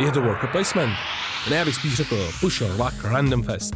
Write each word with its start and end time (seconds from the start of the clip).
Je 0.00 0.12
to 0.12 0.22
worker 0.22 0.48
placement. 0.52 0.92
Ne, 1.50 1.56
já 1.56 1.64
bych 1.64 1.74
spíš 1.74 1.94
řekl 1.94 2.16
push 2.40 2.60
luck 2.60 3.04
random 3.04 3.42
fest. 3.42 3.74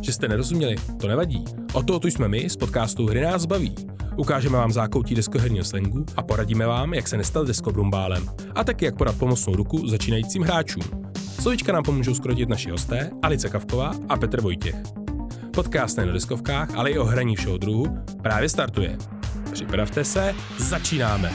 Že 0.00 0.12
jste 0.12 0.28
nerozuměli, 0.28 0.76
to 1.00 1.08
nevadí. 1.08 1.44
O 1.72 1.82
to 1.82 1.98
tu 1.98 2.08
jsme 2.08 2.28
my 2.28 2.50
z 2.50 2.56
podcastu 2.56 3.06
Hry 3.06 3.20
nás 3.20 3.46
baví. 3.46 3.74
Ukážeme 4.16 4.58
vám 4.58 4.72
zákoutí 4.72 5.14
deskoherního 5.14 5.64
slangu 5.64 6.06
a 6.16 6.22
poradíme 6.22 6.66
vám, 6.66 6.94
jak 6.94 7.08
se 7.08 7.16
nestat 7.16 7.46
deskobrumbálem. 7.46 8.30
A 8.54 8.64
taky 8.64 8.84
jak 8.84 8.96
podat 8.96 9.16
pomocnou 9.18 9.56
ruku 9.56 9.88
začínajícím 9.88 10.42
hráčům. 10.42 10.82
Slovíčka 11.40 11.72
nám 11.72 11.82
pomůžou 11.82 12.14
skrotit 12.14 12.48
naši 12.48 12.70
hosté 12.70 13.10
Alice 13.22 13.48
Kavková 13.48 13.92
a 14.08 14.16
Petr 14.16 14.40
Vojtěch. 14.40 14.76
Podcast 15.54 15.96
nejen 15.96 16.10
o 16.10 16.12
deskovkách, 16.12 16.74
ale 16.74 16.90
i 16.90 16.98
o 16.98 17.04
hraní 17.04 17.36
všeho 17.36 17.58
druhu 17.58 17.98
právě 18.22 18.48
startuje. 18.48 18.98
Připravte 19.52 20.04
se, 20.04 20.34
začínáme! 20.58 21.32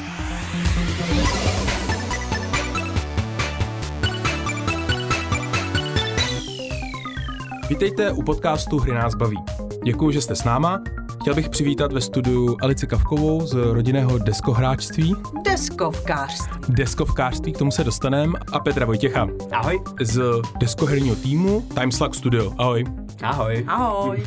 Vítejte 7.70 8.12
u 8.12 8.24
podcastu 8.24 8.78
Hry 8.80 8.94
nás 8.94 9.16
baví. 9.16 9.38
Děkuji, 9.84 10.12
že 10.12 10.22
jste 10.22 10.36
s 10.36 10.44
náma. 10.44 10.84
Chtěl 11.22 11.36
bych 11.36 11.50
přivítat 11.50 11.94
ve 11.94 12.02
studiu 12.02 12.58
Alici 12.62 12.88
Kavkovou 12.88 13.46
z 13.46 13.54
rodinného 13.54 14.18
deskohráčství. 14.18 15.16
Deskovkářství. 15.46 16.60
Deskovkářství, 16.70 17.54
k 17.54 17.58
tomu 17.58 17.72
se 17.72 17.84
dostaneme. 17.84 18.40
A 18.52 18.60
Petra 18.60 18.86
Vojtěcha. 18.86 19.28
Ahoj. 19.52 19.82
Z 20.02 20.22
deskoherního 20.60 21.16
týmu 21.16 21.66
Timeslug 21.80 22.16
Studio. 22.16 22.54
Ahoj. 22.58 22.84
Ahoj. 23.24 23.66
Ahoj. 23.68 24.24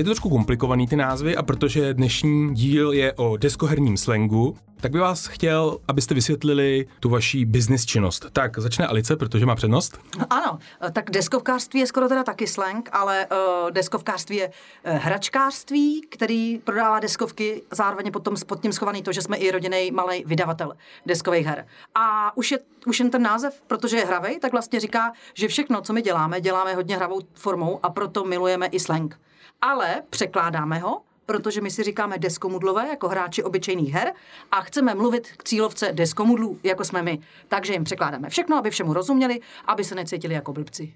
Je 0.00 0.04
to 0.04 0.08
trošku 0.08 0.30
komplikovaný 0.30 0.86
ty 0.86 0.96
názvy 0.96 1.36
a 1.36 1.42
protože 1.42 1.94
dnešní 1.94 2.54
díl 2.54 2.92
je 2.92 3.12
o 3.12 3.36
deskoherním 3.36 3.96
slangu, 3.96 4.56
tak 4.76 4.92
by 4.92 4.98
vás 4.98 5.26
chtěl, 5.26 5.78
abyste 5.88 6.14
vysvětlili 6.14 6.86
tu 7.00 7.08
vaší 7.08 7.44
business 7.44 7.86
činnost. 7.86 8.26
Tak 8.32 8.58
začne 8.58 8.86
Alice, 8.86 9.16
protože 9.16 9.46
má 9.46 9.54
přednost. 9.54 9.98
Ano, 10.30 10.58
tak 10.92 11.10
deskovkářství 11.10 11.80
je 11.80 11.86
skoro 11.86 12.08
teda 12.08 12.24
taky 12.24 12.46
slang, 12.46 12.88
ale 12.92 13.26
uh, 13.26 13.70
deskovkářství 13.70 14.36
je 14.36 14.48
uh, 14.48 14.92
hračkářství, 14.92 16.06
který 16.10 16.58
prodává 16.58 17.00
deskovky, 17.00 17.62
zároveň 17.70 18.12
potom 18.12 18.34
pod 18.46 18.62
tím 18.62 18.72
schovaný 18.72 19.02
to, 19.02 19.12
že 19.12 19.22
jsme 19.22 19.36
i 19.36 19.50
rodinný 19.50 19.90
malý 19.90 20.24
vydavatel 20.26 20.72
deskových 21.06 21.46
her. 21.46 21.66
A 21.94 22.36
už, 22.36 22.50
je, 22.50 22.58
už 22.86 22.98
jen 22.98 23.10
ten 23.10 23.22
název, 23.22 23.62
protože 23.66 23.96
je 23.96 24.06
hravej, 24.06 24.40
tak 24.40 24.52
vlastně 24.52 24.80
říká, 24.80 25.12
že 25.34 25.48
všechno, 25.48 25.80
co 25.80 25.92
my 25.92 26.02
děláme, 26.02 26.40
děláme 26.40 26.74
hodně 26.74 26.96
hravou 26.96 27.20
formou 27.34 27.80
a 27.82 27.90
proto 27.90 28.24
milujeme 28.24 28.66
i 28.66 28.80
slang. 28.80 29.20
Ale 29.62 30.02
překládáme 30.10 30.78
ho 30.78 31.02
protože 31.30 31.60
my 31.60 31.70
si 31.70 31.82
říkáme 31.82 32.18
deskomudlové 32.18 32.88
jako 32.88 33.08
hráči 33.08 33.42
obyčejných 33.42 33.92
her 33.92 34.12
a 34.50 34.60
chceme 34.60 34.94
mluvit 34.94 35.28
k 35.36 35.44
cílovce 35.44 35.92
deskomudlů, 35.92 36.58
jako 36.62 36.84
jsme 36.84 37.02
my. 37.02 37.18
Takže 37.48 37.72
jim 37.72 37.84
překládáme 37.84 38.28
všechno, 38.28 38.56
aby 38.56 38.70
všemu 38.70 38.92
rozuměli, 38.92 39.40
aby 39.64 39.84
se 39.84 39.94
necítili 39.94 40.34
jako 40.34 40.52
blbci. 40.52 40.94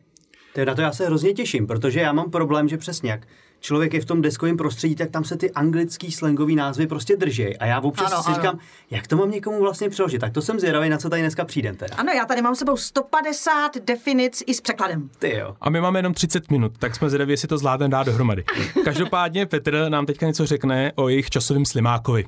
Teda 0.53 0.75
to 0.75 0.81
já 0.81 0.93
se 0.93 1.07
hrozně 1.07 1.33
těším, 1.33 1.67
protože 1.67 2.01
já 2.01 2.13
mám 2.13 2.31
problém, 2.31 2.69
že 2.69 2.79
přesně 2.79 3.11
jak 3.11 3.27
člověk 3.65 3.95
je 3.95 4.01
v 4.01 4.05
tom 4.05 4.23
deskovém 4.23 4.57
prostředí, 4.57 4.95
tak 4.95 5.11
tam 5.11 5.25
se 5.25 5.37
ty 5.37 5.51
anglický 5.51 6.13
slangový 6.13 6.57
názvy 6.57 6.87
prostě 6.87 7.17
drží. 7.17 7.57
A 7.57 7.67
já 7.67 7.81
občas 7.81 8.13
ano, 8.13 8.23
si 8.23 8.27
ano. 8.27 8.35
říkám, 8.35 8.59
jak 8.91 9.07
to 9.07 9.17
mám 9.17 9.31
někomu 9.31 9.61
vlastně 9.61 9.89
přeložit. 9.89 10.19
Tak 10.19 10.33
to 10.33 10.43
jsem 10.43 10.61
zvědavý, 10.61 10.89
na 10.89 10.99
co 10.99 11.11
tady 11.11 11.23
dneska 11.23 11.45
přijdem 11.45 11.77
teda. 11.77 11.97
Ano, 11.97 12.13
já 12.13 12.25
tady 12.25 12.43
mám 12.43 12.55
sebou 12.55 12.77
150 12.77 13.79
definic 13.85 14.43
i 14.47 14.55
s 14.55 14.61
překladem. 14.61 15.11
Ty 15.19 15.37
jo. 15.37 15.57
A 15.61 15.71
my 15.71 15.81
máme 15.81 15.99
jenom 15.99 16.15
30 16.15 16.51
minut, 16.51 16.73
tak 16.79 16.97
jsme 16.97 17.11
zvědaví, 17.11 17.33
jestli 17.33 17.49
to 17.49 17.59
zvládneme 17.59 17.91
dát 17.91 18.07
dohromady. 18.07 18.45
Každopádně 18.85 19.47
Petr 19.47 19.87
nám 19.89 20.07
teďka 20.07 20.27
něco 20.27 20.47
řekne 20.47 20.93
o 20.95 21.09
jejich 21.09 21.31
časovém 21.31 21.65
slimákovi. 21.65 22.25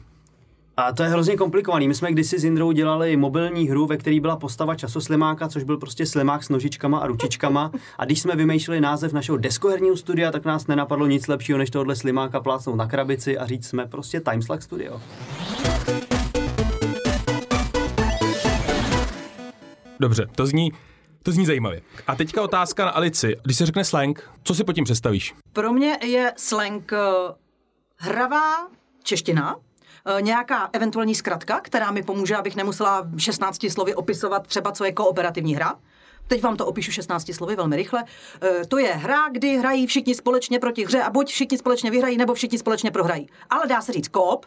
A 0.78 0.92
to 0.92 1.02
je 1.02 1.08
hrozně 1.08 1.36
komplikovaný. 1.36 1.88
My 1.88 1.94
jsme 1.94 2.12
kdysi 2.12 2.38
s 2.38 2.44
Indrou 2.44 2.72
dělali 2.72 3.16
mobilní 3.16 3.68
hru, 3.68 3.86
ve 3.86 3.96
které 3.96 4.20
byla 4.20 4.36
postava 4.36 4.74
časoslimáka, 4.74 5.48
což 5.48 5.62
byl 5.62 5.76
prostě 5.76 6.06
slimák 6.06 6.44
s 6.44 6.48
nožičkama 6.48 6.98
a 6.98 7.06
ručičkama. 7.06 7.72
A 7.98 8.04
když 8.04 8.20
jsme 8.20 8.36
vymýšleli 8.36 8.80
název 8.80 9.12
našeho 9.12 9.38
deskoherního 9.38 9.96
studia, 9.96 10.32
tak 10.32 10.44
nás 10.44 10.66
nenapadlo 10.66 11.06
nic 11.06 11.28
lepšího, 11.28 11.58
než 11.58 11.70
tohle 11.70 11.96
slimáka 11.96 12.40
plácnout 12.40 12.76
na 12.76 12.86
krabici 12.86 13.38
a 13.38 13.46
říct 13.46 13.66
jsme 13.68 13.86
prostě 13.86 14.20
Timeslug 14.20 14.62
Studio. 14.62 15.00
Dobře, 20.00 20.26
to 20.34 20.46
zní, 20.46 20.72
to 21.22 21.32
zní 21.32 21.46
zajímavě. 21.46 21.82
A 22.06 22.14
teďka 22.14 22.42
otázka 22.42 22.84
na 22.84 22.90
Alici. 22.90 23.36
Když 23.42 23.56
se 23.56 23.66
řekne 23.66 23.84
slang, 23.84 24.30
co 24.42 24.54
si 24.54 24.64
pod 24.64 24.72
tím 24.72 24.84
představíš? 24.84 25.34
Pro 25.52 25.72
mě 25.72 25.98
je 26.04 26.32
slang 26.36 26.92
uh, 26.92 27.34
hravá 27.96 28.68
čeština, 29.02 29.56
Eh, 29.56 29.75
nějaká 30.20 30.70
eventuální 30.72 31.14
zkratka, 31.14 31.60
která 31.60 31.90
mi 31.90 32.02
pomůže, 32.02 32.36
abych 32.36 32.56
nemusela 32.56 33.08
16 33.18 33.66
slovy 33.70 33.94
opisovat 33.94 34.46
třeba, 34.46 34.72
co 34.72 34.84
je 34.84 34.92
kooperativní 34.92 35.54
hra. 35.54 35.74
Teď 36.28 36.42
vám 36.42 36.56
to 36.56 36.66
opíšu 36.66 36.92
16 36.92 37.34
slovy 37.34 37.56
velmi 37.56 37.76
rychle. 37.76 38.04
E, 38.42 38.66
to 38.66 38.78
je 38.78 38.92
hra, 38.92 39.28
kdy 39.32 39.56
hrají 39.56 39.86
všichni 39.86 40.14
společně 40.14 40.58
proti 40.58 40.84
hře 40.84 41.02
a 41.02 41.10
buď 41.10 41.28
všichni 41.28 41.58
společně 41.58 41.90
vyhrají, 41.90 42.16
nebo 42.16 42.34
všichni 42.34 42.58
společně 42.58 42.90
prohrají. 42.90 43.28
Ale 43.50 43.66
dá 43.66 43.80
se 43.80 43.92
říct 43.92 44.08
koop, 44.08 44.46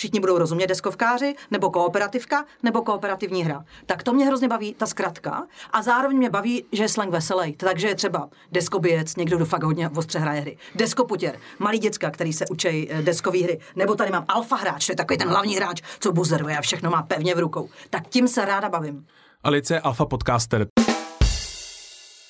všichni 0.00 0.20
budou 0.20 0.38
rozumět 0.38 0.66
deskovkáři, 0.66 1.34
nebo 1.50 1.70
kooperativka, 1.70 2.44
nebo 2.62 2.82
kooperativní 2.82 3.44
hra. 3.44 3.64
Tak 3.86 4.02
to 4.02 4.12
mě 4.12 4.26
hrozně 4.26 4.48
baví, 4.48 4.74
ta 4.74 4.86
zkratka. 4.86 5.46
A 5.72 5.82
zároveň 5.82 6.16
mě 6.16 6.30
baví, 6.30 6.64
že 6.72 6.82
je 6.82 6.88
slang 6.88 7.10
veselý. 7.10 7.52
Takže 7.56 7.88
je 7.88 7.94
třeba 7.94 8.28
deskoběc, 8.52 9.16
někdo, 9.16 9.36
kdo 9.36 9.46
fakt 9.46 9.62
hodně 9.62 9.88
ostře 9.88 10.18
hraje 10.18 10.40
hry. 10.40 10.56
Deskoputěr, 10.74 11.38
malý 11.58 11.78
děcka, 11.78 12.10
který 12.10 12.32
se 12.32 12.44
učí 12.50 12.88
eh, 12.90 13.02
deskové 13.02 13.38
hry. 13.38 13.60
Nebo 13.76 13.94
tady 13.94 14.10
mám 14.10 14.24
alfa 14.28 14.56
hráč, 14.56 14.86
to 14.86 14.92
je 14.92 14.96
takový 14.96 15.18
ten 15.18 15.28
hlavní 15.28 15.56
hráč, 15.56 15.82
co 16.00 16.12
buzeruje 16.12 16.58
a 16.58 16.60
všechno 16.60 16.90
má 16.90 17.02
pevně 17.02 17.34
v 17.34 17.38
rukou. 17.38 17.68
Tak 17.90 18.08
tím 18.08 18.28
se 18.28 18.44
ráda 18.44 18.68
bavím. 18.68 19.06
Alice 19.44 19.74
je 19.74 19.80
alfa 19.80 20.06
podcaster. 20.06 20.66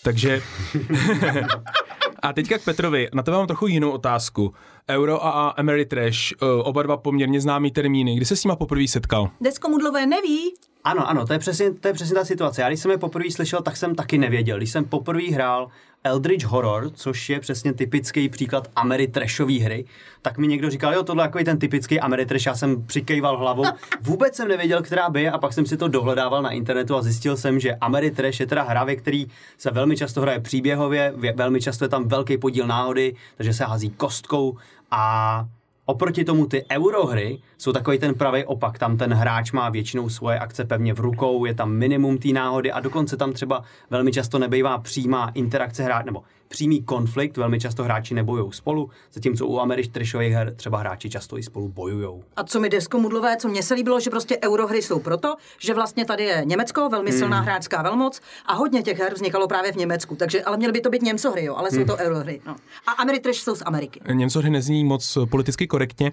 Takže 0.02 0.42
A 2.22 2.32
teďka 2.32 2.58
k 2.58 2.64
Petrovi. 2.64 3.08
Na 3.14 3.22
to 3.22 3.30
mám 3.30 3.46
trochu 3.46 3.66
jinou 3.66 3.90
otázku. 3.90 4.54
Euro 4.90 5.24
a 5.26 5.48
Ameritrash, 5.48 6.32
eh, 6.32 6.46
oba 6.62 6.82
dva 6.82 6.96
poměrně 6.96 7.40
známý 7.40 7.70
termíny. 7.70 8.16
Kdy 8.16 8.24
se 8.24 8.36
s 8.36 8.44
nima 8.44 8.56
poprvé 8.56 8.88
setkal? 8.88 9.30
Deskomudlové 9.40 10.06
neví. 10.06 10.54
Ano, 10.84 11.08
ano, 11.08 11.26
to 11.26 11.32
je 11.32 11.38
přesně, 11.38 11.70
to 11.74 11.88
je 11.88 11.94
přesně 11.94 12.14
ta 12.14 12.24
situace. 12.24 12.62
Já 12.62 12.68
když 12.68 12.80
jsem 12.80 12.90
je 12.90 12.98
poprvé 12.98 13.30
slyšel, 13.30 13.62
tak 13.62 13.76
jsem 13.76 13.94
taky 13.94 14.18
nevěděl. 14.18 14.56
Když 14.56 14.70
jsem 14.70 14.84
poprvé 14.84 15.22
hrál 15.22 15.68
Eldritch 16.04 16.44
Horror, 16.44 16.90
což 16.90 17.30
je 17.30 17.40
přesně 17.40 17.72
typický 17.72 18.28
příklad 18.28 18.68
Ameritrashové 18.76 19.52
hry, 19.52 19.84
tak 20.22 20.38
mi 20.38 20.46
někdo 20.46 20.70
říkal, 20.70 20.94
jo, 20.94 21.02
tohle 21.02 21.22
je 21.22 21.26
jako 21.26 21.44
ten 21.44 21.58
typický 21.58 22.00
Ameritrash, 22.00 22.46
já 22.46 22.54
jsem 22.54 22.86
přikejval 22.86 23.36
hlavou. 23.36 23.64
Vůbec 24.00 24.34
jsem 24.36 24.48
nevěděl, 24.48 24.82
která 24.82 25.10
by 25.10 25.22
je 25.22 25.30
a 25.30 25.38
pak 25.38 25.52
jsem 25.52 25.66
si 25.66 25.76
to 25.76 25.88
dohledával 25.88 26.42
na 26.42 26.50
internetu 26.50 26.96
a 26.96 27.02
zjistil 27.02 27.36
jsem, 27.36 27.60
že 27.60 27.74
Ameritrash 27.74 28.40
je 28.40 28.46
teda 28.46 28.62
hra, 28.62 28.84
ve 28.84 28.96
který 28.96 29.26
se 29.58 29.70
velmi 29.70 29.96
často 29.96 30.20
hraje 30.20 30.40
příběhově, 30.40 31.14
velmi 31.34 31.60
často 31.60 31.84
je 31.84 31.88
tam 31.88 32.08
velký 32.08 32.38
podíl 32.38 32.66
náhody, 32.66 33.16
takže 33.36 33.54
se 33.54 33.64
hází 33.64 33.90
kostkou 33.90 34.58
a 34.90 35.44
Oproti 35.90 36.24
tomu 36.24 36.46
ty 36.46 36.64
eurohry 36.70 37.38
jsou 37.58 37.72
takový 37.72 37.98
ten 37.98 38.14
pravý 38.14 38.44
opak. 38.44 38.78
Tam 38.78 38.96
ten 38.96 39.12
hráč 39.12 39.52
má 39.52 39.68
většinou 39.68 40.08
svoje 40.08 40.38
akce 40.38 40.64
pevně 40.64 40.94
v 40.94 41.00
rukou, 41.00 41.44
je 41.44 41.54
tam 41.54 41.72
minimum 41.72 42.18
té 42.18 42.28
náhody 42.28 42.72
a 42.72 42.80
dokonce 42.80 43.16
tam 43.16 43.32
třeba 43.32 43.62
velmi 43.90 44.12
často 44.12 44.38
nebejvá 44.38 44.78
přímá 44.78 45.30
interakce 45.34 45.82
hráče, 45.82 46.06
nebo 46.06 46.22
přímý 46.50 46.82
konflikt, 46.82 47.36
velmi 47.36 47.60
často 47.60 47.84
hráči 47.84 48.14
nebojují 48.14 48.52
spolu, 48.52 48.90
zatímco 49.12 49.46
u 49.46 49.58
američních 49.58 50.14
her 50.14 50.54
třeba 50.56 50.78
hráči 50.78 51.10
často 51.10 51.38
i 51.38 51.42
spolu 51.42 51.68
bojují. 51.68 52.22
A 52.36 52.44
co 52.44 52.60
mi 52.60 52.68
deskomudlové, 52.68 53.36
co 53.36 53.48
mě 53.48 53.62
se 53.62 53.74
líbilo, 53.74 54.00
že 54.00 54.10
prostě 54.10 54.38
eurohry 54.44 54.82
jsou 54.82 55.00
proto, 55.00 55.36
že 55.58 55.74
vlastně 55.74 56.04
tady 56.04 56.24
je 56.24 56.42
Německo, 56.44 56.88
velmi 56.88 57.12
silná 57.12 57.36
hmm. 57.36 57.46
hráčská 57.46 57.82
velmoc 57.82 58.20
a 58.46 58.54
hodně 58.54 58.82
těch 58.82 58.98
her 58.98 59.14
vznikalo 59.14 59.48
právě 59.48 59.72
v 59.72 59.76
Německu, 59.76 60.16
takže 60.16 60.42
ale 60.42 60.56
měly 60.56 60.72
by 60.72 60.80
to 60.80 60.90
být 60.90 61.02
Němcohry, 61.02 61.44
jo, 61.44 61.54
ale 61.56 61.70
jsou 61.70 61.76
hmm. 61.76 61.86
to 61.86 61.96
eurohry. 61.96 62.40
No. 62.46 62.56
A 62.86 62.90
Ameritrash 62.92 63.38
jsou 63.38 63.56
z 63.56 63.62
Ameriky. 63.66 64.00
Němcohry 64.12 64.50
nezní 64.50 64.84
moc 64.84 65.18
politicky 65.30 65.66
korektně. 65.66 66.12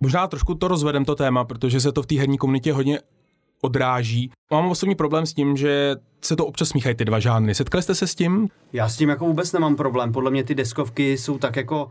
Možná 0.00 0.26
trošku 0.26 0.54
to 0.54 0.68
rozvedem 0.68 1.04
to 1.04 1.14
téma, 1.14 1.44
protože 1.44 1.80
se 1.80 1.92
to 1.92 2.02
v 2.02 2.06
té 2.06 2.14
herní 2.14 2.38
komunitě 2.38 2.72
hodně 2.72 3.00
odráží. 3.66 4.30
Mám 4.50 4.70
osobní 4.70 4.94
problém 4.94 5.26
s 5.26 5.34
tím, 5.34 5.56
že 5.56 5.96
se 6.24 6.36
to 6.36 6.46
občas 6.46 6.68
smíchají 6.68 6.94
ty 6.94 7.04
dva 7.04 7.18
žánry. 7.18 7.54
Setkali 7.54 7.82
jste 7.82 7.94
se 7.94 8.06
s 8.06 8.14
tím? 8.14 8.48
Já 8.72 8.88
s 8.88 8.96
tím 8.96 9.08
jako 9.08 9.24
vůbec 9.26 9.52
nemám 9.52 9.76
problém. 9.76 10.12
Podle 10.12 10.30
mě 10.30 10.44
ty 10.44 10.54
deskovky 10.54 11.18
jsou 11.18 11.38
tak 11.38 11.56
jako 11.56 11.90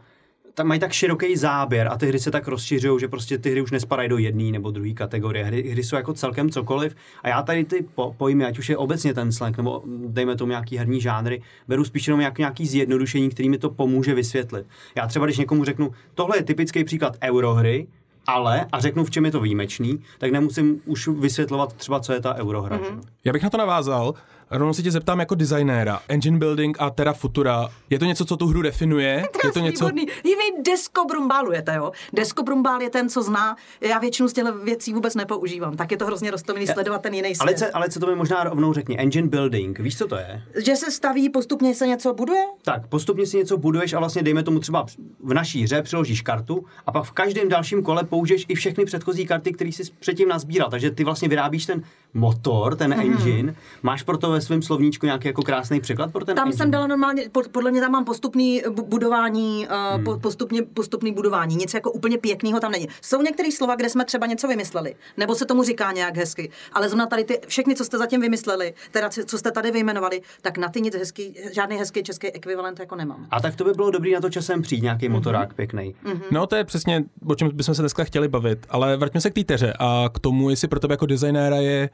tam 0.56 0.68
mají 0.68 0.80
tak 0.80 0.92
široký 0.92 1.36
záběr 1.38 1.88
a 1.88 1.98
ty 1.98 2.07
hry 2.07 2.19
se 2.19 2.31
tak 2.31 2.48
rozšiřují, 2.48 3.00
že 3.00 3.07
prostě 3.07 3.38
ty 3.38 3.51
hry 3.51 3.62
už 3.62 3.72
nespadají 3.72 4.10
do 4.10 4.18
jedné 4.18 4.51
nebo 4.51 4.72
druhé 4.72 4.94
kategorie. 4.94 5.45
Hry, 5.45 5.69
hry 5.72 5.83
jsou 5.83 5.95
jako 5.95 6.13
celkem 6.13 6.50
cokoliv. 6.50 6.95
A 7.24 7.30
já 7.30 7.42
tady 7.42 7.66
ty 7.66 7.86
po, 7.95 8.16
pojmy, 8.18 8.45
ať 8.45 8.60
už 8.60 8.69
je 8.69 8.77
obecně 8.77 9.13
ten 9.13 9.31
slang, 9.31 9.57
nebo 9.57 9.83
dejme 10.07 10.36
tomu 10.36 10.50
nějaký 10.50 10.77
herní 10.77 11.01
žánry, 11.01 11.42
beru 11.68 11.83
spíš 11.83 12.07
jenom 12.07 12.22
jak 12.22 12.38
nějaký 12.38 12.68
zjednodušení, 12.68 13.30
který 13.30 13.50
mi 13.50 13.57
to 13.57 13.69
pomůže 13.69 14.13
vysvětlit. 14.13 14.68
Já 14.95 15.07
třeba, 15.07 15.25
když 15.25 15.38
někomu 15.38 15.63
řeknu, 15.66 15.92
tohle 16.13 16.38
je 16.38 16.44
typický 16.44 16.83
příklad 16.83 17.18
eurohry, 17.24 17.88
ale, 18.27 18.66
a 18.72 18.80
řeknu, 18.80 19.04
v 19.04 19.10
čem 19.10 19.25
je 19.25 19.31
to 19.31 19.39
výjimečný, 19.39 20.00
tak 20.18 20.31
nemusím 20.31 20.81
už 20.86 21.07
vysvětlovat 21.07 21.74
třeba, 21.74 22.00
co 22.00 22.13
je 22.13 22.22
ta 22.22 22.36
eurohra. 22.36 22.77
Mm-hmm. 22.77 23.01
Já 23.24 23.33
bych 23.33 23.44
na 23.44 23.50
to 23.50 23.57
navázal. 23.57 24.13
Rovnou 24.52 24.74
se 24.74 24.84
tě 24.84 24.92
zeptám 24.92 25.20
jako 25.20 25.36
designéra. 25.36 26.00
Engine 26.08 26.38
building 26.38 26.78
a 26.80 26.90
Terra 26.90 27.14
Futura, 27.14 27.68
je 27.90 28.00
to 28.00 28.06
něco, 28.06 28.26
co 28.26 28.38
tu 28.38 28.48
hru 28.48 28.62
definuje? 28.62 29.26
je 29.44 29.52
to 29.52 29.60
něco... 29.60 29.86
Výborný. 29.86 30.06
Vy 30.24 30.64
desko 30.64 31.06
brumbálujete, 31.06 31.76
jo? 31.76 31.92
Desko 32.14 32.44
brumbál 32.44 32.82
je 32.82 32.90
ten, 32.90 33.10
co 33.10 33.24
zná. 33.24 33.56
Já 33.82 34.00
většinu 34.00 34.30
z 34.30 34.34
těchto 34.34 34.54
věcí 34.58 34.94
vůbec 34.94 35.16
nepoužívám. 35.16 35.76
Tak 35.78 35.92
je 35.92 35.98
to 35.98 36.06
hrozně 36.06 36.32
roztomilý 36.32 36.68
sledovat 36.68 37.02
ten 37.02 37.14
jiný 37.14 37.34
Ale 37.40 37.58
svět. 37.58 37.70
co, 37.70 37.78
ale 37.78 37.90
co 37.90 38.00
to 38.00 38.08
mi 38.08 38.16
možná 38.16 38.44
rovnou 38.44 38.74
řekni? 38.74 39.00
Engine 39.00 39.28
building, 39.28 39.80
víš, 39.80 39.98
co 39.98 40.08
to 40.08 40.16
je? 40.16 40.44
Že 40.66 40.76
se 40.76 40.92
staví, 40.92 41.30
postupně 41.30 41.76
se 41.76 41.88
něco 41.88 42.14
buduje? 42.14 42.44
Tak, 42.62 42.88
postupně 42.88 43.26
si 43.26 43.38
něco 43.38 43.58
buduješ 43.58 43.94
a 43.94 44.00
vlastně 44.00 44.24
dejme 44.24 44.44
tomu 44.44 44.60
třeba 44.60 44.86
v 45.24 45.34
naší 45.34 45.64
hře 45.64 45.82
přiložíš 45.82 46.22
kartu 46.22 46.66
a 46.86 46.92
pak 46.92 47.04
v 47.04 47.12
každém 47.12 47.50
dalším 47.50 47.84
kole 47.84 48.04
použiješ 48.04 48.46
i 48.48 48.56
všechny 48.56 48.86
předchozí 48.86 49.26
karty, 49.26 49.54
které 49.54 49.70
jsi 49.70 49.84
předtím 50.00 50.30
nazbíral. 50.30 50.70
Takže 50.70 50.92
ty 50.92 51.04
vlastně 51.04 51.28
vyrábíš 51.28 51.66
ten 51.66 51.84
motor, 52.14 52.76
ten 52.76 52.94
mm-hmm. 52.94 53.02
engine. 53.02 53.56
Máš 53.84 54.04
proto 54.04 54.35
ve 54.36 54.42
svém 54.42 54.62
slovníčku 54.62 55.06
nějaký 55.06 55.28
jako 55.28 55.42
krásný 55.42 55.80
překlad 55.82 56.12
pro 56.12 56.26
ten 56.26 56.36
Tam 56.36 56.48
engine? 56.48 56.58
jsem 56.58 56.72
dala 56.72 56.88
normálně, 56.88 57.30
pod- 57.32 57.48
podle 57.48 57.72
mě 57.72 57.82
tam 57.82 57.92
mám 57.92 58.06
postupný 58.06 58.62
bu- 58.70 58.86
budování, 58.86 59.68
uh, 59.98 60.04
po, 60.04 60.20
postupně, 60.20 60.62
postupný 60.62 61.12
budování. 61.12 61.56
Nic 61.56 61.74
jako 61.74 61.92
úplně 61.92 62.18
pěkného 62.18 62.60
tam 62.60 62.72
není. 62.72 62.88
Jsou 63.02 63.22
některé 63.22 63.52
slova, 63.52 63.76
kde 63.76 63.90
jsme 63.90 64.06
třeba 64.06 64.26
něco 64.26 64.48
vymysleli, 64.48 64.96
nebo 65.18 65.36
se 65.36 65.46
tomu 65.46 65.64
říká 65.64 65.92
nějak 65.92 66.18
hezky, 66.18 66.50
ale 66.74 66.90
zrovna 66.90 67.06
tady 67.06 67.24
ty, 67.24 67.40
všechny, 67.48 67.76
co 67.76 67.86
jste 67.86 67.98
zatím 67.98 68.22
vymysleli, 68.22 68.74
teda 68.92 69.10
co 69.10 69.22
co 69.26 69.38
jste 69.38 69.52
tady 69.52 69.72
vyjmenovali, 69.72 70.22
tak 70.42 70.58
na 70.58 70.70
ty 70.70 70.82
nic 70.82 70.96
hezký, 70.96 71.36
žádný 71.54 71.78
hezký 71.78 72.04
český 72.04 72.28
ekvivalent 72.28 72.80
jako 72.80 72.96
nemám. 72.96 73.28
A 73.32 73.42
tak 73.42 73.56
to 73.56 73.64
by 73.64 73.72
bylo 73.74 73.92
dobrý 73.92 74.14
na 74.14 74.22
to 74.22 74.30
časem 74.30 74.62
přijít, 74.62 74.82
nějaký 74.82 75.08
mm-hmm. 75.08 75.12
motorák 75.12 75.54
pěkný. 75.54 75.96
Mm-hmm. 76.06 76.22
No 76.32 76.48
to 76.48 76.56
je 76.56 76.64
přesně, 76.64 77.04
o 77.28 77.36
čem 77.36 77.50
bychom 77.54 77.76
se 77.76 77.82
dneska 77.82 78.04
chtěli 78.04 78.28
bavit, 78.28 78.66
ale 78.70 78.98
vraťme 78.98 79.22
se 79.22 79.30
k 79.30 79.34
té 79.34 79.44
teře 79.44 79.74
a 79.80 80.10
k 80.14 80.20
tomu, 80.20 80.50
jestli 80.50 80.68
pro 80.68 80.80
tebe 80.80 80.94
jako 80.94 81.06
designéra 81.06 81.58
je 81.58 81.90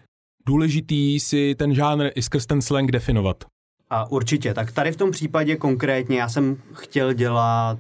důležitý 0.46 1.20
si 1.20 1.56
ten 1.56 1.76
žánr 1.76 2.10
i 2.16 2.22
skrz 2.22 2.46
ten 2.46 2.62
slang 2.62 2.92
definovat. 2.92 3.44
A 3.90 4.12
určitě, 4.12 4.54
tak 4.54 4.72
tady 4.72 4.92
v 4.92 4.96
tom 4.96 5.12
případě 5.12 5.56
konkrétně 5.56 6.20
já 6.20 6.30
jsem 6.30 6.58
chtěl 6.74 7.14
dělat 7.14 7.80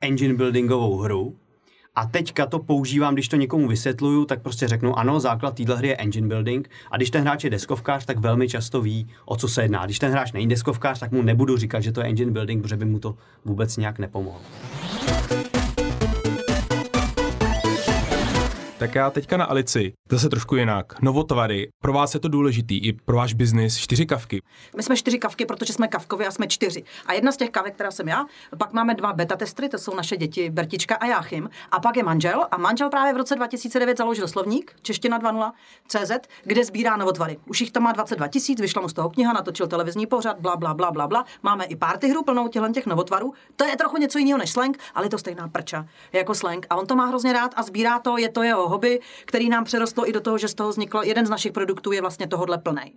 engine 0.00 0.34
buildingovou 0.34 0.98
hru 0.98 1.36
a 1.94 2.06
teďka 2.06 2.46
to 2.46 2.58
používám, 2.58 3.14
když 3.14 3.28
to 3.28 3.36
někomu 3.36 3.68
vysvětluju, 3.68 4.24
tak 4.24 4.42
prostě 4.42 4.68
řeknu, 4.68 4.98
ano, 4.98 5.20
základ 5.20 5.56
téhle 5.56 5.76
hry 5.76 5.88
je 5.88 5.96
engine 5.96 6.28
building 6.28 6.70
a 6.90 6.96
když 6.96 7.10
ten 7.10 7.22
hráč 7.22 7.44
je 7.44 7.50
deskovkář, 7.50 8.04
tak 8.04 8.18
velmi 8.18 8.48
často 8.48 8.80
ví, 8.82 9.08
o 9.24 9.36
co 9.36 9.48
se 9.48 9.62
jedná. 9.62 9.84
Když 9.84 9.98
ten 9.98 10.12
hráč 10.12 10.32
není 10.32 10.48
deskovkář, 10.48 10.98
tak 10.98 11.12
mu 11.12 11.22
nebudu 11.22 11.56
říkat, 11.56 11.80
že 11.80 11.92
to 11.92 12.00
je 12.00 12.06
engine 12.06 12.32
building, 12.32 12.62
protože 12.62 12.76
by 12.76 12.84
mu 12.84 12.98
to 12.98 13.16
vůbec 13.44 13.76
nějak 13.76 13.98
nepomohlo. 13.98 14.40
Tak 18.80 18.94
já 18.94 19.10
teďka 19.10 19.36
na 19.36 19.44
Alici, 19.44 19.92
zase 20.10 20.28
trošku 20.28 20.56
jinak. 20.56 21.02
Novotvary, 21.02 21.68
pro 21.82 21.92
vás 21.92 22.14
je 22.14 22.20
to 22.20 22.28
důležitý, 22.28 22.78
i 22.78 22.92
pro 22.92 23.16
váš 23.16 23.34
biznis, 23.34 23.76
čtyři 23.76 24.06
kavky. 24.06 24.42
My 24.76 24.82
jsme 24.82 24.96
čtyři 24.96 25.18
kavky, 25.18 25.46
protože 25.46 25.72
jsme 25.72 25.88
kavkovi 25.88 26.26
a 26.26 26.30
jsme 26.30 26.46
čtyři. 26.46 26.84
A 27.06 27.12
jedna 27.12 27.32
z 27.32 27.36
těch 27.36 27.50
kavek, 27.50 27.74
která 27.74 27.90
jsem 27.90 28.08
já, 28.08 28.26
pak 28.58 28.72
máme 28.72 28.94
dva 28.94 29.12
beta 29.12 29.36
testry, 29.36 29.68
to 29.68 29.78
jsou 29.78 29.94
naše 29.94 30.16
děti 30.16 30.50
Bertička 30.50 30.94
a 30.94 31.06
Jáchym. 31.06 31.50
A 31.70 31.80
pak 31.80 31.96
je 31.96 32.02
manžel. 32.02 32.46
A 32.50 32.56
manžel 32.56 32.90
právě 32.90 33.14
v 33.14 33.16
roce 33.16 33.34
2009 33.34 33.98
založil 33.98 34.28
slovník 34.28 34.72
Čeština 34.82 35.18
2.0 35.18 35.52
CZ, 35.88 36.12
kde 36.44 36.64
sbírá 36.64 36.96
novotvary. 36.96 37.38
Už 37.46 37.60
jich 37.60 37.70
tam 37.70 37.82
má 37.82 37.92
22 37.92 38.28
tisíc, 38.28 38.60
vyšla 38.60 38.82
mu 38.82 38.88
z 38.88 38.92
toho 38.92 39.10
kniha, 39.10 39.32
natočil 39.32 39.66
televizní 39.66 40.06
pořad, 40.06 40.40
bla, 40.40 40.56
bla, 40.56 40.74
bla, 40.74 40.90
bla, 40.90 41.06
bla. 41.06 41.24
Máme 41.42 41.64
i 41.64 41.76
party 41.76 42.08
hru 42.08 42.22
plnou 42.22 42.48
těch 42.48 42.86
novotvarů. 42.86 43.32
To 43.56 43.64
je 43.64 43.76
trochu 43.76 43.96
něco 43.96 44.18
jiného 44.18 44.38
než 44.38 44.50
slang, 44.50 44.78
ale 44.94 45.06
je 45.06 45.10
to 45.10 45.18
stejná 45.18 45.48
prča 45.48 45.86
jako 46.12 46.34
slang. 46.34 46.66
A 46.70 46.76
on 46.76 46.86
to 46.86 46.96
má 46.96 47.06
hrozně 47.06 47.32
rád 47.32 47.52
a 47.56 47.62
sbírá 47.62 47.98
to, 47.98 48.18
je 48.18 48.28
to 48.28 48.42
jeho 48.42 48.69
hobby, 48.70 49.00
který 49.24 49.48
nám 49.48 49.64
přerostlo 49.64 50.08
i 50.08 50.12
do 50.12 50.20
toho, 50.20 50.38
že 50.38 50.48
z 50.48 50.54
toho 50.54 50.70
vzniklo 50.70 51.02
jeden 51.02 51.26
z 51.26 51.30
našich 51.30 51.52
produktů 51.52 51.92
je 51.92 52.00
vlastně 52.00 52.26
tohodle 52.26 52.58
plnej. 52.58 52.92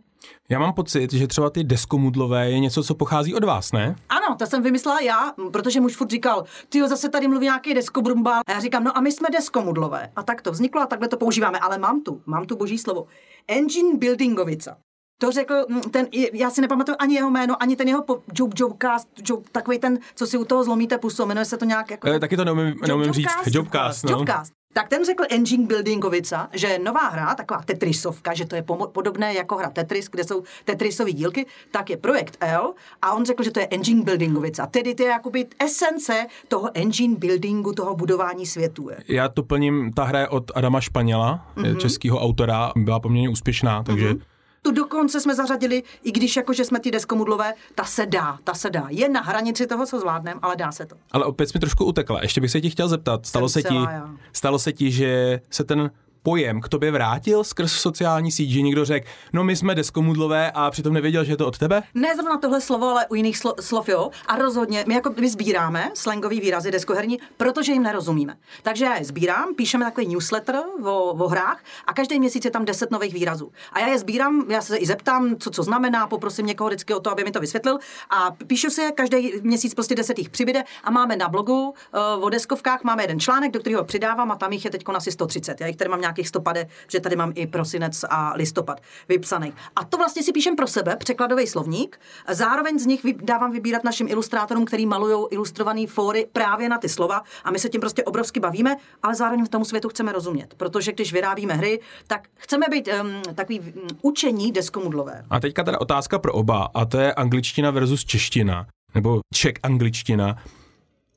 Já 0.50 0.60
mám 0.60 0.74
pocit, 0.74 1.14
že 1.14 1.28
třeba 1.28 1.50
ty 1.50 1.64
deskomudlové 1.64 2.52
je 2.52 2.60
něco, 2.60 2.84
co 2.84 2.96
pochází 2.96 3.36
od 3.36 3.44
vás, 3.44 3.72
ne? 3.72 3.96
Ano, 4.10 4.36
to 4.40 4.46
jsem 4.46 4.64
vymyslela 4.64 5.00
já, 5.00 5.34
protože 5.52 5.82
muž 5.82 5.96
furt 5.96 6.12
říkal, 6.12 6.44
ty 6.70 6.78
jo, 6.78 6.88
zase 6.88 7.10
tady 7.10 7.28
mluví 7.28 7.46
nějaký 7.46 7.74
deskobrumbál. 7.74 8.42
A 8.48 8.52
já 8.52 8.60
říkám, 8.60 8.84
no 8.84 8.98
a 8.98 9.02
my 9.02 9.12
jsme 9.12 9.28
deskomudlové. 9.32 10.12
A 10.16 10.24
tak 10.24 10.42
to 10.42 10.52
vzniklo 10.52 10.82
a 10.82 10.86
takhle 10.86 11.08
to 11.08 11.18
používáme. 11.18 11.60
Ale 11.60 11.78
mám 11.78 12.02
tu, 12.02 12.22
mám 12.26 12.46
tu 12.46 12.56
boží 12.56 12.78
slovo. 12.78 13.08
Engine 13.48 13.98
Buildingovica. 13.98 14.78
To 15.22 15.32
řekl 15.32 15.66
mm, 15.70 15.82
ten, 15.82 16.08
já 16.34 16.50
si 16.50 16.62
nepamatuju 16.62 16.96
ani 17.00 17.16
jeho 17.16 17.30
jméno, 17.30 17.64
ani 17.64 17.76
ten 17.76 17.88
jeho 17.88 18.04
po, 18.04 18.20
joke, 18.34 18.56
jokecast, 18.58 19.10
joke, 19.30 19.50
takový 19.52 19.80
ten, 19.80 20.00
co 20.16 20.28
si 20.28 20.38
u 20.38 20.46
toho 20.46 20.64
zlomíte 20.64 20.98
pusu, 20.98 21.26
jmenuje 21.26 21.46
se 21.46 21.58
to 21.58 21.66
nějak 21.66 21.92
jako... 21.92 22.08
E, 22.08 22.20
taky 22.20 22.38
to 22.38 22.46
neumím, 22.46 22.76
neumím 22.88 23.14
říct. 23.14 23.26
Jobcast? 23.26 23.56
Jobcast, 23.56 24.04
no. 24.04 24.12
Jobcast. 24.12 24.54
Tak 24.74 24.90
ten 24.90 25.06
řekl 25.06 25.24
Engine 25.30 25.68
Buildingovica, 25.68 26.50
že 26.54 26.68
je 26.68 26.80
nová 26.80 27.08
hra, 27.10 27.36
taková 27.36 27.62
Tetrisovka, 27.62 28.34
že 28.34 28.46
to 28.46 28.56
je 28.56 28.62
pomo- 28.62 28.88
podobné 28.88 29.34
jako 29.34 29.56
hra 29.56 29.70
Tetris, 29.70 30.10
kde 30.10 30.24
jsou 30.24 30.44
Tetrisové 30.66 31.12
dílky, 31.12 31.46
tak 31.72 31.90
je 31.90 31.98
projekt 31.98 32.38
L 32.40 32.74
a 33.02 33.14
on 33.14 33.26
řekl, 33.26 33.44
že 33.44 33.52
to 33.52 33.60
je 33.60 33.68
Engine 33.72 34.04
Buildingovica. 34.04 34.66
Tedy 34.66 34.96
to 34.96 35.04
je 35.04 35.10
jakoby 35.10 35.46
esence 35.60 36.26
toho 36.48 36.70
engine 36.74 37.16
buildingu, 37.16 37.74
toho 37.74 37.96
budování 37.96 38.46
světů. 38.46 38.90
Je. 38.90 38.98
Já 39.08 39.30
to 39.30 39.44
plním, 39.44 39.94
ta 39.94 40.04
hra 40.04 40.20
je 40.20 40.28
od 40.28 40.52
Adama 40.56 40.82
Španěla, 40.82 41.48
mm-hmm. 41.56 41.78
českého 41.78 42.20
autora, 42.20 42.72
byla 42.76 43.00
poměrně 43.00 43.30
úspěšná, 43.30 43.84
takže 43.84 44.14
mm-hmm. 44.14 44.22
Tu 44.66 44.72
dokonce 44.72 45.20
jsme 45.22 45.36
zařadili, 45.36 45.84
i 46.04 46.12
když 46.12 46.36
jakože 46.36 46.66
jsme 46.66 46.80
ty 46.80 46.92
deskomudlové, 46.92 47.54
ta 47.76 47.84
se 47.84 48.06
dá, 48.06 48.40
ta 48.44 48.54
se 48.54 48.70
dá. 48.70 48.88
Je 48.90 49.10
na 49.10 49.22
hranici 49.22 49.68
toho, 49.68 49.86
co 49.86 50.00
zvládneme, 50.00 50.40
ale 50.44 50.56
dá 50.56 50.72
se 50.72 50.86
to. 50.86 50.96
Ale 51.12 51.26
opět 51.26 51.54
mi 51.54 51.60
trošku 51.60 51.86
utekla. 51.86 52.22
Ještě 52.22 52.42
bych 52.42 52.52
se 52.52 52.62
ti 52.62 52.70
chtěl 52.70 52.88
zeptat, 52.88 53.26
stalo 53.26 53.50
se 53.50 53.64
ti, 53.64 53.76
já. 53.76 54.10
stalo 54.34 54.60
se 54.60 54.74
ti, 54.74 54.92
že 54.92 55.42
se 55.50 55.64
ten 55.64 55.92
pojem 56.24 56.62
k 56.62 56.70
tobě 56.70 56.92
vrátil 56.92 57.44
skrz 57.44 57.72
sociální 57.72 58.32
síť, 58.32 58.50
že 58.50 58.62
někdo 58.62 58.86
řekl, 58.86 59.08
no 59.34 59.44
my 59.44 59.56
jsme 59.56 59.76
deskomudlové 59.76 60.52
a 60.52 60.72
přitom 60.72 60.94
nevěděl, 60.94 61.24
že 61.24 61.32
je 61.32 61.38
to 61.38 61.48
od 61.48 61.58
tebe? 61.58 61.84
Ne 61.94 62.16
zrovna 62.16 62.38
tohle 62.38 62.62
slovo, 62.62 62.90
ale 62.90 63.06
u 63.10 63.16
jiných 63.16 63.38
slo- 63.38 63.62
slov, 63.62 63.90
jo. 63.90 64.10
A 64.28 64.36
rozhodně, 64.38 64.84
my 64.88 64.94
jako 64.94 65.14
my 65.20 65.30
sbíráme 65.30 65.92
slangový 65.94 66.40
výrazy 66.40 66.72
deskoherní, 66.72 67.20
protože 67.38 67.72
jim 67.72 67.84
nerozumíme. 67.84 68.38
Takže 68.64 68.86
já 68.86 68.96
je 68.96 69.06
sbírám, 69.06 69.56
píšeme 69.56 69.86
takový 69.86 70.08
newsletter 70.08 70.56
o, 70.84 71.14
o 71.14 71.28
hrách 71.28 71.64
a 71.88 71.94
každý 71.94 72.20
měsíc 72.20 72.46
je 72.46 72.52
tam 72.52 72.66
10 72.66 72.92
nových 72.92 73.14
výrazů. 73.14 73.52
A 73.74 73.80
já 73.80 73.88
je 73.88 74.00
sbírám, 74.00 74.46
já 74.50 74.62
se 74.62 74.78
i 74.78 74.86
zeptám, 74.86 75.36
co 75.40 75.50
co 75.50 75.64
znamená, 75.64 76.08
poprosím 76.08 76.46
někoho 76.46 76.68
vždycky 76.68 76.94
o 76.94 77.00
to, 77.00 77.12
aby 77.12 77.24
mi 77.24 77.32
to 77.32 77.40
vysvětlil. 77.40 77.80
A 78.10 78.32
píšu 78.32 78.70
si 78.70 78.82
je, 78.82 78.92
každý 78.92 79.32
měsíc 79.42 79.74
prostě 79.74 79.96
10 79.96 80.20
jich 80.20 80.30
přibyde 80.30 80.64
a 80.84 80.92
máme 80.92 81.16
na 81.16 81.30
blogu 81.30 81.64
uh, 81.64 82.26
o 82.26 82.30
deskovkách, 82.30 82.84
máme 82.84 83.04
jeden 83.04 83.20
článek, 83.20 83.52
do 83.52 83.60
kterého 83.60 83.84
přidávám 83.84 84.32
a 84.32 84.36
tam 84.36 84.54
jich 84.54 84.66
je 84.66 84.72
teď 84.72 84.84
asi 84.94 85.12
130. 85.12 85.62
Já 85.62 85.68
jich 85.68 85.76
tady 85.76 85.90
mám 85.90 86.02
nějakých 86.14 86.28
150, 86.28 86.68
že 86.88 87.00
tady 87.00 87.16
mám 87.16 87.32
i 87.36 87.48
prosinec 87.48 88.06
a 88.10 88.34
listopad 88.36 88.82
vypsaný. 89.10 89.54
A 89.76 89.84
to 89.84 89.98
vlastně 89.98 90.24
si 90.24 90.32
píšem 90.32 90.56
pro 90.56 90.68
sebe, 90.68 90.96
překladový 90.96 91.48
slovník. 91.48 92.00
Zároveň 92.30 92.80
z 92.80 92.86
nich 92.86 93.02
dávám 93.22 93.52
vybírat 93.52 93.84
našim 93.84 94.08
ilustrátorům, 94.08 94.66
který 94.66 94.86
malují 94.86 95.28
ilustrované 95.32 95.88
fóry 95.88 96.28
právě 96.34 96.70
na 96.70 96.78
ty 96.78 96.90
slova 96.90 97.22
a 97.44 97.52
my 97.52 97.60
se 97.60 97.70
tím 97.70 97.82
prostě 97.82 98.04
obrovsky 98.04 98.40
bavíme, 98.40 98.76
ale 99.04 99.16
zároveň 99.16 99.46
v 99.46 99.50
tomu 99.50 99.66
světu 99.66 99.90
chceme 99.90 100.12
rozumět, 100.12 100.54
protože 100.58 100.92
když 100.92 101.14
vyrábíme 101.14 101.54
hry, 101.54 101.80
tak 102.08 102.28
chceme 102.36 102.66
být 102.72 102.88
um, 102.88 103.36
takový 103.36 103.60
um, 103.60 103.68
učení 104.02 104.52
deskomudlové. 104.52 105.24
A 105.30 105.40
teďka 105.40 105.64
teda 105.64 105.82
otázka 105.82 106.20
pro 106.20 106.34
oba, 106.34 106.70
a 106.74 106.86
to 106.86 106.98
je 106.98 107.14
angličtina 107.14 107.72
versus 107.72 108.06
čeština, 108.06 108.66
nebo 108.96 109.20
ček 109.34 109.60
angličtina. 109.64 110.38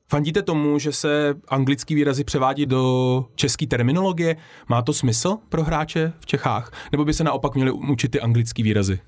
Fandíte 0.09 0.41
tomu, 0.41 0.79
že 0.79 0.91
se 0.91 1.35
anglický 1.47 1.95
výrazy 1.95 2.23
převádí 2.23 2.65
do 2.65 3.25
české 3.35 3.67
terminologie? 3.67 4.35
Má 4.67 4.81
to 4.81 4.93
smysl 4.93 5.37
pro 5.49 5.63
hráče 5.63 6.13
v 6.19 6.25
Čechách? 6.25 6.71
Nebo 6.91 7.05
by 7.05 7.13
se 7.13 7.23
naopak 7.23 7.55
měli 7.55 7.71
učit 7.71 8.11
ty 8.11 8.21
anglické 8.21 8.63
výrazy? 8.63 8.99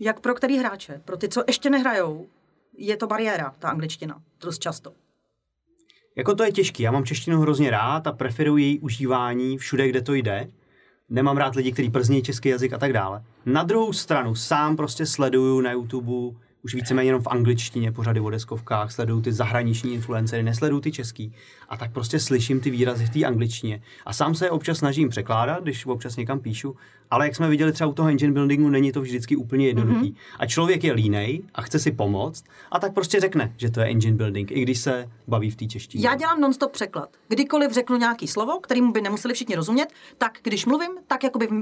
Jak 0.00 0.20
pro 0.20 0.34
který 0.34 0.58
hráče? 0.58 1.00
Pro 1.04 1.16
ty, 1.16 1.28
co 1.28 1.44
ještě 1.46 1.70
nehrajou, 1.70 2.26
je 2.76 2.96
to 2.96 3.06
bariéra, 3.06 3.52
ta 3.58 3.68
angličtina, 3.68 4.22
dost 4.40 4.58
často. 4.58 4.92
Jako 6.16 6.34
to 6.34 6.44
je 6.44 6.52
těžký, 6.52 6.82
já 6.82 6.90
mám 6.90 7.04
češtinu 7.04 7.40
hrozně 7.40 7.70
rád 7.70 8.06
a 8.06 8.12
preferuji 8.12 8.64
její 8.64 8.78
užívání 8.78 9.58
všude, 9.58 9.88
kde 9.88 10.02
to 10.02 10.14
jde. 10.14 10.48
Nemám 11.08 11.36
rád 11.36 11.54
lidi, 11.54 11.72
kteří 11.72 11.90
przní 11.90 12.22
český 12.22 12.48
jazyk 12.48 12.72
a 12.72 12.78
tak 12.78 12.92
dále. 12.92 13.22
Na 13.46 13.62
druhou 13.62 13.92
stranu 13.92 14.34
sám 14.34 14.76
prostě 14.76 15.06
sleduju 15.06 15.60
na 15.60 15.72
YouTube 15.72 16.38
už 16.64 16.74
víceméně 16.74 17.08
jenom 17.08 17.22
v 17.22 17.26
angličtině 17.26 17.92
pořady 17.92 18.20
o 18.20 18.30
deskovkách, 18.30 18.92
sleduju 18.92 19.20
ty 19.20 19.32
zahraniční 19.32 19.94
influencery, 19.94 20.42
nesleduju 20.42 20.80
ty 20.80 20.92
český. 20.92 21.32
A 21.68 21.76
tak 21.76 21.92
prostě 21.92 22.20
slyším 22.20 22.60
ty 22.60 22.70
výrazy 22.70 23.06
v 23.06 23.10
té 23.10 23.24
angličtině. 23.24 23.82
A 24.06 24.12
sám 24.12 24.34
se 24.34 24.46
je 24.46 24.50
občas 24.50 24.78
snažím 24.78 25.08
překládat, 25.08 25.62
když 25.62 25.86
občas 25.86 26.16
někam 26.16 26.40
píšu, 26.40 26.76
ale 27.10 27.26
jak 27.26 27.36
jsme 27.36 27.48
viděli 27.48 27.72
třeba 27.72 27.90
u 27.90 27.92
toho 27.92 28.08
engine 28.08 28.32
buildingu, 28.32 28.68
není 28.68 28.92
to 28.92 29.00
vždycky 29.00 29.36
úplně 29.36 29.66
jednoduchý. 29.66 30.10
Mm-hmm. 30.10 30.36
A 30.38 30.46
člověk 30.46 30.84
je 30.84 30.92
línej 30.92 31.42
a 31.54 31.62
chce 31.62 31.78
si 31.78 31.92
pomoct, 31.92 32.44
a 32.70 32.80
tak 32.80 32.94
prostě 32.94 33.20
řekne, 33.20 33.52
že 33.56 33.70
to 33.70 33.80
je 33.80 33.86
engine 33.86 34.16
building, 34.16 34.50
i 34.50 34.62
když 34.62 34.78
se 34.78 35.08
baví 35.28 35.50
v 35.50 35.56
té 35.56 35.66
češtině. 35.66 36.08
Já 36.08 36.14
dělám 36.14 36.40
non-stop 36.40 36.72
překlad. 36.72 37.08
Kdykoliv 37.28 37.72
řeknu 37.72 37.96
nějaký 37.96 38.28
slovo, 38.28 38.60
kterým 38.60 38.92
by 38.92 39.00
nemuseli 39.00 39.34
všichni 39.34 39.54
rozumět, 39.56 39.88
tak 40.18 40.38
když 40.42 40.66
mluvím, 40.66 40.90
tak 41.06 41.24
jakoby 41.24 41.46
v, 41.46 41.52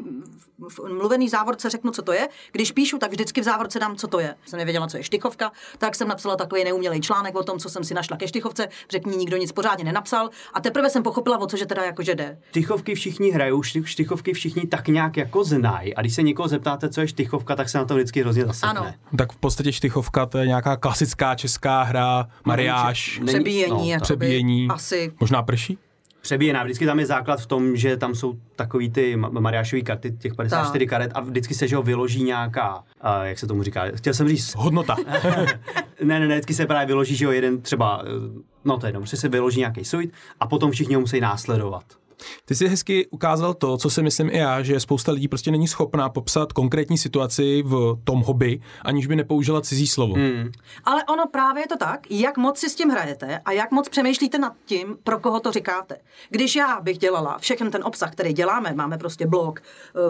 v, 0.69 0.79
v 0.79 0.99
mluvený 0.99 1.29
závorce 1.29 1.71
řeknu, 1.71 1.91
co 1.91 2.03
to 2.03 2.13
je. 2.13 2.29
Když 2.53 2.73
píšu, 2.73 2.99
tak 2.99 3.11
vždycky 3.11 3.41
v 3.41 3.45
závorce 3.45 3.79
dám, 3.79 3.97
co 3.97 4.07
to 4.07 4.21
je. 4.21 4.35
Jsem 4.47 4.59
nevěděla 4.59 4.87
co 4.87 4.97
je 4.97 5.03
štychovka, 5.03 5.53
tak 5.79 5.95
jsem 5.95 6.09
napsala 6.09 6.37
takový 6.37 6.65
neumělý 6.65 7.01
článek 7.01 7.35
o 7.35 7.43
tom, 7.43 7.59
co 7.59 7.69
jsem 7.69 7.85
si 7.85 7.95
našla 7.95 8.17
ke 8.17 8.29
štychovce, 8.29 8.69
řekl 8.91 9.11
mi 9.11 9.17
nikdo 9.17 9.37
nic 9.37 9.53
pořádně 9.53 9.85
nenapsal 9.85 10.31
a 10.55 10.61
teprve 10.61 10.91
jsem 10.91 11.03
pochopila, 11.03 11.39
o 11.39 11.47
co 11.47 11.57
že 11.57 11.67
teda 11.67 11.85
jakože 11.85 12.15
jde. 12.15 12.39
Štychovky 12.51 12.95
všichni 12.95 13.31
hrajou, 13.31 13.63
šty- 13.63 13.85
štychovky 13.85 14.33
všichni 14.33 14.67
tak 14.67 14.89
nějak 14.89 15.17
jako 15.17 15.38
znají. 15.45 15.95
A 15.95 16.01
když 16.01 16.15
se 16.15 16.23
někoho 16.23 16.49
zeptáte, 16.49 16.89
co 16.89 17.01
je 17.01 17.09
štychovka, 17.09 17.57
tak 17.57 17.69
se 17.69 17.79
na 17.79 17.85
to 17.85 17.95
vždycky 17.95 18.21
hrozně 18.21 18.45
zasekne. 18.45 18.69
Ano. 18.81 18.93
Tak 19.19 19.33
v 19.33 19.37
podstatě 19.37 19.73
štychovka 19.73 20.27
to 20.27 20.39
je 20.39 20.47
nějaká 20.47 20.77
klasická 20.77 21.35
česká 21.35 21.83
hra, 21.83 22.27
mariáš, 22.45 23.19
Není- 23.19 23.27
Přebíjení, 23.29 23.93
no, 23.95 24.01
přebíjení, 24.01 24.69
asi. 24.71 25.13
možná 25.21 25.43
prší? 25.43 25.79
Přebíjená. 26.21 26.63
Vždycky 26.65 26.87
tam 26.87 26.99
je 27.01 27.07
základ 27.07 27.41
v 27.41 27.47
tom, 27.47 27.77
že 27.77 27.97
tam 27.97 28.15
jsou 28.15 28.35
takový 28.57 28.91
ty 28.91 29.17
ma- 29.17 29.41
Mariášové 29.41 29.83
karty, 29.83 30.13
těch 30.13 30.35
54 30.35 30.85
Tak. 30.87 30.91
karet 30.91 31.11
a 31.15 31.21
vždycky 31.21 31.55
se, 31.55 31.69
že 31.69 31.77
ho 31.77 31.83
vyloží 31.83 32.23
nějaká, 32.23 32.85
a 33.01 33.25
jak 33.25 33.39
se 33.39 33.47
tomu 33.47 33.63
říká, 33.63 33.85
chtěl 33.95 34.15
jsem 34.15 34.29
říct, 34.29 34.55
Hodnota. 34.57 34.97
ne, 36.05 36.21
ne, 36.21 36.29
ne, 36.29 36.35
vždycky 36.35 36.55
se 36.55 36.67
právě 36.67 36.87
vyloží, 36.87 37.17
že 37.17 37.25
jo, 37.25 37.31
jeden 37.31 37.61
třeba, 37.63 38.03
eh, 38.05 38.09
no 38.65 38.79
to 38.79 38.87
je 38.87 38.89
jedno, 38.89 39.01
prostě 39.01 39.17
se 39.17 39.29
vyloží 39.29 39.59
nějaký 39.59 39.85
suit 39.85 40.13
a 40.41 40.47
potom 40.47 40.71
všichni 40.71 40.95
ho 40.95 41.01
musí 41.01 41.21
následovat. 41.21 41.85
Ty 42.45 42.55
jsi 42.55 42.69
hezky 42.69 43.07
ukázal 43.07 43.55
to, 43.55 43.77
co 43.77 43.91
si 43.91 44.03
myslím 44.03 44.31
i 44.31 44.39
já, 44.39 44.63
že 44.63 44.81
spousta 44.81 45.13
lidí 45.13 45.29
prostě 45.29 45.51
není 45.51 45.69
schopná 45.69 46.09
popsat 46.09 46.53
konkrétní 46.53 46.99
situaci 46.99 47.63
v 47.67 47.99
tom 48.05 48.21
hobby, 48.21 48.61
aniž 48.83 49.07
by 49.07 49.17
nepoužila 49.17 49.61
cizí 49.61 49.87
slovo. 49.87 50.15
Hmm. 50.15 50.53
Ale 50.85 51.05
ono 51.05 51.27
právě 51.27 51.63
je 51.63 51.69
to 51.69 51.77
tak, 51.77 52.11
jak 52.11 52.37
moc 52.37 52.59
si 52.59 52.71
s 52.71 52.75
tím 52.75 52.91
hrajete 52.91 53.39
a 53.45 53.53
jak 53.53 53.71
moc 53.71 53.89
přemýšlíte 53.89 54.39
nad 54.39 54.53
tím, 54.65 54.99
pro 55.05 55.19
koho 55.19 55.41
to 55.41 55.53
říkáte. 55.53 55.97
Když 56.31 56.57
já 56.57 56.81
bych 56.81 56.99
dělala 56.99 57.39
všechen 57.39 57.71
ten 57.71 57.85
obsah, 57.85 58.13
který 58.13 58.33
děláme, 58.33 58.73
máme 58.75 58.99
prostě 58.99 59.27
blog, 59.27 59.61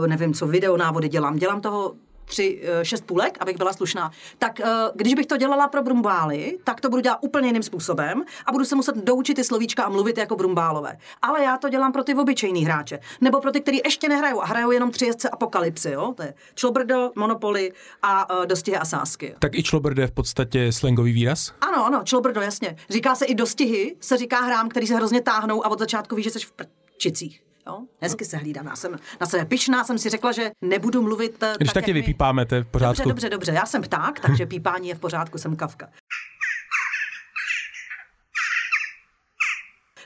eh, 0.05 0.07
nevím 0.07 0.35
co, 0.35 0.47
videonávody 0.47 1.09
dělám, 1.09 1.37
dělám 1.37 1.61
toho 1.61 1.95
tři, 2.29 2.63
eh, 2.63 2.85
šest 2.85 3.07
půlek, 3.07 3.39
abych 3.41 3.57
byla 3.57 3.73
slušná, 3.73 4.11
tak 4.39 4.61
eh, 4.61 4.67
když 4.95 5.15
bych 5.15 5.27
to 5.27 5.37
dělala 5.37 5.69
pro 5.69 5.83
brumbály, 5.83 6.59
tak 6.65 6.81
to 6.81 6.91
budu 6.91 7.03
dělat 7.03 7.19
úplně 7.21 7.49
jiným 7.49 7.63
způsobem 7.63 8.25
a 8.47 8.53
budu 8.53 8.65
se 8.65 8.77
muset 8.77 8.97
doučit 8.97 9.35
ty 9.35 9.45
slovíčka 9.45 9.85
a 9.85 9.89
mluvit 9.89 10.19
jako 10.19 10.37
brumbálové. 10.37 10.97
Ale 11.23 11.43
já 11.45 11.59
to 11.59 11.69
dělám 11.69 11.93
pro 11.93 12.05
ty 12.05 12.15
obyčejný 12.15 12.65
hráče, 12.65 12.99
nebo 13.21 13.41
pro 13.41 13.53
ty, 13.53 13.61
kteří 13.61 13.81
ještě 13.85 14.09
nehrajou 14.09 14.43
a 14.43 14.47
hrajou 14.47 14.71
jenom 14.71 14.91
tři 14.91 15.07
jezdce 15.07 15.29
apokalypsy, 15.29 15.91
jo? 15.91 16.13
To 16.17 16.23
je 16.23 16.35
Člobrdo, 16.55 17.11
Monopoly 17.17 17.73
a 18.03 18.39
uh, 18.39 18.47
dostihy 18.47 18.77
a 18.77 18.85
sásky. 18.85 19.35
Tak 19.39 19.55
i 19.55 19.63
člobrd 19.63 19.99
je 19.99 20.07
v 20.07 20.13
podstatě 20.13 20.73
slangový 20.73 21.13
výraz? 21.13 21.53
Ano, 21.61 21.87
ano, 21.87 22.03
člobrdo, 22.05 22.41
jasně. 22.41 22.77
Říká 22.91 23.15
se 23.15 23.25
i 23.25 23.35
dostihy, 23.35 23.97
se 24.01 24.17
říká 24.17 24.41
hrám, 24.41 24.69
který 24.69 24.87
se 24.87 24.95
hrozně 24.95 25.21
táhnou 25.21 25.67
a 25.67 25.69
od 25.69 25.79
začátku 25.79 26.17
víš, 26.17 26.25
že 26.25 26.31
jsi 26.31 26.39
v 26.39 26.53
prčicích. 26.53 27.48
Jo? 27.69 27.79
Hezky 28.01 28.25
se 28.25 28.37
hlídám. 28.37 28.67
Já 28.67 28.77
jsem 28.77 28.97
na 29.21 29.27
sebe 29.27 29.45
pyšná, 29.45 29.85
jsem 29.85 29.99
si 29.99 30.09
řekla, 30.09 30.33
že 30.33 30.51
nebudu 30.63 31.03
mluvit 31.03 31.43
eh, 31.43 31.55
Když 31.59 31.73
tak 31.73 31.87
my- 31.87 31.93
vypípáme, 31.93 32.47
to 32.47 32.55
je 32.55 32.63
v 32.63 32.67
pořádku. 32.67 32.97
Dobře, 33.09 33.09
dobře, 33.09 33.31
dobře. 33.31 33.53
Já 33.53 33.67
jsem 33.67 33.83
pták, 33.83 34.21
takže 34.21 34.47
pípání 34.47 34.89
je 34.89 34.95
v 34.95 34.99
pořádku, 34.99 35.39
jsem 35.39 35.57
kavka. 35.57 35.89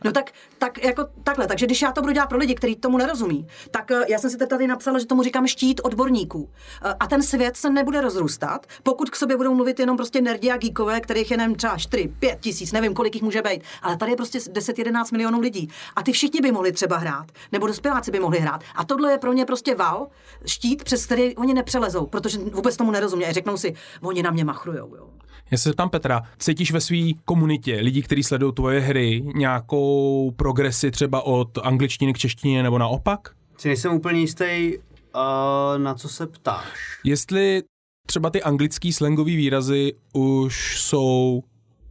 No 0.04 0.12
tak, 0.12 0.30
tak 0.59 0.85
jako 0.85 1.06
takhle, 1.25 1.47
takže 1.47 1.66
když 1.66 1.82
já 1.82 1.92
to 1.92 2.00
budu 2.00 2.12
dělat 2.12 2.26
pro 2.28 2.38
lidi, 2.38 2.54
kteří 2.54 2.76
tomu 2.76 2.99
nerozumí, 2.99 3.47
tak 3.71 3.90
eh, 3.90 4.04
já 4.09 4.18
jsem 4.18 4.30
si 4.30 4.37
tady 4.37 4.66
napsala, 4.66 4.99
že 4.99 5.06
tomu 5.06 5.23
říkám 5.23 5.47
štít 5.47 5.80
odborníků. 5.85 6.50
Eh, 6.85 6.94
A 7.00 7.06
ten 7.06 7.23
svět 7.23 7.56
se 7.56 7.71
nebude 7.71 8.00
rozrůstat, 8.00 8.66
pokud 8.82 9.11
k 9.11 9.16
sobě 9.16 9.37
budou 9.37 9.54
mluvit 9.54 9.80
jenom 9.80 9.97
prostě 9.97 10.21
nerdi 10.21 10.50
a 10.50 10.56
geekové, 10.56 11.00
kterých 11.00 11.30
je 11.30 11.37
nevím, 11.37 11.56
třeba 11.56 11.78
4, 11.78 12.09
5 12.18 12.40
tisíc, 12.40 12.73
nevím, 12.73 12.94
kolik 12.94 13.14
jich 13.14 13.23
může 13.23 13.42
být, 13.42 13.62
ale 13.82 13.97
tady 13.97 14.12
je 14.12 14.16
prostě 14.16 14.38
10-11 14.38 15.12
milionů 15.12 15.40
lidí. 15.40 15.68
A 15.97 16.02
ty 16.02 16.12
všichni 16.12 16.40
by 16.40 16.52
mohli 16.52 16.73
třeba 16.73 16.97
hrát, 16.97 17.26
nebo 17.52 17.66
dospěláci 17.66 18.11
by 18.11 18.21
mohli 18.21 18.38
hrát. 18.38 18.61
A 18.75 18.85
tohle 18.85 19.12
je 19.12 19.18
pro 19.18 19.32
ně 19.32 19.44
prostě 19.44 19.75
val, 19.75 20.06
štít, 20.47 20.85
přes 20.85 21.06
který 21.06 21.37
oni 21.37 21.54
nepřelezou, 21.54 22.06
protože 22.06 22.38
vůbec 22.38 22.76
tomu 22.76 22.90
nerozumí. 22.90 23.25
A 23.25 23.32
řeknou 23.32 23.56
si, 23.56 23.75
oni 24.02 24.23
na 24.23 24.30
mě 24.30 24.44
machrujou. 24.44 24.97
Jo. 24.97 25.09
Já 25.50 25.58
se 25.58 25.68
zeptám 25.68 25.90
Petra, 25.90 26.22
cítíš 26.38 26.72
ve 26.72 26.80
své 26.80 26.96
komunitě 27.24 27.80
lidí, 27.80 28.02
kteří 28.02 28.22
sledují 28.22 28.52
tvoje 28.52 28.80
hry, 28.80 29.22
nějakou 29.34 30.30
progresi 30.36 30.90
třeba 30.90 31.22
od 31.22 31.58
angličtiny 31.62 32.12
k 32.12 32.18
češtině 32.18 32.62
nebo 32.62 32.78
naopak? 32.78 33.34
Si 33.58 33.68
nejsem 33.68 33.92
úplně 33.92 34.20
jistý, 34.20 34.72
uh, 35.14 35.82
na 35.82 35.94
co 35.94 36.08
se 36.08 36.26
ptáš. 36.26 37.00
Jestli 37.04 37.62
třeba 38.06 38.30
ty 38.30 38.42
anglický 38.42 38.92
slangové 38.92 39.30
výrazy 39.30 39.92
už 40.12 40.80
jsou 40.80 41.42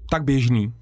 tak 0.10 0.24
běžný, 0.24 0.74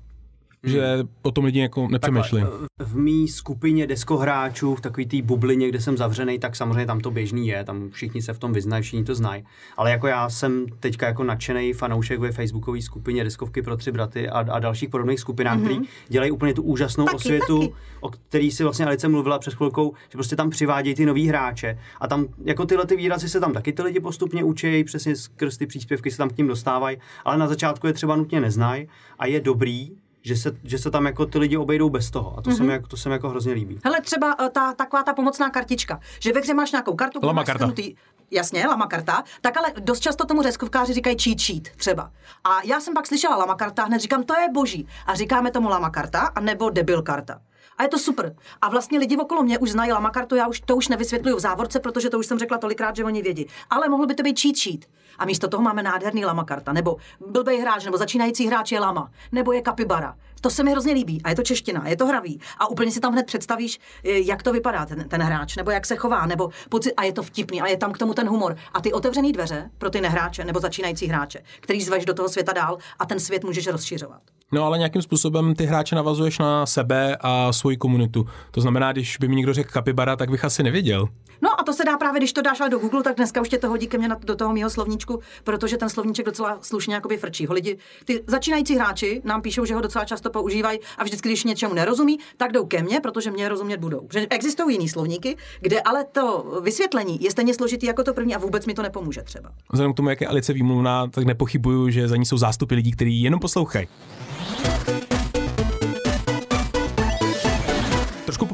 že 0.64 1.00
o 1.22 1.32
tom 1.32 1.46
lidi 1.46 1.60
jako 1.60 1.88
nepřemýšlí. 1.88 2.42
Takhle, 2.42 2.68
v 2.80 2.98
mý 2.98 3.28
skupině 3.28 3.88
deskohráčů, 3.88 4.76
v 4.76 4.82
takový 4.82 5.06
té 5.06 5.22
bublině, 5.22 5.70
kde 5.70 5.82
jsem 5.82 5.98
zavřený, 5.98 6.40
tak 6.40 6.56
samozřejmě 6.56 6.86
tam 6.86 7.00
to 7.00 7.12
běžný 7.12 7.48
je, 7.48 7.64
tam 7.64 7.90
všichni 7.90 8.22
se 8.22 8.34
v 8.34 8.40
tom 8.40 8.54
vyznají, 8.54 8.84
všichni 8.84 9.04
to 9.04 9.16
znají. 9.16 9.44
Ale 9.78 9.92
jako 9.92 10.08
já 10.08 10.30
jsem 10.30 10.66
teďka 10.80 11.08
jako 11.08 11.24
nadšený 11.24 11.74
fanoušek 11.74 12.20
ve 12.20 12.32
facebookové 12.32 12.82
skupině 12.82 13.24
Deskovky 13.24 13.62
pro 13.62 13.78
tři 13.78 13.92
braty 13.92 14.30
a, 14.30 14.40
a 14.40 14.60
dalších 14.60 14.90
podobných 14.90 15.20
skupinách, 15.20 15.58
mm-hmm. 15.58 15.64
který 15.64 15.80
dělají 16.08 16.32
úplně 16.32 16.54
tu 16.54 16.64
úžasnou 16.64 17.06
Taky, 17.06 17.16
osvětu, 17.16 17.60
taky. 17.60 17.74
o 18.00 18.10
který 18.10 18.52
si 18.52 18.64
vlastně 18.64 18.86
Alice 18.86 19.08
mluvila 19.08 19.40
před 19.40 19.54
chvilkou, 19.54 19.94
že 20.04 20.18
prostě 20.18 20.36
tam 20.36 20.50
přivádějí 20.50 20.96
ty 20.96 21.06
nový 21.06 21.28
hráče 21.28 21.80
a 22.00 22.08
tam 22.08 22.26
jako 22.46 22.66
tyhle 22.66 22.86
ty 22.86 22.96
výrazy 22.96 23.30
se 23.30 23.40
tam 23.40 23.54
taky 23.54 23.74
ty 23.74 23.82
lidi 23.82 24.00
postupně 24.00 24.44
učí, 24.44 24.84
přesně 24.84 25.16
skrz 25.16 25.58
ty 25.58 25.68
příspěvky 25.68 26.12
se 26.12 26.18
tam 26.18 26.30
k 26.30 26.34
tím 26.34 26.48
dostávají, 26.48 26.98
ale 27.26 27.38
na 27.38 27.48
začátku 27.48 27.88
je 27.88 27.94
třeba 27.94 28.16
nutně 28.16 28.42
neznají 28.42 28.88
a 29.20 29.26
je 29.26 29.40
dobrý, 29.40 29.92
že 30.22 30.36
se, 30.36 30.52
že 30.64 30.78
se 30.78 30.92
tam 30.92 31.06
jako 31.06 31.26
ty 31.26 31.40
lidi 31.40 31.58
obejdou 31.58 31.90
bez 31.90 32.12
toho. 32.12 32.38
A 32.38 32.42
to, 32.42 32.50
mm-hmm. 32.50 32.58
se, 32.58 32.64
mi, 32.64 32.74
jako- 32.74 32.88
to 32.88 32.98
se 32.98 33.10
mi 33.10 33.16
jako 33.16 33.30
hrozně 33.30 33.54
líbí. 33.54 33.80
Hele, 33.84 34.02
třeba 34.02 34.36
eh, 34.46 34.50
ta, 34.50 34.74
taková 34.74 35.04
ta 35.04 35.14
pomocná 35.14 35.50
kartička, 35.50 36.00
že 36.20 36.34
ve 36.34 36.40
hře 36.40 36.54
máš 36.54 36.72
nějakou 36.72 36.96
kartu, 36.96 37.20
Lama 37.24 37.44
karta. 37.44 37.66
shrnutý- 37.66 37.96
Jasně, 38.32 38.68
lama 38.68 38.88
karta, 38.88 39.24
tak 39.42 39.58
ale 39.58 39.74
dost 39.80 40.00
často 40.00 40.26
tomu 40.26 40.42
řezkovkáři 40.42 40.94
říkají 40.94 41.18
cheat 41.24 41.40
sheet 41.40 41.70
třeba. 41.76 42.12
A 42.44 42.50
já 42.64 42.80
jsem 42.80 42.94
pak 42.94 43.08
slyšela 43.08 43.36
lama 43.36 43.56
karta, 43.56 43.84
hned 43.84 44.00
říkám, 44.02 44.24
to 44.24 44.34
je 44.40 44.50
boží. 44.54 44.88
A 45.06 45.16
říkáme 45.16 45.52
tomu 45.52 45.70
lama 45.70 45.90
karta, 45.90 46.20
a 46.20 46.40
nebo 46.40 46.70
debil 46.70 47.02
karta. 47.02 47.42
A 47.78 47.84
je 47.84 47.90
to 47.90 48.00
super. 48.00 48.36
A 48.62 48.70
vlastně 48.70 49.00
lidi 49.00 49.18
okolo 49.18 49.44
mě 49.44 49.60
už 49.60 49.72
znají 49.72 49.92
lama 49.92 50.10
kartu, 50.10 50.36
já 50.36 50.48
už 50.48 50.60
to 50.60 50.76
už 50.76 50.88
nevysvětluju 50.88 51.36
v 51.36 51.40
závorce, 51.40 51.80
protože 51.80 52.10
to 52.10 52.20
už 52.20 52.26
jsem 52.26 52.40
řekla 52.40 52.58
tolikrát, 52.58 52.96
že 52.96 53.04
oni 53.04 53.22
vědí. 53.22 53.48
Ale 53.70 53.90
mohlo 53.90 54.06
by 54.06 54.16
to 54.16 54.24
být 54.24 54.40
cheat 54.40 54.58
sheet. 54.58 54.86
A 55.18 55.26
místo 55.26 55.48
toho 55.48 55.64
máme 55.64 55.84
nádherný 55.84 56.26
lama 56.26 56.44
karta, 56.44 56.74
nebo 56.74 56.98
blbej 57.28 57.60
hráč, 57.60 57.86
nebo 57.86 57.98
začínající 57.98 58.48
hráč 58.48 58.72
je 58.72 58.80
lama, 58.80 59.12
nebo 59.32 59.54
je 59.54 59.62
kapibara. 59.62 60.16
To 60.42 60.50
se 60.50 60.64
mi 60.64 60.72
hrozně 60.72 60.94
líbí 60.94 61.22
a 61.24 61.30
je 61.30 61.36
to 61.36 61.44
čeština, 61.44 61.88
je 61.88 61.96
to 61.96 62.08
hravý. 62.08 62.40
A 62.58 62.68
úplně 62.68 62.92
si 62.92 63.00
tam 63.00 63.14
hned 63.14 63.26
představíš, 63.26 63.80
eh, 64.04 64.10
jak 64.12 64.44
to 64.44 64.54
vypadá 64.54 64.86
ten, 64.86 65.10
ten 65.10 65.22
hráč, 65.22 65.56
nebo 65.56 65.72
jak 65.72 65.86
se 65.86 65.96
chová, 65.96 66.26
nebo 66.26 66.50
pocit, 66.70 66.94
a 66.98 67.04
je 67.04 67.14
to 67.14 67.24
vtipný, 67.24 67.62
a 67.62 67.68
je 67.68 67.78
tam 67.78 67.92
k 67.92 67.98
tomu 67.98 68.14
ten 68.14 68.30
humor. 68.30 68.56
A 68.74 68.82
ty 68.82 68.94
otevřený 68.94 69.32
dveře 69.32 69.70
pro 69.78 69.90
ty 69.90 70.02
nehráče 70.02 70.46
nebo 70.46 70.60
začínající 70.60 71.08
hráče, 71.08 71.40
který 71.60 71.82
zveš 71.82 72.06
do 72.06 72.14
toho 72.14 72.30
světa 72.30 72.54
dál 72.54 72.78
a 73.00 73.06
ten 73.06 73.20
svět 73.20 73.44
můžeš 73.44 73.68
rozšiřovat. 73.68 74.22
No 74.52 74.64
ale 74.64 74.78
nějakým 74.78 75.02
způsobem 75.02 75.56
ty 75.56 75.66
hráče 75.66 75.96
navazuješ 75.96 76.40
na 76.40 76.66
sebe 76.66 77.18
a 77.22 77.54
svoji 77.54 77.78
komunitu. 77.78 78.26
To 78.52 78.62
znamená, 78.62 78.92
když 78.92 79.18
by 79.18 79.28
mi 79.28 79.36
někdo 79.36 79.54
řekl 79.54 79.72
kapibara, 79.72 80.16
tak 80.16 80.30
bych 80.30 80.46
asi 80.46 80.64
nevěděl. 80.64 81.08
No 81.42 81.59
to 81.70 81.74
se 81.74 81.84
dá 81.86 81.98
právě, 81.98 82.20
když 82.20 82.34
to 82.34 82.42
dáš 82.42 82.60
ale 82.60 82.70
do 82.70 82.80
Google, 82.80 83.04
tak 83.04 83.16
dneska 83.16 83.42
už 83.42 83.50
tě 83.50 83.58
to 83.58 83.70
hodí 83.70 83.88
ke 83.88 83.98
mně 83.98 84.08
na, 84.08 84.18
do 84.24 84.36
toho 84.36 84.54
mého 84.54 84.70
slovníčku, 84.70 85.20
protože 85.44 85.78
ten 85.78 85.90
slovníček 85.90 86.26
docela 86.26 86.58
slušně 86.62 86.94
jakoby 86.96 87.18
frčí. 87.18 87.46
Ho 87.46 87.54
lidi, 87.54 87.78
ty 88.06 88.24
začínající 88.28 88.76
hráči 88.76 89.22
nám 89.24 89.42
píšou, 89.42 89.66
že 89.66 89.76
ho 89.76 89.82
docela 89.82 90.06
často 90.06 90.30
používají 90.30 90.80
a 90.98 91.04
vždycky, 91.04 91.30
když 91.30 91.44
něčemu 91.44 91.74
nerozumí, 91.74 92.20
tak 92.38 92.52
jdou 92.52 92.66
ke 92.66 92.84
mně, 92.84 93.00
protože 93.00 93.32
mě 93.32 93.50
rozumět 93.50 93.78
budou. 93.78 94.08
Že 94.14 94.28
existují 94.30 94.76
jiný 94.76 94.90
slovníky, 94.90 95.38
kde 95.62 95.82
ale 95.82 96.06
to 96.12 96.46
vysvětlení 96.62 97.22
je 97.22 97.32
stejně 97.32 97.54
složitý 97.54 97.86
jako 97.86 98.04
to 98.04 98.14
první 98.14 98.36
a 98.36 98.40
vůbec 98.40 98.66
mi 98.66 98.74
to 98.74 98.82
nepomůže 98.82 99.22
třeba. 99.22 99.52
Vzhledem 99.72 99.94
k 99.94 99.96
tomu, 99.96 100.10
jak 100.10 100.22
je 100.22 100.28
Alice 100.28 100.54
výmluvná, 100.54 101.08
tak 101.08 101.26
nepochybuju, 101.26 101.90
že 101.90 102.08
za 102.08 102.16
ní 102.16 102.26
jsou 102.26 102.38
zástupy 102.38 102.76
lidí, 102.76 102.92
kteří 102.92 103.22
jenom 103.22 103.40
poslouchají. 103.40 103.88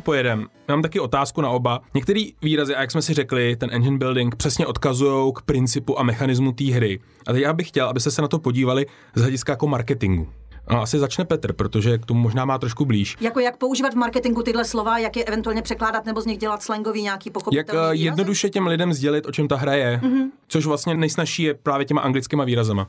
Popojedem. 0.06 0.48
Mám 0.68 0.82
taky 0.82 1.00
otázku 1.00 1.42
na 1.42 1.50
oba. 1.50 1.82
Některé 1.94 2.22
výrazy, 2.42 2.76
a 2.76 2.82
jak 2.82 2.92
jsme 2.92 3.02
si 3.02 3.14
řekli, 3.14 3.56
ten 3.56 3.70
engine 3.74 3.98
building 3.98 4.36
přesně 4.36 4.68
odkazují 4.68 5.34
k 5.34 5.42
principu 5.42 6.00
a 6.00 6.04
mechanismu 6.04 6.52
té 6.52 6.64
hry. 6.64 7.00
A 7.28 7.34
teď 7.34 7.42
já 7.42 7.54
bych 7.54 7.68
chtěl, 7.68 7.88
abyste 7.90 8.12
se 8.12 8.22
na 8.22 8.28
to 8.28 8.40
podívali 8.40 8.86
z 9.16 9.22
hlediska 9.22 9.52
jako 9.54 9.68
marketingu. 9.68 10.30
No, 10.72 10.82
asi 10.82 11.00
začne 11.00 11.26
Petr, 11.26 11.54
protože 11.54 11.98
k 11.98 12.06
tomu 12.06 12.20
možná 12.20 12.46
má 12.46 12.58
trošku 12.58 12.86
blíž. 12.86 13.18
Jako 13.22 13.40
jak 13.40 13.58
používat 13.58 13.94
v 13.94 13.98
marketingu 13.98 14.44
tyhle 14.44 14.66
slova, 14.66 14.98
jak 14.98 15.18
je 15.18 15.24
eventuálně 15.24 15.62
překládat 15.62 16.06
nebo 16.06 16.22
z 16.22 16.26
nich 16.26 16.38
dělat 16.38 16.64
slangový 16.64 17.02
nějaký 17.02 17.30
Jak 17.30 17.34
pochopitelný 17.34 17.82
eh, 17.82 17.94
výrazy? 17.94 18.06
jednoduše 18.06 18.50
těm 18.50 18.68
lidem 18.68 18.94
sdělit, 18.94 19.26
o 19.26 19.32
čem 19.32 19.48
ta 19.48 19.56
hra 19.56 19.74
je, 19.74 20.00
mm-hmm. 20.04 20.30
což 20.48 20.66
vlastně 20.66 20.96
nejsnažší 20.96 21.44
je 21.44 21.54
právě 21.54 21.86
těma 21.86 22.02
anglickýma 22.02 22.44
výrazama. 22.44 22.88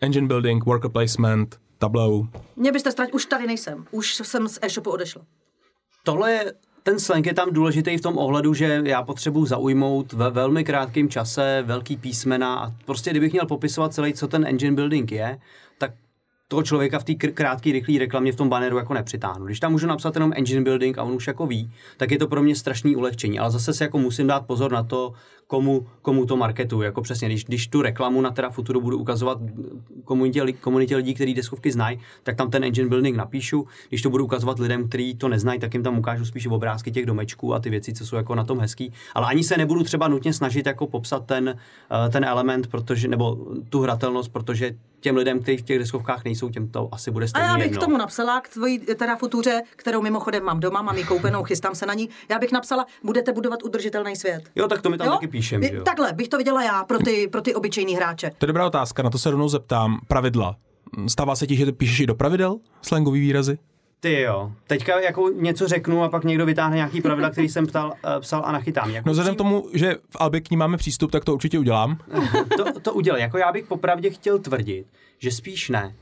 Engine 0.00 0.26
building, 0.26 0.64
worker 0.64 0.90
placement, 0.90 1.58
tableau. 1.78 2.26
Mě 2.56 2.72
byste 2.72 2.92
ztratil, 2.92 3.14
už 3.14 3.26
tady 3.26 3.46
nejsem, 3.46 3.84
už 3.90 4.14
jsem 4.14 4.48
z 4.48 4.58
e-shopu 4.62 4.90
odešla. 4.90 5.22
Tohle 6.04 6.32
je, 6.32 6.52
ten 6.82 6.98
slang 6.98 7.26
je 7.26 7.34
tam 7.34 7.52
důležitý 7.52 7.96
v 7.96 8.00
tom 8.00 8.18
ohledu, 8.18 8.54
že 8.54 8.82
já 8.84 9.02
potřebuji 9.02 9.46
zaujmout 9.46 10.12
ve 10.12 10.30
velmi 10.30 10.64
krátkém 10.64 11.08
čase 11.08 11.62
velký 11.66 11.96
písmena 11.96 12.54
a 12.54 12.72
prostě 12.84 13.10
kdybych 13.10 13.32
měl 13.32 13.46
popisovat 13.46 13.94
celý, 13.94 14.14
co 14.14 14.28
ten 14.28 14.46
engine 14.46 14.76
building 14.76 15.12
je, 15.12 15.38
tak 15.78 15.92
toho 16.48 16.62
člověka 16.62 16.98
v 16.98 17.04
té 17.04 17.14
krátké, 17.14 17.72
rychlé 17.72 17.98
reklamě 17.98 18.32
v 18.32 18.36
tom 18.36 18.48
banneru 18.48 18.76
jako 18.76 18.94
nepřitáhnu. 18.94 19.46
Když 19.46 19.60
tam 19.60 19.72
můžu 19.72 19.86
napsat 19.86 20.14
jenom 20.14 20.32
engine 20.36 20.62
building 20.62 20.98
a 20.98 21.02
on 21.02 21.12
už 21.12 21.26
jako 21.26 21.46
ví, 21.46 21.70
tak 21.96 22.10
je 22.10 22.18
to 22.18 22.28
pro 22.28 22.42
mě 22.42 22.56
strašný 22.56 22.96
ulehčení. 22.96 23.38
Ale 23.38 23.50
zase 23.50 23.74
si 23.74 23.82
jako 23.82 23.98
musím 23.98 24.26
dát 24.26 24.46
pozor 24.46 24.72
na 24.72 24.82
to, 24.82 25.12
komu, 25.50 25.86
komu 26.02 26.26
to 26.26 26.36
marketuju. 26.36 26.82
Jako 26.82 27.02
přesně, 27.02 27.28
když, 27.28 27.44
když 27.44 27.66
tu 27.68 27.82
reklamu 27.82 28.20
na 28.20 28.30
teda 28.30 28.50
Futuru 28.50 28.80
budu 28.80 28.98
ukazovat 28.98 29.38
komunitě, 30.04 30.52
komunitě 30.52 30.96
lidí, 30.96 31.14
kteří 31.14 31.34
deskovky 31.34 31.72
znají, 31.72 32.00
tak 32.22 32.36
tam 32.36 32.50
ten 32.50 32.64
engine 32.64 32.88
building 32.88 33.16
napíšu. 33.16 33.66
Když 33.88 34.02
to 34.02 34.10
budu 34.10 34.24
ukazovat 34.24 34.58
lidem, 34.58 34.88
kteří 34.88 35.14
to 35.14 35.28
neznají, 35.28 35.60
tak 35.60 35.74
jim 35.74 35.82
tam 35.82 35.98
ukážu 35.98 36.24
spíš 36.24 36.46
obrázky 36.46 36.90
těch 36.90 37.06
domečků 37.06 37.54
a 37.54 37.58
ty 37.58 37.70
věci, 37.70 37.92
co 37.92 38.06
jsou 38.06 38.16
jako 38.16 38.34
na 38.34 38.44
tom 38.44 38.60
hezký. 38.60 38.92
Ale 39.14 39.26
ani 39.26 39.44
se 39.44 39.56
nebudu 39.56 39.82
třeba 39.82 40.08
nutně 40.08 40.32
snažit 40.32 40.66
jako 40.66 40.86
popsat 40.86 41.26
ten, 41.26 41.48
eh, 42.06 42.08
ten 42.08 42.24
element, 42.24 42.66
protože, 42.66 43.08
nebo 43.08 43.46
tu 43.68 43.80
hratelnost, 43.80 44.32
protože 44.32 44.72
těm 45.00 45.16
lidem, 45.16 45.40
kteří 45.40 45.56
v 45.56 45.62
těch 45.62 45.78
deskovkách 45.78 46.24
nejsou, 46.24 46.48
těm 46.48 46.68
to 46.68 46.88
asi 46.92 47.10
bude 47.10 47.28
stejně 47.28 47.46
A 47.46 47.50
já 47.50 47.54
bych 47.56 47.64
jedno. 47.64 47.78
k 47.78 47.84
tomu 47.84 47.96
napsala, 47.98 48.40
k 48.40 48.48
tvojí 48.48 48.78
teda 48.78 49.16
futuře, 49.16 49.62
kterou 49.76 50.02
mimochodem 50.02 50.44
mám 50.44 50.60
doma, 50.60 50.82
mám 50.82 50.96
ji 50.98 51.04
koupenou, 51.04 51.42
chystám 51.42 51.74
se 51.74 51.86
na 51.86 51.94
ní. 51.94 52.08
Já 52.28 52.38
bych 52.38 52.52
napsala, 52.52 52.86
budete 53.04 53.32
budovat 53.32 53.62
udržitelný 53.62 54.16
svět. 54.16 54.42
Jo, 54.56 54.68
tak 54.68 54.82
to 54.82 54.90
mi 54.90 54.98
tam 54.98 55.06
Jo? 55.06 55.12
taky 55.12 55.28
píšem, 55.40 55.62
že 55.62 55.74
jo? 55.74 55.82
Takhle 55.82 56.12
bych 56.12 56.28
to 56.28 56.38
viděla 56.38 56.62
já 56.62 56.84
pro 56.84 56.98
ty, 56.98 57.28
pro 57.28 57.40
ty 57.40 57.54
obyčejný 57.54 57.96
hráče. 57.96 58.30
To 58.38 58.44
je 58.44 58.46
dobrá 58.46 58.66
otázka, 58.66 59.02
na 59.02 59.10
to 59.10 59.18
se 59.18 59.30
rovnou 59.30 59.48
zeptám. 59.48 60.00
Pravidla. 60.08 60.56
Stává 61.06 61.36
se 61.36 61.46
ti, 61.46 61.56
že 61.56 61.72
píšeš 61.72 62.00
i 62.00 62.06
do 62.06 62.14
pravidel 62.14 62.56
slangový 62.82 63.20
výrazy? 63.20 63.58
Ty 64.00 64.20
jo. 64.20 64.52
Teďka 64.66 65.00
jako 65.00 65.28
něco 65.28 65.68
řeknu 65.68 66.02
a 66.02 66.08
pak 66.08 66.24
někdo 66.24 66.46
vytáhne 66.46 66.76
nějaký 66.76 67.00
pravidla, 67.00 67.30
který 67.30 67.48
jsem 67.48 67.66
ptal, 67.66 67.86
uh, 67.88 68.20
psal 68.20 68.42
a 68.44 68.52
nachytám. 68.52 68.90
Jako 68.90 69.08
No 69.08 69.12
vzhledem 69.12 69.34
tomu, 69.34 69.68
že 69.72 69.94
v 70.10 70.16
Albi 70.20 70.40
k 70.40 70.50
ní 70.50 70.56
máme 70.56 70.76
přístup, 70.76 71.10
tak 71.10 71.24
to 71.24 71.34
určitě 71.34 71.58
udělám. 71.58 71.98
to, 72.56 72.80
to 72.80 72.92
udělej. 72.92 73.22
Jako 73.22 73.38
já 73.38 73.52
bych 73.52 73.66
popravdě 73.66 74.10
chtěl 74.10 74.38
tvrdit, 74.38 74.86
že 75.18 75.30
spíš 75.30 75.68
ne. 75.68 75.94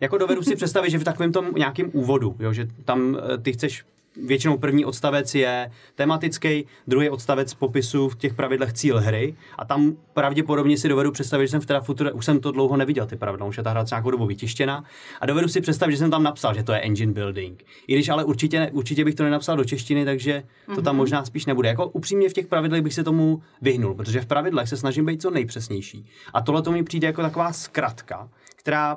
Jako 0.00 0.18
dovedu 0.18 0.42
si 0.42 0.56
představit, 0.56 0.90
že 0.90 0.98
v 0.98 1.04
takovém 1.04 1.32
tom 1.32 1.46
nějakém 1.56 1.90
úvodu, 1.92 2.36
jo, 2.38 2.52
že 2.52 2.68
tam 2.84 3.18
eh, 3.34 3.38
ty 3.38 3.52
chceš 3.52 3.84
většinou 4.24 4.58
první 4.58 4.84
odstavec 4.84 5.34
je 5.34 5.70
tematický, 5.94 6.66
druhý 6.86 7.10
odstavec 7.10 7.54
popisu 7.54 8.08
v 8.08 8.16
těch 8.16 8.34
pravidlech 8.34 8.72
cíl 8.72 9.00
hry 9.00 9.34
a 9.58 9.64
tam 9.64 9.96
pravděpodobně 10.12 10.78
si 10.78 10.88
dovedu 10.88 11.12
představit, 11.12 11.46
že 11.46 11.50
jsem 11.50 11.60
v 11.60 11.66
teda 11.66 11.80
future, 11.80 12.12
už 12.12 12.24
jsem 12.24 12.40
to 12.40 12.52
dlouho 12.52 12.76
neviděl, 12.76 13.06
ty 13.06 13.16
pravidla, 13.16 13.46
už 13.46 13.56
je 13.56 13.62
ta 13.62 13.70
hra 13.70 13.84
nějakou 13.90 14.10
dobu 14.10 14.26
vytištěna 14.26 14.84
a 15.20 15.26
dovedu 15.26 15.48
si 15.48 15.60
představit, 15.60 15.92
že 15.92 15.98
jsem 15.98 16.10
tam 16.10 16.22
napsal, 16.22 16.54
že 16.54 16.62
to 16.62 16.72
je 16.72 16.80
engine 16.80 17.12
building. 17.12 17.64
I 17.86 17.94
když 17.94 18.08
ale 18.08 18.24
určitě, 18.24 18.58
ne, 18.58 18.70
určitě 18.70 19.04
bych 19.04 19.14
to 19.14 19.22
nenapsal 19.22 19.56
do 19.56 19.64
češtiny, 19.64 20.04
takže 20.04 20.42
to 20.74 20.82
tam 20.82 20.96
možná 20.96 21.24
spíš 21.24 21.46
nebude. 21.46 21.68
Jako 21.68 21.88
upřímně 21.88 22.28
v 22.28 22.32
těch 22.32 22.46
pravidlech 22.46 22.82
bych 22.82 22.94
se 22.94 23.04
tomu 23.04 23.42
vyhnul, 23.62 23.94
protože 23.94 24.20
v 24.20 24.26
pravidlech 24.26 24.68
se 24.68 24.76
snažím 24.76 25.06
být 25.06 25.22
co 25.22 25.30
nejpřesnější. 25.30 26.06
A 26.34 26.40
tohle 26.40 26.62
to 26.62 26.72
mi 26.72 26.82
přijde 26.82 27.06
jako 27.06 27.22
taková 27.22 27.52
zkratka, 27.52 28.28
která 28.56 28.96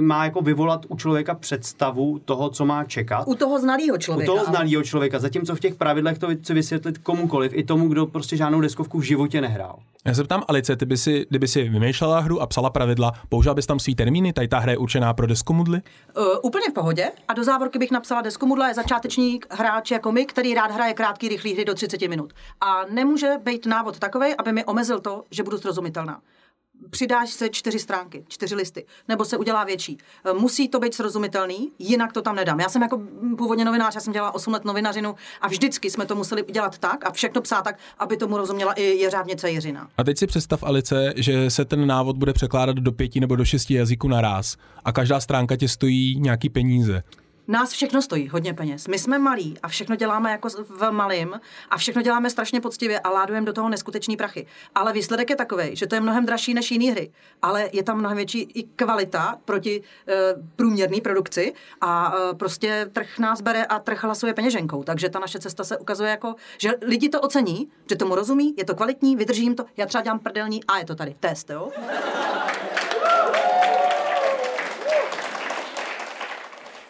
má 0.00 0.24
jako 0.24 0.40
vyvolat 0.40 0.86
u 0.88 0.96
člověka 0.96 1.34
představu 1.34 2.18
toho, 2.24 2.50
co 2.50 2.64
má 2.64 2.84
čekat. 2.84 3.24
U 3.28 3.34
toho 3.34 3.58
znalého 3.58 3.94
U 3.94 3.98
člověka. 3.98 4.32
toho 4.32 4.38
ale- 4.38 4.48
znalého 4.56 4.82
člověka, 4.82 5.18
zatímco 5.18 5.54
v 5.56 5.60
těch 5.60 5.74
pravidlech 5.74 6.18
to 6.18 6.28
chci 6.42 6.54
vysvětlit 6.54 6.98
komukoliv, 6.98 7.52
i 7.54 7.64
tomu, 7.64 7.88
kdo 7.88 8.06
prostě 8.06 8.36
žádnou 8.36 8.60
deskovku 8.60 8.98
v 8.98 9.02
životě 9.02 9.40
nehrál. 9.40 9.78
Já 10.04 10.14
se 10.14 10.24
ptám 10.24 10.42
Alice, 10.48 10.76
ty 10.76 10.86
by 10.86 10.96
si, 10.96 11.26
kdyby 11.28 11.48
si 11.48 11.68
vymýšlela 11.68 12.20
hru 12.20 12.40
a 12.40 12.46
psala 12.46 12.70
pravidla, 12.70 13.12
použila 13.28 13.54
bys 13.54 13.66
tam 13.66 13.78
svý 13.78 13.94
termíny, 13.94 14.32
tady 14.32 14.48
ta 14.48 14.58
hra 14.58 14.72
je 14.72 14.78
určená 14.78 15.14
pro 15.14 15.26
deskomudly? 15.26 15.80
Uh, 16.16 16.24
úplně 16.42 16.66
v 16.70 16.72
pohodě. 16.72 17.10
A 17.28 17.32
do 17.34 17.44
závorky 17.44 17.78
bych 17.78 17.90
napsala 17.90 18.22
desku 18.22 18.46
Mudla 18.46 18.68
je 18.68 18.74
začáteční 18.74 19.40
hráč 19.50 19.90
jako 19.90 20.12
my, 20.12 20.26
který 20.26 20.54
rád 20.54 20.70
hraje 20.70 20.94
krátký, 20.94 21.28
rychlý 21.28 21.54
hry 21.54 21.64
do 21.64 21.74
30 21.74 22.08
minut. 22.08 22.32
A 22.60 22.84
nemůže 22.90 23.34
být 23.44 23.66
návod 23.66 23.98
takový, 23.98 24.34
aby 24.38 24.52
mi 24.52 24.64
omezil 24.64 25.00
to, 25.00 25.24
že 25.30 25.42
budu 25.42 25.58
srozumitelná. 25.58 26.20
Přidáš 26.90 27.30
se 27.30 27.48
čtyři 27.48 27.78
stránky, 27.78 28.24
čtyři 28.28 28.54
listy, 28.54 28.86
nebo 29.08 29.24
se 29.24 29.36
udělá 29.36 29.64
větší. 29.64 29.98
Eh, 30.24 30.32
Musí 30.32 30.68
to 30.68 30.80
být 30.80 30.94
srozumitelný, 30.94 31.72
jinak 31.78 32.12
to 32.12 32.22
tam 32.22 32.36
nedám. 32.36 32.60
Já 32.60 32.68
jsem 32.68 32.82
jako 32.82 33.00
původně 33.38 33.64
novinář, 33.64 33.94
já 33.94 34.00
jsem 34.00 34.12
dělala 34.12 34.34
8 34.34 34.52
let 34.52 34.64
novinařinu 34.64 35.14
a 35.40 35.48
vždycky 35.48 35.90
jsme 35.90 36.06
to 36.06 36.14
museli 36.14 36.44
dělat 36.50 36.78
tak 36.78 37.06
a 37.06 37.12
všechno 37.12 37.40
psát 37.40 37.62
tak, 37.62 37.78
aby 37.98 38.16
tomu 38.16 38.36
rozuměla 38.36 38.72
i 38.72 38.82
Jeřábnice 38.82 39.50
Jiřina. 39.50 39.88
A 39.98 40.04
teď 40.04 40.18
si 40.18 40.26
představ, 40.26 40.62
Alice, 40.62 41.12
že 41.16 41.50
se 41.50 41.64
ten 41.64 41.86
návod 41.86 42.16
bude 42.16 42.32
překládat 42.32 42.76
do 42.76 42.92
pěti 42.92 43.20
nebo 43.20 43.36
do 43.36 43.44
šesti 43.44 43.74
jazyků 43.74 44.08
naraz 44.08 44.56
a 44.84 44.92
každá 44.92 45.20
stránka 45.20 45.56
tě 45.56 45.68
stojí 45.68 46.20
nějaký 46.20 46.48
peníze. 46.48 47.02
Nás 47.48 47.72
všechno 47.72 48.02
stojí 48.02 48.28
hodně 48.28 48.54
peněz. 48.54 48.88
My 48.88 48.98
jsme 48.98 49.18
malí 49.18 49.56
a 49.62 49.68
všechno 49.68 49.96
děláme 49.96 50.30
jako 50.30 50.48
v 50.68 50.90
malým 50.90 51.40
a 51.70 51.76
všechno 51.76 52.02
děláme 52.02 52.30
strašně 52.30 52.60
poctivě 52.60 53.00
a 53.00 53.10
ládujeme 53.10 53.46
do 53.46 53.52
toho 53.52 53.68
neskutečný 53.68 54.16
prachy. 54.16 54.46
Ale 54.74 54.92
výsledek 54.92 55.30
je 55.30 55.36
takový, 55.36 55.76
že 55.76 55.86
to 55.86 55.94
je 55.94 56.00
mnohem 56.00 56.26
dražší 56.26 56.54
než 56.54 56.70
jiné 56.70 56.92
hry, 56.92 57.12
ale 57.42 57.70
je 57.72 57.82
tam 57.82 57.98
mnohem 57.98 58.16
větší 58.16 58.40
i 58.40 58.62
kvalita 58.62 59.38
proti 59.44 59.82
e, 60.08 60.14
průměrné 60.56 61.00
produkci 61.00 61.54
a 61.80 62.14
e, 62.30 62.34
prostě 62.34 62.90
trh 62.92 63.18
nás 63.18 63.40
bere 63.40 63.64
a 63.64 63.78
trh 63.78 64.04
hlasuje 64.04 64.34
peněženkou. 64.34 64.82
Takže 64.82 65.08
ta 65.08 65.18
naše 65.18 65.38
cesta 65.38 65.64
se 65.64 65.78
ukazuje 65.78 66.10
jako, 66.10 66.34
že 66.58 66.70
lidi 66.82 67.08
to 67.08 67.20
ocení, 67.20 67.68
že 67.90 67.96
tomu 67.96 68.14
rozumí, 68.14 68.54
je 68.58 68.64
to 68.64 68.74
kvalitní, 68.74 69.16
vydrží 69.16 69.42
jim 69.42 69.54
to. 69.54 69.64
Já 69.76 69.86
třeba 69.86 70.02
dělám 70.02 70.18
prdelní 70.18 70.64
a 70.64 70.78
je 70.78 70.84
to 70.84 70.94
tady. 70.94 71.16
Test, 71.20 71.50
jo? 71.50 71.70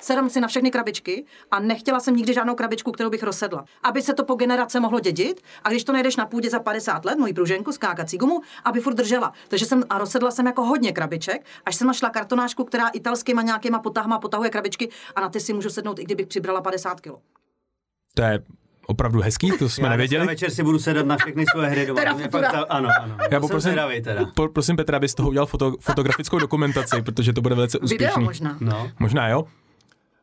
Sedm 0.05 0.31
si 0.31 0.41
na 0.41 0.49
všechny 0.49 0.71
krabičky 0.71 1.25
a 1.51 1.61
nechtěla 1.61 2.01
jsem 2.01 2.17
nikdy 2.17 2.35
žádnou 2.35 2.55
krabičku, 2.55 2.93
kterou 2.93 3.11
bych 3.11 3.23
rozsedla. 3.23 3.65
Aby 3.83 4.03
se 4.03 4.15
to 4.15 4.25
po 4.25 4.35
generace 4.35 4.81
mohlo 4.81 5.01
dědit 5.01 5.41
a 5.65 5.69
když 5.71 5.85
to 5.85 5.93
najdeš 5.93 6.17
na 6.17 6.27
půdě 6.27 6.51
za 6.51 6.61
50 6.61 7.05
let, 7.05 7.19
moji 7.19 7.33
pruženku, 7.35 7.73
skákací 7.73 8.19
gumu, 8.19 8.41
aby 8.65 8.81
furt 8.81 8.95
držela. 8.95 9.33
Takže 9.49 9.67
jsem 9.67 9.83
a 9.91 9.99
rozsedla 9.99 10.31
jsem 10.31 10.47
jako 10.47 10.65
hodně 10.65 10.93
krabiček, 10.93 11.47
až 11.67 11.75
jsem 11.77 11.87
našla 11.87 12.11
kartonášku, 12.11 12.65
která 12.65 12.89
italskýma 12.89 13.43
nějakýma 13.43 13.79
potahma 13.79 14.19
potahuje 14.19 14.51
krabičky 14.51 14.89
a 15.17 15.21
na 15.21 15.29
ty 15.29 15.41
si 15.41 15.53
můžu 15.53 15.71
sednout, 15.71 15.99
i 15.99 16.05
kdybych 16.05 16.27
přibrala 16.27 16.61
50 16.61 17.01
kg. 17.01 17.11
To 18.15 18.23
je 18.23 18.43
opravdu 18.87 19.21
hezký, 19.21 19.53
to 19.59 19.69
jsme 19.69 19.85
Já 19.87 19.91
nevěděli. 19.91 20.27
večer 20.27 20.51
si 20.51 20.63
budu 20.63 20.79
sedat 20.79 21.07
na 21.07 21.17
všechny 21.17 21.45
svoje 21.51 21.69
hry 21.69 21.87
doma. 21.87 22.01
Teda 22.01 22.15
fakt 22.15 22.55
Ano, 22.69 22.89
ano. 23.03 23.17
Já 23.31 23.41
poprosím, 23.41 23.75
teda. 24.05 24.25
po, 24.35 24.49
prosím 24.49 24.77
Petra, 24.77 24.97
abys 24.97 25.11
z 25.11 25.15
toho 25.15 25.29
udělal 25.29 25.47
foto, 25.47 25.73
fotografickou 25.81 26.39
dokumentaci, 26.39 27.03
protože 27.03 27.33
to 27.33 27.41
bude 27.41 27.55
velice 27.55 27.79
úspěšný. 27.79 28.07
Video 28.07 28.21
možná. 28.25 28.57
No. 28.61 28.91
Možná 28.99 29.29
jo. 29.29 29.45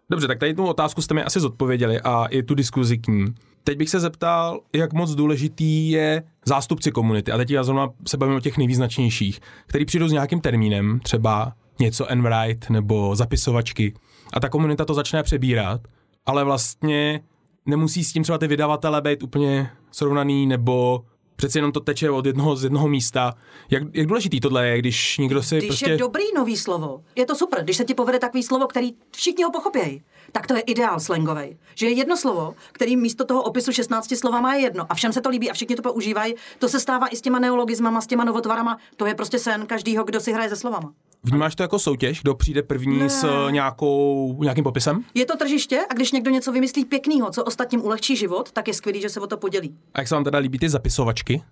Dobře, 0.10 0.28
tak 0.28 0.40
tady 0.40 0.54
tu 0.54 0.66
otázku 0.66 1.02
jste 1.02 1.14
mi 1.14 1.24
asi 1.24 1.40
zodpověděli 1.40 2.02
a 2.02 2.26
i 2.26 2.44
tu 2.44 2.56
diskuzi 2.56 2.98
k 2.98 3.08
ní. 3.08 3.26
Teď 3.64 3.78
bych 3.78 3.90
se 3.90 4.00
zeptal, 4.00 4.60
jak 4.74 4.94
moc 4.94 5.16
důležitý 5.16 5.90
je 5.90 6.24
zástupci 6.46 6.92
komunity. 6.92 7.32
A 7.32 7.38
teď 7.38 7.52
já 7.52 7.64
zrovna 7.64 7.90
se 8.08 8.18
bavím 8.18 8.36
o 8.36 8.40
těch 8.40 8.58
nejvýznačnějších, 8.58 9.40
který 9.68 9.86
přijdou 9.86 10.08
s 10.08 10.12
nějakým 10.12 10.42
termínem, 10.42 11.00
třeba 11.00 11.54
něco 11.80 12.08
Enwrite 12.08 12.74
nebo 12.74 13.16
zapisovačky. 13.16 13.94
A 14.34 14.40
ta 14.40 14.50
komunita 14.50 14.86
to 14.86 14.94
začne 14.94 15.24
přebírat, 15.24 15.82
ale 16.26 16.44
vlastně 16.44 17.22
nemusí 17.66 18.04
s 18.04 18.14
tím 18.14 18.24
třeba 18.24 18.38
ty 18.38 18.48
vydavatele 18.48 19.02
být 19.02 19.24
úplně 19.24 19.70
srovnaný, 19.92 20.48
nebo 20.48 21.04
přeci 21.40 21.58
jenom 21.58 21.72
to 21.72 21.80
teče 21.80 22.10
od 22.10 22.26
jednoho 22.26 22.56
z 22.56 22.64
jednoho 22.64 22.88
místa. 22.88 23.34
Jak, 23.70 23.84
jak 23.94 24.08
důležitý 24.08 24.40
tohle 24.40 24.68
je, 24.68 24.80
když 24.80 25.18
někdo 25.18 25.44
si 25.44 25.58
Když 25.58 25.68
prostě... 25.68 25.90
je 25.90 25.98
dobrý 25.98 26.24
nový 26.36 26.58
slovo, 26.58 27.04
je 27.16 27.26
to 27.26 27.36
super. 27.36 27.64
Když 27.64 27.78
se 27.78 27.86
ti 27.86 27.94
povede 27.94 28.20
takový 28.20 28.44
slovo, 28.44 28.68
který 28.68 28.92
všichni 29.16 29.44
ho 29.44 29.52
pochopějí, 29.52 30.04
tak 30.32 30.48
to 30.48 30.56
je 30.56 30.62
ideál 30.62 31.00
slangový. 31.00 31.58
Že 31.76 31.86
je 31.88 31.92
jedno 31.92 32.18
slovo, 32.18 32.56
který 32.72 32.98
místo 32.98 33.26
toho 33.26 33.44
opisu 33.44 33.72
16 33.72 34.18
slovama 34.18 34.56
je 34.56 34.62
jedno 34.62 34.86
a 34.90 34.96
všem 34.96 35.14
se 35.14 35.22
to 35.22 35.30
líbí 35.30 35.50
a 35.50 35.54
všichni 35.54 35.76
to 35.76 35.82
používají. 35.82 36.36
To 36.60 36.70
se 36.70 36.80
stává 36.80 37.08
i 37.08 37.16
s 37.16 37.22
těma 37.22 37.40
neologismama, 37.40 38.02
s 38.02 38.08
těma 38.08 38.24
novotvarama. 38.24 38.78
To 38.96 39.06
je 39.06 39.16
prostě 39.16 39.40
sen 39.40 39.66
každýho, 39.66 40.04
kdo 40.04 40.20
si 40.20 40.34
hraje 40.34 40.50
se 40.50 40.56
slovama. 40.56 40.94
Vnímáš 41.24 41.56
to 41.56 41.64
jako 41.64 41.80
soutěž, 41.80 42.22
kdo 42.22 42.36
přijde 42.36 42.64
první 42.64 43.00
Ne. 43.00 43.10
s 43.10 43.24
eh, 43.24 43.52
nějakou, 43.52 44.38
nějakým 44.44 44.64
popisem? 44.64 45.04
Je 45.14 45.26
to 45.26 45.38
tržiště 45.38 45.80
a 45.90 45.94
když 45.94 46.12
někdo 46.12 46.32
něco 46.32 46.52
vymyslí 46.52 46.86
pěknýho, 46.86 47.32
co 47.32 47.44
ostatním 47.44 47.86
ulehčí 47.86 48.16
život, 48.16 48.52
tak 48.52 48.68
je 48.68 48.74
skvělý, 48.74 49.02
že 49.02 49.10
se 49.10 49.20
o 49.20 49.28
to 49.28 49.38
podělí. 49.38 49.76
A 49.94 50.00
jak 50.00 50.08
se 50.08 50.16
vám 50.16 50.24
teda 50.24 50.40
líbí 50.40 50.60
ty 50.60 50.70
zapisovačky? 50.70 51.44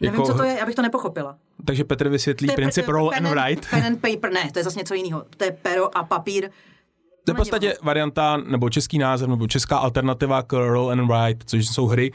Nevím, 0.00 0.22
co 0.22 0.34
to 0.34 0.42
je, 0.42 0.56
já 0.58 0.66
bych 0.66 0.74
to 0.74 0.82
nepochopila. 0.82 1.36
Takže 1.64 1.84
Petr 1.84 2.08
vysvětlí 2.08 2.48
princip 2.54 2.88
roll 2.88 3.10
and 3.16 3.26
write. 3.26 3.68
Pen 3.70 3.86
and 3.86 4.00
paper, 4.00 4.32
ne, 4.32 4.50
to 4.52 4.58
je 4.58 4.64
zase 4.64 4.78
něco 4.78 4.94
jiného. 4.94 5.24
To 5.36 5.44
je 5.44 5.56
pero 5.62 5.96
a 5.98 6.04
papír. 6.04 6.50
To 7.24 7.30
je 7.30 7.34
v 7.34 7.36
podstatě 7.36 7.74
varianta, 7.82 8.36
nebo 8.36 8.70
český 8.70 8.98
název, 8.98 9.28
nebo 9.28 9.46
česká 9.46 9.76
alternativa 9.76 10.42
k 10.42 10.52
roll 10.52 10.90
and 10.90 11.06
write, 11.06 11.44
což 11.46 11.66
jsou 11.66 11.86
hry, 11.86 12.12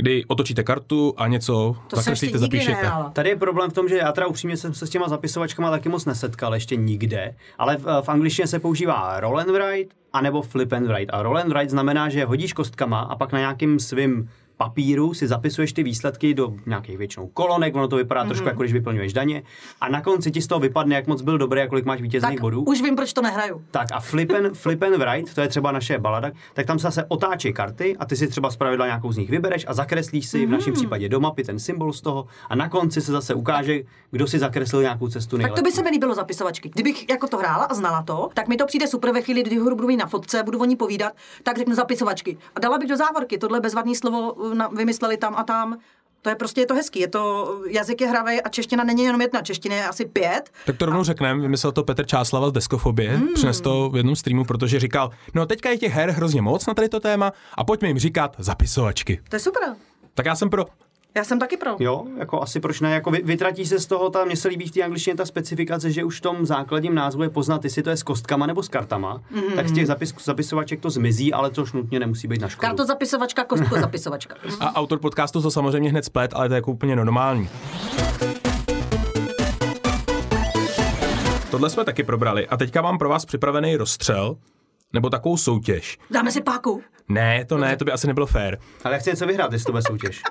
kdy 0.00 0.24
otočíte 0.26 0.62
kartu 0.62 1.14
a 1.16 1.28
něco 1.28 1.76
To 1.88 1.96
zakreslíte, 1.96 2.38
zapíšete. 2.38 2.82
nehrála. 2.82 3.10
Tady 3.10 3.28
je 3.28 3.36
problém 3.36 3.70
v 3.70 3.72
tom, 3.74 3.88
že 3.88 3.96
já 3.96 4.12
teda 4.12 4.26
upřímně 4.26 4.56
jsem 4.56 4.74
se 4.74 4.86
s 4.86 4.90
těma 4.90 5.08
zapisovačkama 5.08 5.70
taky 5.70 5.88
moc 5.88 6.04
nesetkal 6.04 6.54
ještě 6.54 6.76
nikde, 6.76 7.34
ale 7.58 7.76
v, 7.76 7.84
v 8.02 8.08
angličtině 8.08 8.46
se 8.46 8.58
používá 8.58 9.20
roll 9.20 9.38
and 9.40 9.50
write 9.50 9.94
anebo 10.12 10.42
flip 10.42 10.72
and 10.72 10.86
write. 10.86 11.12
A 11.12 11.22
roll 11.22 11.38
and 11.38 11.52
write 11.52 11.70
znamená, 11.70 12.08
že 12.08 12.24
hodíš 12.24 12.52
kostkama 12.52 13.00
a 13.00 13.16
pak 13.16 13.32
na 13.32 13.38
nějakým 13.38 13.78
svým 13.78 14.30
papíru 14.58 15.14
si 15.14 15.26
zapisuješ 15.26 15.72
ty 15.72 15.82
výsledky 15.82 16.34
do 16.34 16.52
nějakých 16.66 16.98
většinou 16.98 17.26
kolonek, 17.26 17.76
ono 17.76 17.88
to 17.88 17.96
vypadá 17.96 18.22
mm-hmm. 18.22 18.28
trošku 18.28 18.48
jako 18.48 18.62
když 18.62 18.72
vyplňuješ 18.72 19.12
daně 19.12 19.42
a 19.80 19.88
na 19.88 20.00
konci 20.00 20.30
ti 20.30 20.42
z 20.42 20.46
toho 20.46 20.60
vypadne, 20.60 20.94
jak 20.94 21.06
moc 21.06 21.22
byl 21.22 21.38
dobrý 21.38 21.60
a 21.60 21.66
kolik 21.66 21.84
máš 21.84 22.00
vítězných 22.00 22.34
Tak 22.34 22.40
bodů. 22.40 22.62
už 22.62 22.82
vím, 22.82 22.96
proč 22.96 23.12
to 23.12 23.22
nehraju. 23.22 23.62
Tak 23.70 23.86
a 23.92 24.00
flip 24.00 24.30
and, 24.30 24.56
flip 24.56 24.82
and 24.82 24.96
write, 24.96 25.34
to 25.34 25.40
je 25.40 25.48
třeba 25.48 25.72
naše 25.72 25.98
balada, 25.98 26.30
tak 26.54 26.66
tam 26.66 26.78
se 26.78 26.82
zase 26.82 27.04
otáčí 27.08 27.52
karty 27.52 27.96
a 27.96 28.04
ty 28.04 28.16
si 28.16 28.28
třeba 28.28 28.50
zpravidla 28.50 28.86
nějakou 28.86 29.12
z 29.12 29.16
nich 29.16 29.30
vybereš 29.30 29.64
a 29.68 29.74
zakreslíš 29.74 30.26
si 30.26 30.46
v 30.46 30.50
našem 30.50 30.72
případě 30.74 31.08
do 31.08 31.20
mapy 31.20 31.44
ten 31.44 31.58
symbol 31.58 31.92
z 31.92 32.00
toho 32.00 32.26
a 32.48 32.54
na 32.54 32.68
konci 32.68 33.00
se 33.00 33.12
zase 33.12 33.34
ukáže, 33.34 33.80
kdo 34.10 34.26
si 34.26 34.38
zakreslil 34.38 34.82
nějakou 34.82 35.08
cestu 35.08 35.36
Tak 35.36 35.38
nejlepší. 35.38 35.62
to 35.62 35.64
by 35.64 35.72
se 35.72 35.82
mi 35.82 35.90
líbilo 35.90 36.14
zapisovačky. 36.14 36.68
Kdybych 36.68 37.08
jako 37.08 37.28
to 37.28 37.36
hrála 37.36 37.64
a 37.64 37.74
znala 37.74 38.02
to, 38.02 38.28
tak 38.34 38.48
mi 38.48 38.56
to 38.56 38.66
přijde 38.66 38.86
super 38.86 39.12
ve 39.12 39.22
chvíli, 39.22 39.42
kdy 39.42 39.56
hru 39.56 39.76
budu 39.76 39.88
mít 39.88 39.96
na 39.96 40.06
fotce, 40.06 40.42
budu 40.42 40.58
o 40.58 40.64
ní 40.64 40.76
povídat, 40.76 41.12
tak 41.42 41.58
řeknu 41.58 41.74
zapisovačky. 41.74 42.38
A 42.54 42.60
dala 42.60 42.78
bych 42.78 42.88
do 42.88 42.96
závorky, 42.96 43.38
tohle 43.38 43.60
bezvadný 43.60 43.94
slovo 43.94 44.32
uh, 44.32 44.47
vymysleli 44.76 45.16
tam 45.16 45.34
a 45.36 45.42
tam. 45.42 45.78
To 46.22 46.30
je 46.30 46.36
prostě 46.36 46.60
je 46.60 46.66
to 46.66 46.74
hezký, 46.74 47.00
je 47.00 47.08
to, 47.08 47.56
jazyk 47.68 48.00
je 48.00 48.08
hravý 48.08 48.42
a 48.42 48.48
čeština 48.48 48.84
není 48.84 49.04
jenom 49.04 49.20
jedna, 49.20 49.42
čeština 49.42 49.76
je 49.76 49.88
asi 49.88 50.04
pět. 50.04 50.50
Tak 50.66 50.76
to 50.76 50.86
rovnou 50.86 51.04
řekneme, 51.04 51.40
vymyslel 51.40 51.72
to 51.72 51.84
Petr 51.84 52.06
Čáslava 52.06 52.48
z 52.48 52.52
Deskofobie, 52.52 53.10
hmm. 53.10 53.34
přines 53.34 53.60
to 53.60 53.90
v 53.90 53.96
jednom 53.96 54.16
streamu, 54.16 54.44
protože 54.44 54.80
říkal, 54.80 55.10
no 55.34 55.46
teďka 55.46 55.70
je 55.70 55.78
těch 55.78 55.92
her 55.92 56.10
hrozně 56.10 56.42
moc 56.42 56.66
na 56.66 56.74
tady 56.74 56.88
to 56.88 57.00
téma 57.00 57.32
a 57.54 57.64
pojďme 57.64 57.88
jim 57.88 57.98
říkat 57.98 58.36
zapisovačky. 58.38 59.20
To 59.28 59.36
je 59.36 59.40
super. 59.40 59.62
Tak 60.14 60.26
já 60.26 60.36
jsem 60.36 60.50
pro. 60.50 60.66
Já 61.18 61.24
jsem 61.24 61.38
taky 61.38 61.56
pro. 61.56 61.76
Jo, 61.78 62.04
jako 62.18 62.42
asi 62.42 62.60
proč 62.60 62.80
ne, 62.80 62.94
jako 62.94 63.10
vy, 63.10 63.22
vytratí 63.24 63.66
se 63.66 63.78
z 63.78 63.86
toho, 63.86 64.10
ta, 64.10 64.24
mně 64.24 64.36
se 64.36 64.48
líbí 64.48 64.66
v 64.66 64.70
té 64.70 64.82
angličtině 64.82 65.16
ta 65.16 65.26
specifikace, 65.26 65.90
že 65.90 66.04
už 66.04 66.18
v 66.18 66.20
tom 66.20 66.46
základním 66.46 66.94
názvu 66.94 67.22
je 67.22 67.28
poznat, 67.28 67.64
jestli 67.64 67.82
to 67.82 67.90
je 67.90 67.96
s 67.96 68.02
kostkama 68.02 68.46
nebo 68.46 68.62
s 68.62 68.68
kartama, 68.68 69.22
mm. 69.30 69.42
tak 69.56 69.68
z 69.68 69.72
těch 69.72 69.86
zapis, 69.86 70.14
zapisovaček 70.24 70.80
to 70.80 70.90
zmizí, 70.90 71.32
ale 71.32 71.50
to 71.50 71.62
už 71.62 71.72
nutně 71.72 72.00
nemusí 72.00 72.28
být 72.28 72.40
na 72.40 72.48
školu. 72.48 72.68
Karto 72.68 72.86
zapisovačka, 72.86 73.44
kostko 73.44 73.80
zapisovačka. 73.80 74.34
A 74.60 74.76
autor 74.76 74.98
podcastu 74.98 75.42
to 75.42 75.50
samozřejmě 75.50 75.90
hned 75.90 76.04
splet, 76.04 76.30
ale 76.34 76.48
to 76.48 76.54
je 76.54 76.58
jako 76.58 76.70
úplně 76.70 76.96
normální. 76.96 77.48
Tohle 81.50 81.70
jsme 81.70 81.84
taky 81.84 82.02
probrali 82.02 82.48
a 82.48 82.56
teďka 82.56 82.82
mám 82.82 82.98
pro 82.98 83.08
vás 83.08 83.24
připravený 83.24 83.76
rozstřel, 83.76 84.36
nebo 84.92 85.10
takovou 85.10 85.36
soutěž. 85.36 85.98
Dáme 86.10 86.32
si 86.32 86.40
páku. 86.40 86.82
Ne, 87.08 87.44
to 87.44 87.58
ne, 87.58 87.76
to 87.76 87.84
by 87.84 87.92
asi 87.92 88.06
nebylo 88.06 88.26
fér. 88.26 88.58
Ale 88.84 88.94
já 88.94 89.00
chci 89.00 89.10
něco 89.10 89.26
vyhrát, 89.26 89.52
jestli 89.52 89.66
to 89.66 89.72
bude 89.72 89.82
soutěž. 89.82 90.22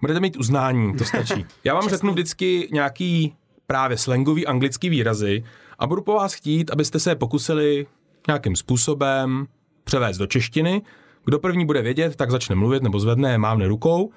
Budete 0.00 0.20
mít 0.20 0.36
uznání, 0.36 0.94
to 0.96 1.04
stačí. 1.04 1.46
Já 1.64 1.74
vám 1.74 1.88
řeknu 1.88 2.12
vždycky 2.12 2.68
nějaký 2.72 3.34
právě 3.66 3.96
slangový 3.98 4.46
anglický 4.46 4.88
výrazy 4.88 5.44
a 5.78 5.86
budu 5.86 6.02
po 6.02 6.14
vás 6.14 6.34
chtít, 6.34 6.70
abyste 6.70 7.00
se 7.00 7.10
je 7.10 7.14
pokusili 7.14 7.86
nějakým 8.26 8.56
způsobem 8.56 9.46
převést 9.84 10.18
do 10.18 10.26
češtiny. 10.26 10.82
Kdo 11.24 11.38
první 11.38 11.66
bude 11.66 11.82
vědět, 11.82 12.16
tak 12.16 12.30
začne 12.30 12.54
mluvit 12.54 12.82
nebo 12.82 13.00
zvedne, 13.00 13.38
mávne 13.38 13.68
rukou. 13.68 14.10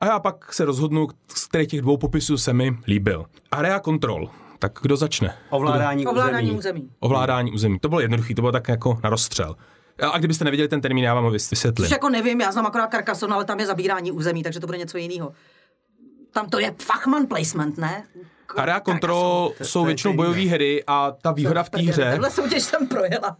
A 0.00 0.06
já 0.06 0.18
pak 0.20 0.52
se 0.52 0.64
rozhodnu, 0.64 1.08
z 1.34 1.46
kterých 1.46 1.68
těch 1.68 1.80
dvou 1.80 1.96
popisů 1.96 2.38
se 2.38 2.52
mi 2.52 2.78
líbil. 2.86 3.24
Area 3.50 3.80
control. 3.80 4.30
Tak 4.58 4.78
kdo 4.82 4.96
začne? 4.96 5.34
Ovládání, 5.50 6.06
Ovládání 6.06 6.46
území. 6.50 6.58
území. 6.58 6.90
Ovládání 7.00 7.52
území. 7.52 7.78
To 7.78 7.88
bylo 7.88 8.00
jednoduché, 8.00 8.34
to 8.34 8.42
bylo 8.42 8.52
tak 8.52 8.68
jako 8.68 9.00
na 9.04 9.10
rozstřel. 9.10 9.56
A 10.12 10.18
kdybyste 10.18 10.44
nevěděli 10.44 10.68
ten 10.68 10.80
termín, 10.80 11.04
já 11.04 11.14
vám 11.14 11.24
ho 11.24 11.30
vysvětlím. 11.30 11.84
Což 11.84 11.90
jako 11.90 12.08
nevím, 12.08 12.40
já 12.40 12.52
znám 12.52 12.66
akorát 12.66 12.90
Carcassonne, 12.90 13.34
ale 13.34 13.44
tam 13.44 13.60
je 13.60 13.66
zabírání 13.66 14.12
území, 14.12 14.42
takže 14.42 14.60
to 14.60 14.66
bude 14.66 14.78
něco 14.78 14.98
jiného. 14.98 15.32
Tam 16.32 16.48
to 16.48 16.58
je 16.58 16.74
Fachman 16.82 17.26
placement, 17.26 17.78
ne? 17.78 18.04
Area 18.56 18.80
control 18.80 19.52
jsou 19.62 19.84
většinou 19.84 20.14
bojové 20.14 20.40
hry 20.40 20.84
a 20.86 21.12
ta 21.22 21.32
výhoda 21.32 21.62
v 21.62 21.70
té 21.70 21.78
hře, 21.78 22.10
Tohle 22.12 22.30
soutěž 22.30 22.62
jsem 22.62 22.86
projela. 22.88 23.36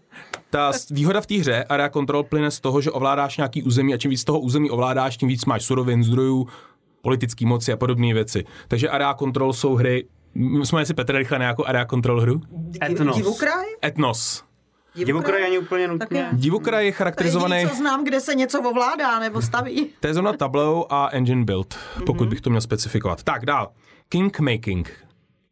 ta 0.50 0.72
výhoda 0.90 1.20
v 1.20 1.26
té 1.26 1.34
hře 1.34 1.64
area 1.64 1.88
control 1.88 2.22
plyne 2.22 2.50
z 2.50 2.60
toho, 2.60 2.80
že 2.80 2.90
ovládáš 2.90 3.36
nějaký 3.36 3.62
území 3.62 3.94
a 3.94 3.96
čím 3.96 4.10
víc 4.10 4.24
toho 4.24 4.40
území 4.40 4.70
ovládáš, 4.70 5.16
tím 5.16 5.28
víc 5.28 5.44
máš 5.44 5.64
surovin, 5.64 6.04
zdrojů, 6.04 6.48
politické 7.02 7.46
moci 7.46 7.72
a 7.72 7.76
podobné 7.76 8.14
věci. 8.14 8.44
Takže 8.68 8.88
area 8.88 9.14
control 9.14 9.52
jsou 9.52 9.74
hry, 9.74 10.08
jsme 10.64 10.86
si 10.86 10.94
Petr 10.94 11.14
rychle 11.16 11.38
nějakou 11.38 11.66
area 11.66 11.86
control 11.86 12.20
hru? 12.20 12.40
Etnos. 12.84 13.16
Divokraj? 13.16 13.64
Etnos. 13.84 14.44
Divokraj 14.94 15.44
ani 15.44 15.58
úplně 15.58 15.88
nutně. 15.88 16.28
Divokraj 16.32 16.84
je 16.84 16.90
To 16.90 16.92
je 16.92 16.92
charakterizovaný, 16.92 17.54
jediný, 17.54 17.70
co 17.70 17.76
znám, 17.76 18.04
kde 18.04 18.20
se 18.20 18.34
něco 18.34 18.62
ovládá 18.62 19.18
nebo 19.18 19.42
staví. 19.42 19.90
to 20.00 20.06
je 20.06 20.14
zóna 20.14 20.32
Tableau 20.32 20.84
a 20.90 21.08
engine 21.12 21.44
build, 21.44 21.78
pokud 22.06 22.28
bych 22.28 22.40
to 22.40 22.50
měl 22.50 22.60
specifikovat. 22.60 23.22
Tak 23.22 23.46
dál. 23.46 23.72
King 24.08 24.40
making. 24.40 25.04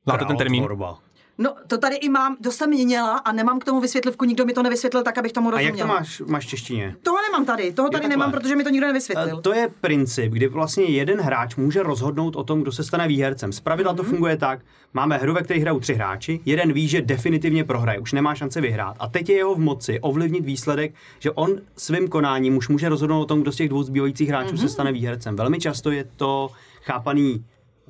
Znáte 0.04 0.24
ten 0.24 0.36
termín? 0.36 0.64
Králotvorba. 0.64 1.05
No, 1.38 1.54
to 1.66 1.78
tady 1.78 1.96
i 1.96 2.08
mám, 2.08 2.36
to 2.36 2.50
jsem 2.52 2.70
měla 2.70 3.16
a 3.18 3.32
nemám 3.32 3.58
k 3.58 3.64
tomu 3.64 3.80
vysvětlivku, 3.80 4.24
nikdo 4.24 4.44
mi 4.44 4.52
to 4.52 4.62
nevysvětlil 4.62 5.02
tak, 5.02 5.18
abych 5.18 5.32
tomu 5.32 5.48
A 5.48 5.50
rozuměla. 5.50 5.76
jak 5.78 5.86
to 5.86 5.92
máš, 5.94 6.20
máš 6.26 6.46
češtině? 6.46 6.96
Toho 7.02 7.16
nemám 7.30 7.44
tady, 7.46 7.72
toho 7.72 7.88
tady 7.90 8.08
nemám, 8.08 8.30
protože 8.32 8.56
mi 8.56 8.64
to 8.64 8.70
nikdo 8.70 8.84
A 8.86 8.88
nevysvětlil. 8.88 9.40
To 9.40 9.54
je 9.54 9.68
princip, 9.80 10.32
kdy 10.32 10.48
vlastně 10.48 10.84
jeden 10.84 11.20
hráč 11.20 11.56
může 11.56 11.82
rozhodnout 11.82 12.36
o 12.36 12.44
tom, 12.44 12.62
kdo 12.62 12.72
se 12.72 12.84
stane 12.84 13.08
výhercem. 13.08 13.52
Zpravidla 13.52 13.92
Mhm. 13.92 13.96
to 13.96 14.02
funguje 14.02 14.36
tak, 14.36 14.60
máme 14.94 15.16
hru, 15.18 15.34
ve 15.34 15.42
které 15.42 15.60
hrajou 15.60 15.80
tři 15.80 15.94
hráči, 15.94 16.40
jeden 16.44 16.72
ví, 16.72 16.88
že 16.88 17.02
definitivně 17.02 17.64
prohraje, 17.64 17.98
už 17.98 18.12
nemá 18.12 18.34
šanci 18.34 18.60
vyhrát. 18.60 18.96
A 19.00 19.08
teď 19.08 19.28
je 19.28 19.36
jeho 19.36 19.54
v 19.54 19.58
moci 19.58 20.00
ovlivnit 20.00 20.44
výsledek, 20.44 20.94
že 21.18 21.30
on 21.30 21.50
svým 21.76 22.08
konáním 22.08 22.56
už 22.56 22.68
může 22.68 22.88
rozhodnout 22.88 23.20
o 23.22 23.26
tom, 23.26 23.42
kdo 23.42 23.52
z 23.52 23.56
těch 23.56 23.68
dvou 23.68 23.82
zbývajících 23.82 24.28
hráčů 24.28 24.48
Mhm. 24.54 24.58
se 24.58 24.68
stane 24.68 24.92
výhercem. 24.92 25.36
Velmi 25.36 25.58
často 25.58 25.90
je 25.90 26.04
to 26.16 26.50
chápaný 26.82 27.44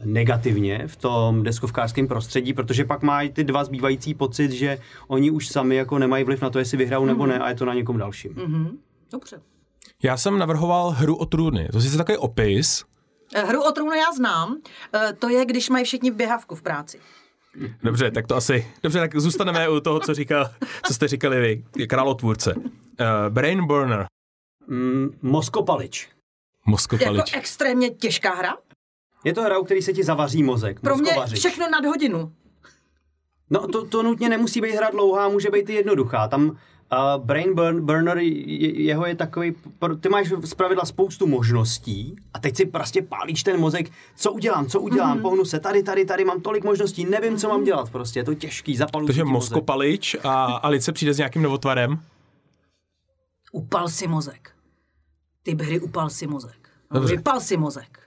negativně 0.05 0.83
v 0.87 0.97
tom 0.97 1.43
deskovkářském 1.43 2.09
prostředí, 2.09 2.53
protože 2.53 2.85
pak 2.85 3.03
mají 3.03 3.33
ty 3.33 3.45
dva 3.45 3.65
zbývající 3.65 4.15
pocit, 4.15 4.51
že 4.53 4.79
oni 5.09 5.31
už 5.31 5.49
sami 5.49 5.77
jako 5.77 5.99
nemají 5.99 6.25
vliv 6.25 6.41
na 6.43 6.51
to, 6.51 6.59
jestli 6.59 6.77
vyhrajou 6.79 7.03
Mhm. 7.03 7.09
nebo 7.09 7.27
ne 7.27 7.39
a 7.39 7.49
je 7.49 7.55
to 7.55 7.65
na 7.65 7.75
někom 7.75 7.99
dalším. 7.99 8.35
Dobře. 9.13 9.41
Já 10.03 10.17
jsem 10.17 10.39
navrhoval 10.39 10.91
hru 10.91 11.17
o 11.17 11.27
trůny. 11.27 11.69
To 11.73 11.79
je 11.79 11.91
takový 11.91 12.19
opis, 12.19 12.85
Eh, 13.35 13.43
Hru 13.45 13.63
o 13.63 13.73
trůnu 13.73 13.93
já 13.93 14.13
znám, 14.17 14.57
Eh, 14.95 15.13
to 15.19 15.29
je, 15.29 15.45
když 15.45 15.69
mají 15.71 15.85
všichni 15.85 16.11
běhavku 16.11 16.55
v 16.55 16.63
práci. 16.63 17.01
Dobře, 17.83 18.11
tak 18.11 18.27
to 18.27 18.37
asi. 18.37 18.67
Dobře, 18.83 18.99
tak 19.01 19.17
zůstaneme 19.21 19.69
u 19.69 19.81
toho, 19.81 20.01
co 20.01 20.15
říkal, 20.15 20.51
co 20.87 20.95
jste 20.95 21.09
říkali 21.09 21.65
vy, 21.77 21.87
králotvůrce. 21.87 22.55
Uh, 22.55 22.65
brain 23.29 23.67
burner, 23.67 24.07
Mm, 24.69 25.09
Moskopalič. 25.23 26.09
moskopalič. 26.67 27.33
Jako 27.33 27.39
extrémně 27.41 27.91
těžká 27.91 28.35
hra. 28.35 28.57
Je 29.27 29.35
to 29.35 29.43
hra, 29.43 29.59
u 29.59 29.65
který 29.65 29.83
se 29.83 29.93
ti 29.93 30.05
zavaří 30.05 30.43
mozek. 30.43 30.81
Pro 30.81 30.97
mě 30.97 31.13
všechno 31.35 31.71
nad 31.71 31.85
hodinu. 31.85 32.33
No 33.51 33.69
to, 33.69 33.87
to 33.87 34.03
nutně 34.03 34.29
nemusí 34.29 34.61
být 34.61 34.75
hra 34.75 34.91
dlouhá, 34.91 35.29
může 35.29 35.51
být 35.51 35.71
i 35.71 35.75
jednoduchá. 35.75 36.29
Tam 36.29 36.49
uh, 36.49 36.57
Brain 37.25 37.55
burn, 37.55 37.87
Burner, 37.87 38.19
je, 38.19 38.83
jeho 38.83 39.07
je 39.07 39.15
takový, 39.15 39.55
pr- 39.81 40.01
ty 40.01 40.09
máš 40.09 40.33
z 40.43 40.55
pravidla 40.55 40.85
spoustu 40.85 41.27
možností 41.27 42.17
a 42.35 42.39
teď 42.39 42.57
si 42.57 42.67
prostě 42.67 43.03
pálíš 43.03 43.43
ten 43.43 43.61
mozek, 43.61 43.91
co 44.17 44.33
udělám, 44.33 44.67
co 44.67 44.81
udělám, 44.81 45.19
mm-hmm. 45.19 45.23
pohnu 45.23 45.45
se 45.45 45.61
tady, 45.61 45.83
tady, 45.83 46.05
tady, 46.05 46.25
mám 46.25 46.41
tolik 46.41 46.65
možností, 46.65 47.05
nevím, 47.05 47.37
co 47.37 47.49
mám 47.49 47.65
dělat 47.65 47.91
prostě, 47.91 48.21
je 48.21 48.25
to 48.25 48.35
těžký, 48.35 48.77
zapalující 48.77 49.07
Takže 49.07 49.25
moskopalič 49.25 50.17
a 50.25 50.45
Alice 50.45 50.93
přijde 50.93 51.15
s 51.15 51.19
nějakým 51.19 51.43
novotvarem. 51.43 52.01
Upal 53.53 53.89
si 53.89 54.07
mozek. 54.07 54.51
Typ 55.43 55.61
hry 55.61 55.81
upal 55.81 56.11
si 56.11 56.27
mozek. 56.27 56.69
No, 56.91 57.01
Dobře. 57.01 57.17
Vypal 57.17 57.41
si 57.41 57.57
mozek. 57.57 58.06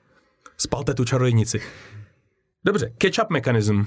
Spalte 0.62 0.94
tu 0.94 1.06
čarodějnici. 1.06 1.62
Dobře, 2.66 2.92
catch-up 3.02 3.26
mechanism. 3.30 3.84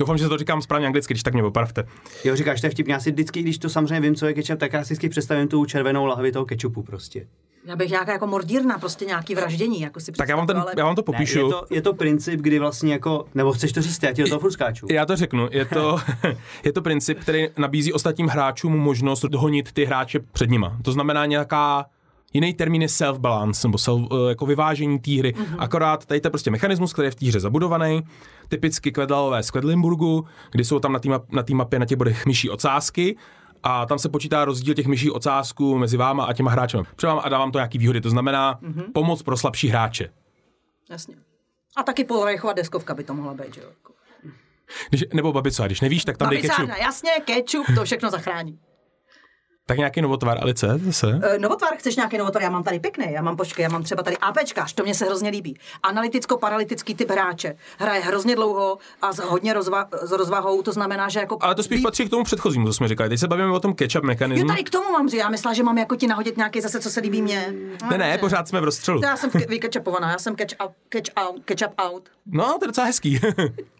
Doufám, 0.00 0.18
že 0.18 0.28
to 0.28 0.38
říkám 0.38 0.62
správně 0.62 0.86
anglicky, 0.86 1.14
když 1.14 1.22
tak 1.22 1.34
mě 1.34 1.42
opravte. 1.42 1.84
Jo, 2.24 2.36
říkáš, 2.36 2.60
to 2.60 2.66
je 2.66 2.70
vtipně, 2.70 2.94
já 2.94 3.00
si 3.00 3.10
vždycky, 3.12 3.42
když 3.42 3.58
to 3.58 3.68
samozřejmě 3.68 4.00
vím, 4.00 4.14
co 4.14 4.26
je 4.26 4.34
kečup, 4.34 4.58
tak 4.58 4.72
já 4.72 4.80
si 4.84 4.86
vždycky 4.86 5.08
představím 5.08 5.48
tu 5.48 5.64
červenou 5.64 6.06
lahvi 6.06 6.32
toho 6.32 6.44
kečupu 6.44 6.82
prostě. 6.82 7.26
Já 7.64 7.76
bych 7.76 7.90
nějaká 7.90 8.12
jako 8.12 8.26
mordírna, 8.26 8.78
prostě 8.78 9.04
nějaký 9.04 9.34
vraždění, 9.34 9.80
jako 9.80 10.00
si 10.00 10.12
Tak 10.12 10.28
já 10.28 10.36
vám, 10.36 10.46
ten, 10.46 10.56
představuju, 10.56 10.78
já 10.78 10.84
vám 10.84 10.94
to 10.94 11.00
Ne, 11.00 11.04
popíšu. 11.04 11.38
je, 11.38 11.44
to, 11.44 11.66
je 11.70 11.82
to 11.82 11.94
princip, 11.94 12.40
kdy 12.40 12.58
vlastně 12.58 12.92
jako, 12.92 13.24
nebo 13.34 13.52
chceš 13.52 13.72
to 13.72 13.82
říct, 13.82 14.02
já 14.02 14.12
ti 14.12 14.22
do 14.22 14.28
toho 14.28 14.40
furt 14.40 14.50
skáču. 14.52 14.86
Já 14.90 15.06
to 15.06 15.16
řeknu, 15.16 15.48
je 15.52 15.64
to, 15.64 15.98
je 16.64 16.72
to 16.72 16.82
princip, 16.82 17.18
který 17.20 17.48
nabízí 17.56 17.92
ostatním 17.92 18.26
hráčům 18.28 18.78
možnost 18.78 19.24
dohonit 19.24 19.72
ty 19.72 19.84
hráče 19.84 20.20
před 20.20 20.50
nima. 20.50 20.78
To 20.82 20.92
znamená 20.92 21.26
nějaká 21.26 21.86
Jiný 22.32 22.54
termín 22.54 22.82
je 22.82 22.88
self-balance, 22.88 23.68
nebo 23.68 23.78
self, 23.78 24.02
eh, 24.12 24.28
jako 24.28 24.46
vyvážení 24.46 24.98
té 24.98 25.10
hry. 25.10 25.32
Mm-hmm. 25.32 25.56
Akorát 25.58 26.06
tady 26.06 26.20
je 26.24 26.30
prostě 26.30 26.50
mechanismus, 26.50 26.92
který 26.92 27.06
je 27.06 27.10
v 27.10 27.14
té 27.14 27.26
hře 27.26 27.40
zabudovaný. 27.40 28.02
Typicky 28.48 28.92
kvedlalové 28.92 29.42
z 29.42 29.50
Quedlinburgu, 29.50 30.26
kdy 30.50 30.64
jsou 30.64 30.78
tam 30.78 30.92
na 30.92 30.98
té 30.98 31.08
map, 31.08 31.32
na 31.32 31.42
mapě 31.52 31.78
na 31.78 31.86
těch 31.86 31.98
bodech 31.98 32.26
myší 32.26 32.50
ocásky 32.50 33.16
a 33.62 33.86
tam 33.86 33.98
se 33.98 34.08
počítá 34.08 34.44
rozdíl 34.44 34.74
těch 34.74 34.86
myší 34.86 35.10
ocásků 35.10 35.78
mezi 35.78 35.96
váma 35.96 36.24
a 36.24 36.32
těma 36.32 36.50
hráčem. 36.50 36.84
Třeba 36.96 37.20
a 37.20 37.28
dávám 37.28 37.52
to 37.52 37.58
nějaký 37.58 37.78
výhody, 37.78 38.00
to 38.00 38.10
znamená 38.10 38.60
mm-hmm. 38.62 38.92
pomoc 38.94 39.22
pro 39.22 39.36
slabší 39.36 39.68
hráče. 39.68 40.08
Jasně. 40.90 41.14
A 41.76 41.82
taky 41.82 42.04
polorejchová 42.04 42.52
deskovka 42.52 42.94
by 42.94 43.04
to 43.04 43.14
mohla 43.14 43.34
být, 43.34 43.54
že 43.54 43.60
jo? 43.60 43.68
Když, 44.88 45.04
nebo 45.14 45.32
babico, 45.32 45.62
a 45.62 45.66
když 45.66 45.80
nevíš, 45.80 46.04
tak 46.04 46.16
tam 46.16 46.30
dej 46.30 46.42
ketchup. 46.42 46.58
Babicárna, 46.58 46.84
jasně, 46.84 47.10
ketchup, 47.24 47.66
to 47.74 47.84
všechno 47.84 48.10
zachrání. 48.10 48.58
Tak 49.68 49.78
nějaký 49.78 50.02
novotvar, 50.02 50.38
Alice, 50.42 50.80
zase? 50.86 51.06
Uh, 51.06 51.38
novotvar, 51.38 51.76
chceš 51.76 51.96
nějaký 51.96 52.18
novotvar? 52.18 52.42
Já 52.42 52.50
mám 52.50 52.62
tady 52.62 52.80
pěkný, 52.80 53.06
já 53.12 53.22
mám 53.22 53.36
počkej, 53.36 53.62
já 53.62 53.68
mám 53.68 53.82
třeba 53.82 54.02
tady 54.02 54.16
APčkář, 54.18 54.72
to 54.72 54.82
mě 54.82 54.94
se 54.94 55.04
hrozně 55.04 55.30
líbí. 55.30 55.56
Analyticko-paralytický 55.82 56.94
typ 56.96 57.10
hráče. 57.10 57.56
Hraje 57.78 58.00
hrozně 58.00 58.36
dlouho 58.36 58.78
a 59.02 59.12
s 59.12 59.18
hodně 59.18 59.54
rozva- 59.54 59.86
s 60.02 60.12
rozvahou, 60.12 60.62
to 60.62 60.72
znamená, 60.72 61.08
že 61.08 61.20
jako... 61.20 61.38
Ale 61.40 61.54
to 61.54 61.62
spíš 61.62 61.80
patří 61.80 62.06
k 62.06 62.10
tomu 62.10 62.24
předchozímu, 62.24 62.66
co 62.66 62.72
jsme 62.72 62.88
říkali. 62.88 63.08
Teď 63.08 63.20
se 63.20 63.28
bavíme 63.28 63.50
o 63.52 63.60
tom 63.60 63.72
catch-up 63.72 64.02
Jo, 64.02 64.06
mechanismu. 64.06 64.48
tady 64.48 64.62
k 64.64 64.70
tomu 64.70 64.90
mám 64.92 65.08
říct, 65.08 65.18
já 65.20 65.28
myslela, 65.28 65.54
že 65.54 65.62
mám 65.62 65.78
jako 65.78 65.96
ti 65.96 66.06
nahodit 66.06 66.36
nějaký 66.36 66.60
zase, 66.60 66.80
co 66.80 66.90
se 66.90 67.00
líbí 67.00 67.22
mně. 67.22 67.54
No, 67.82 67.88
Ne, 67.90 67.98
ne, 67.98 68.18
pořád 68.18 68.48
jsme 68.48 68.60
v 68.60 68.64
rozstřelu. 68.64 69.00
Já 69.04 69.16
jsem 69.16 69.30
ke- 69.30 69.46
vykečapovaná, 69.48 70.10
já 70.10 70.18
jsem 70.18 70.36
catch 70.36 70.52
up, 70.66 70.72
catch 70.92 71.10
out, 71.28 71.42
catch 71.48 71.68
up 71.70 71.74
out. 71.92 72.08
No, 72.26 72.44
to 72.44 72.64
je 72.64 72.66
docela 72.66 72.86
hezký. 72.86 73.20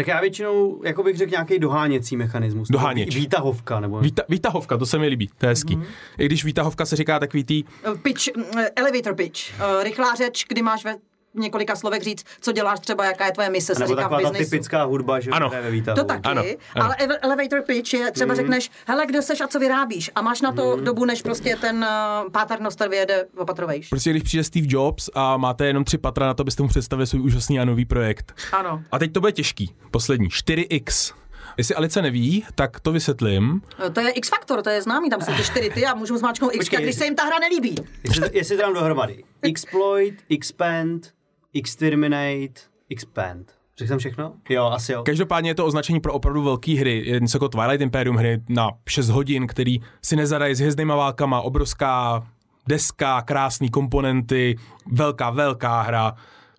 Tak 0.00 0.06
já 0.06 0.20
většinou, 0.20 0.80
jako 0.84 1.02
bych 1.02 1.16
řekl, 1.16 1.30
nějaký 1.30 1.58
doháněcí 1.58 2.16
mechanismus. 2.16 2.68
Doháněč. 2.68 3.14
vý- 3.14 3.20
Výtahovka, 3.20 3.80
nebo... 3.80 4.00
Výta, 4.00 4.22
výtahovka, 4.28 4.76
to 4.76 4.86
se 4.86 4.98
mi 4.98 5.06
líbí, 5.08 5.30
to 5.38 5.46
je 5.46 5.50
hezký. 5.50 5.76
Mhm. 5.76 5.84
I 6.18 6.26
když 6.26 6.44
výtahovka 6.44 6.86
se 6.86 6.96
říká 6.96 7.18
takový 7.18 7.44
tý, 7.44 7.64
Pitch, 8.02 8.36
mm, 8.36 8.44
elevator 8.76 9.14
pitch, 9.14 9.40
uh, 9.54 9.82
rychlá 9.84 10.14
řeč, 10.14 10.44
kdy 10.48 10.62
máš 10.62 10.84
ve 10.84 10.94
několika 11.34 11.76
slovech 11.76 12.02
říct, 12.02 12.24
co 12.40 12.52
děláš 12.52 12.80
třeba, 12.80 13.04
jaká 13.04 13.26
je 13.26 13.32
tvoje 13.32 13.50
mise, 13.50 13.74
se 13.74 13.86
říká 13.86 14.00
v 14.00 14.02
taková 14.02 14.20
ta 14.20 14.28
biznesu. 14.30 14.50
typická 14.50 14.82
hudba, 14.84 15.20
že 15.20 15.30
Ano. 15.30 15.50
výtahu. 15.70 15.96
To 15.96 16.04
taky, 16.04 16.28
Ano, 16.28 16.42
ano. 16.74 16.84
ale 16.84 16.96
ele- 16.96 17.18
elevator 17.18 17.62
pitch 17.62 17.94
je, 17.94 18.10
třeba 18.12 18.34
řekneš, 18.34 18.70
hele, 18.86 19.06
kdo 19.06 19.22
seš 19.22 19.40
a 19.40 19.48
co 19.48 19.58
vyrábíš 19.58 20.10
a 20.14 20.22
máš 20.22 20.40
na 20.40 20.52
to 20.52 20.76
dobu, 20.76 21.04
než 21.04 21.22
prostě 21.22 21.56
ten 21.56 21.76
uh, 22.24 22.30
páter 22.32 22.60
Noster 22.60 22.88
vyjede 22.88 23.26
opatrovejš. 23.36 23.88
prostě 23.88 24.10
když 24.10 24.22
přijde 24.22 24.44
Steve 24.44 24.66
Jobs 24.70 25.10
a 25.14 25.36
máte 25.36 25.66
jenom 25.66 25.84
tři 25.84 25.98
patra 25.98 26.26
na 26.26 26.34
to, 26.34 26.40
abyste 26.40 26.62
mu 26.62 26.68
představili 26.68 27.06
svůj 27.06 27.20
úžasný 27.22 27.60
a 27.60 27.64
nový 27.64 27.84
projekt. 27.84 28.34
Ano. 28.52 28.82
A 28.92 28.98
teď 28.98 29.12
to 29.12 29.20
bude 29.20 29.32
těžký, 29.32 29.74
poslední, 29.90 30.28
4x. 30.28 31.12
Jestli 31.58 31.74
Alice 31.74 32.02
neví, 32.02 32.44
tak 32.54 32.80
to 32.80 32.92
vysvětlím. 32.92 33.62
Uh, 33.84 33.90
To 33.92 34.00
je 34.00 34.10
X-faktor, 34.10 34.62
to 34.62 34.70
je 34.70 34.82
známý, 34.82 35.10
tam 35.10 35.20
jsou 35.20 35.32
ty 35.32 35.42
čtyři 35.44 35.70
ty 35.70 35.86
a 35.86 35.94
můžu 35.94 36.16
zmáčknout 36.16 36.54
X, 36.54 36.58
Počkej, 36.64 36.76
když 36.78 36.86
jestli- 36.86 36.98
se 36.98 37.04
jim 37.04 37.14
ta 37.14 37.24
hra 37.24 37.38
nelíbí. 37.38 37.74
Jestli, 38.04 38.30
jestli 38.32 38.56
to 38.56 38.62
dám 38.62 38.74
dohromady. 38.74 39.24
Exploit, 39.42 40.14
expand, 40.30 41.12
exterminate, 41.54 42.60
expand. 42.90 43.52
Řekl 43.78 43.88
jsem 43.88 43.98
všechno? 43.98 44.32
Jo, 44.48 44.64
asi 44.64 44.92
jo. 44.92 45.02
Každopádně 45.02 45.50
je 45.50 45.54
to 45.54 45.66
označení 45.66 46.00
pro 46.00 46.12
opravdu 46.12 46.42
velké 46.42 46.72
hry, 46.72 47.02
je 47.06 47.20
něco 47.20 47.36
jako 47.36 47.48
Twilight 47.48 47.80
Imperium 47.80 48.16
hry 48.16 48.42
na 48.48 48.70
6 48.88 49.08
hodin, 49.08 49.46
který 49.46 49.80
si 50.02 50.16
nezadají 50.16 50.54
s 50.54 50.58
hvězdnýma 50.58 50.96
válkama, 50.96 51.40
obrovská 51.40 52.26
deska, 52.68 53.22
krásné 53.22 53.68
komponenty, 53.68 54.56
velká, 54.86 55.30
velká 55.30 55.82
hra, 55.82 56.14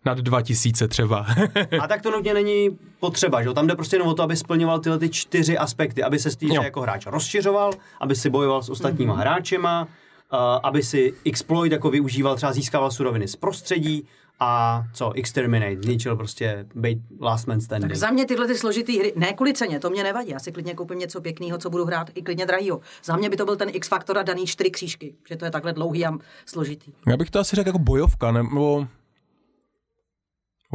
nad 0.05 0.17
2000 0.17 0.87
třeba. 0.87 1.25
A 1.81 1.87
tak 1.87 2.01
to 2.01 2.11
nutně 2.11 2.33
není 2.33 2.69
potřeba, 2.99 3.41
že 3.41 3.47
jo? 3.47 3.53
Tam 3.53 3.67
jde 3.67 3.75
prostě 3.75 3.95
jenom 3.95 4.07
o 4.07 4.13
to, 4.13 4.23
aby 4.23 4.35
splňoval 4.35 4.79
tyhle 4.79 4.99
ty 4.99 5.09
čtyři 5.09 5.57
aspekty, 5.57 6.03
aby 6.03 6.19
se 6.19 6.29
Jo. 6.41 6.63
jako 6.63 6.81
hráč 6.81 7.05
rozšiřoval, 7.05 7.71
aby 8.01 8.15
si 8.15 8.29
bojoval 8.29 8.63
s 8.63 8.69
ostatníma 8.69 9.15
hráčema, 9.15 9.83
uh, 9.83 10.39
aby 10.63 10.83
si 10.83 11.13
exploit 11.25 11.71
jako 11.71 11.89
využíval, 11.89 12.35
třeba 12.35 12.53
získával 12.53 12.91
suroviny 12.91 13.27
z 13.27 13.35
prostředí 13.35 14.07
a 14.43 14.83
co, 14.93 15.11
exterminate, 15.11 15.81
zničil 15.81 16.15
prostě 16.15 16.65
být 16.75 16.99
last 17.19 17.47
man 17.47 17.61
standing. 17.61 17.91
Tak 17.91 17.97
za 17.97 18.11
mě 18.11 18.25
tyhle 18.25 18.47
ty 18.47 18.57
složitý 18.57 18.99
hry, 18.99 19.13
ne 19.15 19.33
kvůli 19.33 19.53
ceně, 19.53 19.79
to 19.79 19.89
mě 19.89 20.03
nevadí, 20.03 20.29
já 20.29 20.39
si 20.39 20.51
klidně 20.51 20.73
koupím 20.73 20.99
něco 20.99 21.21
pěkného, 21.21 21.57
co 21.57 21.69
budu 21.69 21.85
hrát 21.85 22.09
i 22.15 22.21
klidně 22.21 22.45
drahýho. 22.45 22.79
Za 23.03 23.15
mě 23.15 23.29
by 23.29 23.37
to 23.37 23.45
byl 23.45 23.55
ten 23.55 23.69
X-faktor 23.73 24.17
a 24.17 24.23
daný 24.23 24.45
čtyři 24.45 24.71
křížky, 24.71 25.15
že 25.29 25.35
to 25.35 25.45
je 25.45 25.51
takhle 25.51 25.73
dlouhý 25.73 26.05
a 26.05 26.13
složitý. 26.45 26.91
Já 27.07 27.17
bych 27.17 27.29
to 27.29 27.39
asi 27.39 27.55
řekl 27.55 27.69
jako 27.69 27.79
bojovka, 27.79 28.31
nebo 28.31 28.87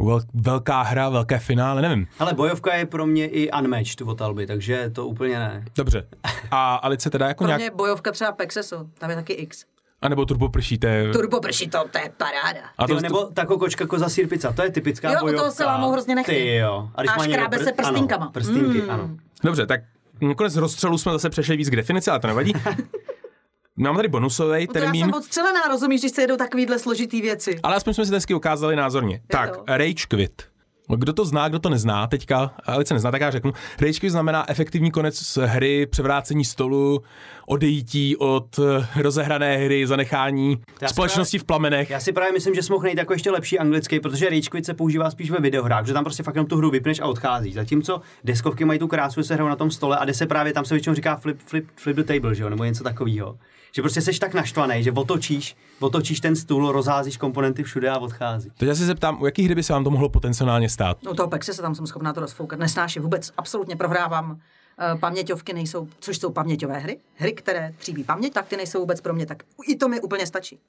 vel, 0.05 0.21
velká 0.33 0.81
hra, 0.81 1.09
velké 1.09 1.39
finále, 1.39 1.81
nevím. 1.81 2.07
Ale 2.19 2.33
bojovka 2.33 2.75
je 2.75 2.85
pro 2.85 3.05
mě 3.05 3.27
i 3.27 3.51
unmatched 3.51 4.01
od 4.01 4.21
Alby, 4.21 4.47
takže 4.47 4.89
to 4.89 5.07
úplně 5.07 5.39
ne. 5.39 5.65
Dobře. 5.75 6.07
A 6.51 6.75
Alice 6.75 7.09
teda 7.09 7.27
jako 7.27 7.43
Pro 7.43 7.47
nějak, 7.47 7.61
mě 7.61 7.71
bojovka 7.71 8.11
třeba 8.11 8.31
Pexeso, 8.31 8.85
tam 8.97 9.09
je 9.09 9.15
taky 9.15 9.33
X. 9.33 9.65
anebo 10.01 10.25
turbo 10.25 10.49
prší, 10.49 10.77
to 10.77 10.87
je... 10.87 11.11
Turbo 11.11 11.39
prší 11.39 11.67
to, 11.69 11.83
to 11.91 11.97
je 11.97 12.11
paráda. 12.17 12.59
A 12.77 12.87
to, 12.87 12.99
nebo 12.99 13.25
ta 13.25 13.45
kokočka 13.45 13.85
koza 13.87 14.09
sír 14.09 14.27
pizza, 14.27 14.51
to 14.53 14.61
je 14.63 14.71
typická 14.71 15.09
Jo, 15.11 15.15
u 15.15 15.19
toho 15.19 15.31
bojovka. 15.31 15.51
se 15.51 15.65
lámou 15.65 15.91
hrozně 15.91 16.15
nechty. 16.15 16.31
Ty 16.31 16.55
jo. 16.55 16.89
A 16.95 17.03
má 17.03 17.25
někdo 17.25 17.33
škrábe 17.33 17.59
se 17.59 17.71
prstínkama. 17.71 18.23
Ano, 18.25 18.31
prstinky, 18.31 18.81
Mm. 18.81 18.89
ano. 18.89 19.09
Dobře, 19.43 19.65
tak 19.65 19.81
nakonec 20.21 20.53
z 20.53 20.57
rozstřelu 20.57 20.97
jsme 20.97 21.11
zase 21.11 21.29
přešli 21.29 21.57
víc 21.57 21.69
k 21.69 21.75
definici, 21.75 22.09
ale 22.11 22.19
to 22.19 22.27
nevadí. 22.27 22.53
Mám 23.79 23.95
tady 23.95 24.07
bonusový 24.07 24.67
No 24.67 24.73
to 24.73 24.79
já 24.79 24.83
termín, 24.83 25.05
jsem 25.05 25.13
odstřelená, 25.13 25.61
rozumíš, 25.69 26.01
když 26.01 26.11
se 26.11 26.21
jedou 26.21 26.37
takovýhle 26.37 26.79
složitý 26.79 27.21
věci. 27.21 27.59
ale 27.63 27.75
aspoň 27.75 27.93
jsme 27.93 28.05
si 28.05 28.11
dnesky 28.11 28.33
ukázali 28.33 28.75
názorně. 28.75 29.21
Tak, 29.27 29.57
to. 29.57 29.63
rage 29.67 30.05
quit. 30.09 30.41
No, 30.89 30.97
Kdo 30.97 31.13
to 31.13 31.25
zná, 31.25 31.49
kdo 31.49 31.59
to 31.59 31.69
nezná, 31.69 32.07
teďka, 32.07 32.51
Alice 32.65 32.93
nezná, 32.93 33.11
tak 33.11 33.21
já 33.21 33.31
řeknu. 33.31 33.53
Rage 33.81 33.99
quit 33.99 34.11
znamená 34.11 34.49
efektivní 34.49 34.91
konec 34.91 35.37
hry, 35.45 35.85
převrácení 35.85 36.45
stolu, 36.45 37.03
odejítí 37.49 38.17
od 38.17 38.59
eh, 38.59 38.87
rozehrané 39.01 39.57
hry, 39.57 39.87
zanechání 39.87 40.57
Já 40.81 40.87
společnosti 40.87 41.39
v 41.39 41.43
plamenech. 41.43 41.89
Já 41.89 41.99
si 41.99 42.13
právě 42.13 42.33
myslím, 42.33 42.55
že 42.55 42.63
jsi 42.63 42.71
mohl 42.71 42.83
najít 42.83 42.97
jako 42.97 43.13
ještě 43.13 43.31
lepší 43.31 43.59
anglický, 43.59 43.99
protože 43.99 44.29
Rage 44.29 44.49
Quit 44.49 44.65
se 44.65 44.73
používá 44.73 45.11
spíš 45.11 45.31
ve 45.31 45.37
videohrách, 45.39 45.85
že 45.85 45.93
tam 45.93 46.03
prostě 46.03 46.23
fakt 46.23 46.35
jenom 46.35 46.47
tu 46.47 46.57
hru 46.57 46.69
vypneš 46.69 46.99
a 46.99 47.05
odcházíš. 47.05 47.53
Zatímco 47.53 48.01
deskovky 48.23 48.65
mají 48.65 48.79
tu 48.79 48.87
krásu, 48.87 49.21
že 49.21 49.27
se 49.27 49.33
hrajou 49.33 49.49
na 49.49 49.55
tom 49.55 49.71
stole 49.71 49.97
a 49.97 50.05
jde 50.05 50.13
se 50.13 50.25
právě, 50.25 50.53
tam 50.53 50.65
se 50.65 50.73
většinou 50.73 50.95
říká 50.95 51.15
flip, 51.15 51.39
flip, 51.45 51.67
flip 51.75 51.95
the 51.95 52.03
table, 52.03 52.35
že 52.35 52.43
jo, 52.43 52.49
nebo 52.49 52.63
něco 52.63 52.83
takového. 52.83 53.37
Že 53.71 53.81
prostě 53.81 54.01
seš 54.01 54.19
tak 54.19 54.33
naštvaný, 54.33 54.83
že 54.83 54.91
otočíš, 54.91 55.55
otočíš 55.79 56.19
ten 56.19 56.35
stůl, 56.35 56.71
rozházíš 56.71 57.17
komponenty 57.17 57.63
všude 57.63 57.89
a 57.89 57.99
odcházíš. 57.99 58.51
Teď 58.57 58.67
já 58.69 58.75
se 58.75 58.85
zeptám, 58.85 59.21
u 59.21 59.25
jaký 59.25 59.43
hry 59.43 59.55
by 59.55 59.63
se 59.63 59.73
vám 59.73 59.83
to 59.83 59.89
mohlo 59.91 60.09
potenciálně 60.09 60.69
stát? 60.69 60.97
No 61.03 61.13
toho 61.13 61.29
Pexese 61.29 61.61
tam 61.61 61.75
jsem 61.75 61.87
schopná 61.87 62.13
to 62.13 62.21
rozfoukat, 62.21 62.59
nesnáším 62.59 63.01
vůbec, 63.01 63.31
absolutně 63.37 63.75
prohrávám. 63.75 64.39
Eh, 64.79 64.97
Paměťovky 64.97 65.53
nejsou, 65.53 65.87
což 65.99 66.17
jsou 66.17 66.31
paměťové 66.31 66.77
hry, 66.79 66.99
hry, 67.15 67.33
které 67.33 67.73
tříbí 67.77 68.03
paměť, 68.03 68.33
tak 68.33 68.47
ty 68.47 68.57
nejsou 68.57 68.79
vůbec 68.79 69.01
pro 69.01 69.13
mě, 69.13 69.25
tak 69.25 69.43
i 69.67 69.75
to 69.75 69.87
mi 69.87 70.01
úplně 70.01 70.27
stačí. 70.27 70.59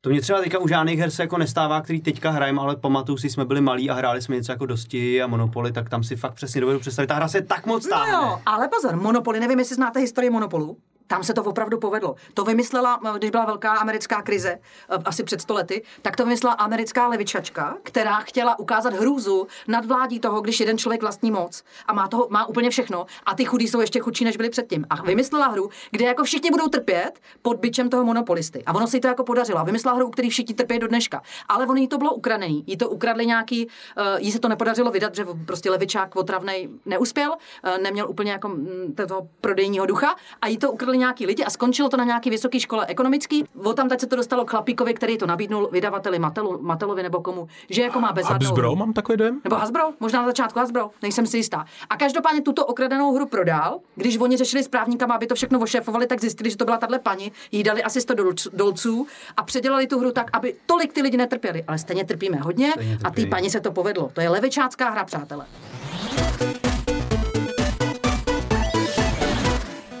To 0.00 0.10
mě 0.10 0.20
třeba 0.20 0.40
teďka 0.40 0.58
u 0.58 0.68
žádných 0.68 0.98
her 0.98 1.10
se 1.10 1.22
jako 1.22 1.38
nestává, 1.38 1.80
který 1.80 2.00
teďka 2.00 2.30
hrajeme, 2.30 2.60
ale 2.60 2.76
pamatuju 2.76 3.18
si, 3.18 3.30
jsme 3.30 3.44
byli 3.44 3.60
malí 3.60 3.90
a 3.90 3.94
hráli 3.94 4.22
jsme 4.22 4.36
něco 4.36 4.52
jako 4.52 4.66
dosti 4.66 5.22
a 5.22 5.26
Monopoly, 5.26 5.72
tak 5.72 5.88
tam 5.90 6.04
si 6.04 6.16
fakt 6.16 6.34
přesně 6.34 6.60
dovedu 6.60 6.80
představit. 6.80 7.06
Ta 7.06 7.14
hra 7.14 7.28
se 7.28 7.42
tak 7.42 7.66
moc 7.66 7.84
No 7.84 7.90
táhne. 7.90 8.12
jo, 8.12 8.40
ale 8.46 8.68
pozor, 8.68 8.96
Monopoly, 8.96 9.40
nevím, 9.40 9.58
jestli 9.58 9.74
znáte 9.76 10.00
historii 10.00 10.30
Monopolu. 10.30 10.76
Tam 11.08 11.24
se 11.24 11.34
to 11.34 11.42
opravdu 11.42 11.78
povedlo. 11.78 12.14
To 12.34 12.44
vymyslela, 12.44 13.00
eh, 13.06 13.18
když 13.18 13.30
byla 13.30 13.44
velká 13.44 13.72
americká 13.72 14.22
krize, 14.22 14.50
eh, 14.50 14.96
asi 15.04 15.24
před 15.24 15.40
stolety, 15.40 15.82
tak 16.02 16.16
to 16.16 16.24
vymyslela 16.24 16.54
americká 16.54 17.08
levičačka, 17.08 17.76
která 17.82 18.16
chtěla 18.16 18.58
ukázat 18.58 18.94
hrůzu 18.94 19.46
nad 19.68 19.84
vládí 19.84 20.20
toho, 20.20 20.40
když 20.40 20.60
jeden 20.60 20.78
člověk 20.78 21.02
vlastní 21.02 21.30
moc 21.30 21.64
a 21.86 21.92
má, 21.92 22.08
toho, 22.08 22.26
má 22.30 22.46
úplně 22.46 22.70
všechno 22.70 23.06
a 23.26 23.34
ty 23.34 23.44
chudí 23.44 23.68
jsou 23.68 23.80
ještě 23.80 24.00
chudší, 24.00 24.24
než 24.24 24.36
byli 24.36 24.50
předtím. 24.50 24.86
A 24.90 25.02
vymyslela 25.02 25.46
hru, 25.46 25.70
kde 25.90 26.04
jako 26.04 26.24
všichni 26.24 26.50
budou 26.50 26.68
trpět 26.68 27.20
pod 27.42 27.56
byčem 27.56 27.90
toho 27.90 28.04
monopolisty. 28.04 28.62
A 28.66 28.74
ono 28.74 28.86
se 28.86 28.96
jí 28.96 29.00
to 29.00 29.08
jako 29.08 29.24
podařilo. 29.24 29.64
Vymyslela 29.64 29.96
hru, 29.96 30.10
který 30.10 30.30
všichni 30.30 30.54
trpí 30.54 30.78
do 30.78 30.88
dneška. 30.88 31.22
Ale 31.48 31.66
ono 31.66 31.74
jí 31.74 31.88
to 31.88 31.98
bylo 31.98 32.14
ukradený. 32.14 32.64
Jí 32.66 32.76
to 32.76 32.88
ukradli 32.88 33.26
nějaký, 33.26 33.66
uh, 33.66 34.04
jí 34.18 34.32
se 34.32 34.38
to 34.38 34.48
nepodařilo 34.48 34.90
vydat, 34.90 35.14
že 35.14 35.26
prostě 35.46 35.70
levičák 35.70 36.16
otravnej 36.16 36.68
neuspěl, 36.86 37.30
uh, 37.30 37.82
neměl 37.82 38.10
úplně 38.10 38.32
jako 38.32 38.48
mm, 38.48 38.94
toho 39.08 39.28
prodejního 39.40 39.86
ducha 39.86 40.16
a 40.42 40.48
jí 40.48 40.58
to 40.58 40.72
ukradli 40.72 40.97
nějaký 40.98 41.26
lidi 41.26 41.44
a 41.44 41.50
skončilo 41.50 41.88
to 41.88 41.96
na 41.96 42.04
nějaký 42.04 42.30
vysoké 42.30 42.60
škole 42.60 42.86
ekonomický. 42.86 43.44
O 43.64 43.72
tam 43.72 43.88
teď 43.88 44.00
se 44.00 44.06
to 44.06 44.16
dostalo 44.16 44.44
k 44.44 44.50
chlapíkovi, 44.50 44.94
který 44.94 45.18
to 45.18 45.26
nabídnul 45.26 45.68
vydavateli 45.72 46.18
Matelu, 46.18 46.58
Matelovi 46.62 47.02
nebo 47.02 47.20
komu, 47.20 47.48
že 47.70 47.82
jako 47.82 48.00
má 48.00 48.12
bezvadnou 48.12 48.46
Habsbro, 48.46 48.68
hru. 48.68 48.76
mám 48.76 48.92
takový 48.92 49.18
dojem? 49.18 49.40
Nebo 49.44 49.56
Hasbro, 49.56 49.82
možná 50.00 50.20
na 50.20 50.26
začátku 50.26 50.58
Hasbro, 50.58 50.90
nejsem 51.02 51.26
si 51.26 51.36
jistá. 51.36 51.64
A 51.90 51.96
každopádně 51.96 52.42
tuto 52.42 52.66
okradenou 52.66 53.14
hru 53.14 53.26
prodal, 53.26 53.78
když 53.94 54.18
oni 54.18 54.36
řešili 54.36 54.62
s 54.64 54.68
právníkama, 54.68 55.14
aby 55.14 55.26
to 55.26 55.34
všechno 55.34 55.60
ošefovali, 55.60 56.06
tak 56.06 56.20
zjistili, 56.20 56.50
že 56.50 56.56
to 56.56 56.64
byla 56.64 56.76
tahle 56.76 56.98
paní, 56.98 57.32
jí 57.52 57.62
dali 57.62 57.82
asi 57.82 58.00
100 58.00 58.14
dolc- 58.14 58.50
dolců 58.56 59.06
a 59.36 59.42
předělali 59.42 59.86
tu 59.86 59.98
hru 59.98 60.12
tak, 60.12 60.30
aby 60.32 60.54
tolik 60.66 60.92
ty 60.92 61.02
lidi 61.02 61.16
netrpěli. 61.16 61.64
Ale 61.68 61.78
stejně 61.78 62.04
trpíme 62.04 62.36
hodně 62.36 62.72
Stejně 62.72 62.98
a 63.04 63.10
trpí. 63.10 63.22
té 63.24 63.28
paní 63.30 63.50
se 63.50 63.60
to 63.60 63.72
povedlo. 63.72 64.10
To 64.12 64.20
je 64.20 64.28
levičácká 64.28 64.90
hra, 64.90 65.04
přátelé. 65.04 65.46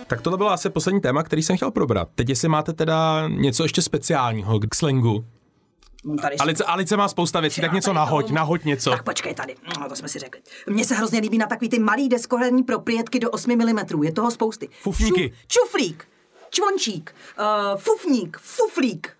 Tak 0.08 0.20
tohle 0.20 0.36
bylo 0.36 0.50
asi 0.50 0.70
poslední 0.70 1.00
téma, 1.00 1.22
který 1.22 1.42
jsem 1.42 1.56
chtěl 1.56 1.70
probrat. 1.70 2.08
Teď 2.14 2.28
jestli 2.28 2.48
máte 2.48 2.72
teda 2.72 3.28
něco 3.28 3.62
ještě 3.62 3.82
speciálního 3.82 4.60
k 4.60 4.74
slangu. 4.74 5.24
Tady 6.22 6.36
Alice, 6.36 6.64
Alice 6.64 6.96
má 6.96 7.08
spousta 7.08 7.40
věcí, 7.40 7.60
tak 7.60 7.72
něco 7.72 7.92
nahoď, 7.92 8.30
nahoď 8.30 8.64
něco. 8.64 8.90
Tak 8.90 9.02
počkej 9.02 9.34
tady, 9.34 9.54
no, 9.80 9.88
to 9.88 9.96
jsme 9.96 10.08
si 10.08 10.18
řekli. 10.18 10.40
Mně 10.66 10.84
se 10.84 10.94
hrozně 10.94 11.20
líbí 11.20 11.38
na 11.38 11.46
takový 11.46 11.68
ty 11.68 11.78
malý 11.78 12.08
deskoherní 12.08 12.62
proprietky 12.62 13.20
do 13.20 13.30
8 13.30 13.56
mm. 13.56 14.02
Je 14.02 14.12
toho 14.12 14.30
spousty. 14.30 14.68
Fufníky. 14.82 15.30
Ču, 15.30 15.60
čuflík, 15.60 16.08
čvončík, 16.50 17.14
uh, 17.38 17.78
fufník, 17.80 18.38
fuflík. 18.38 19.12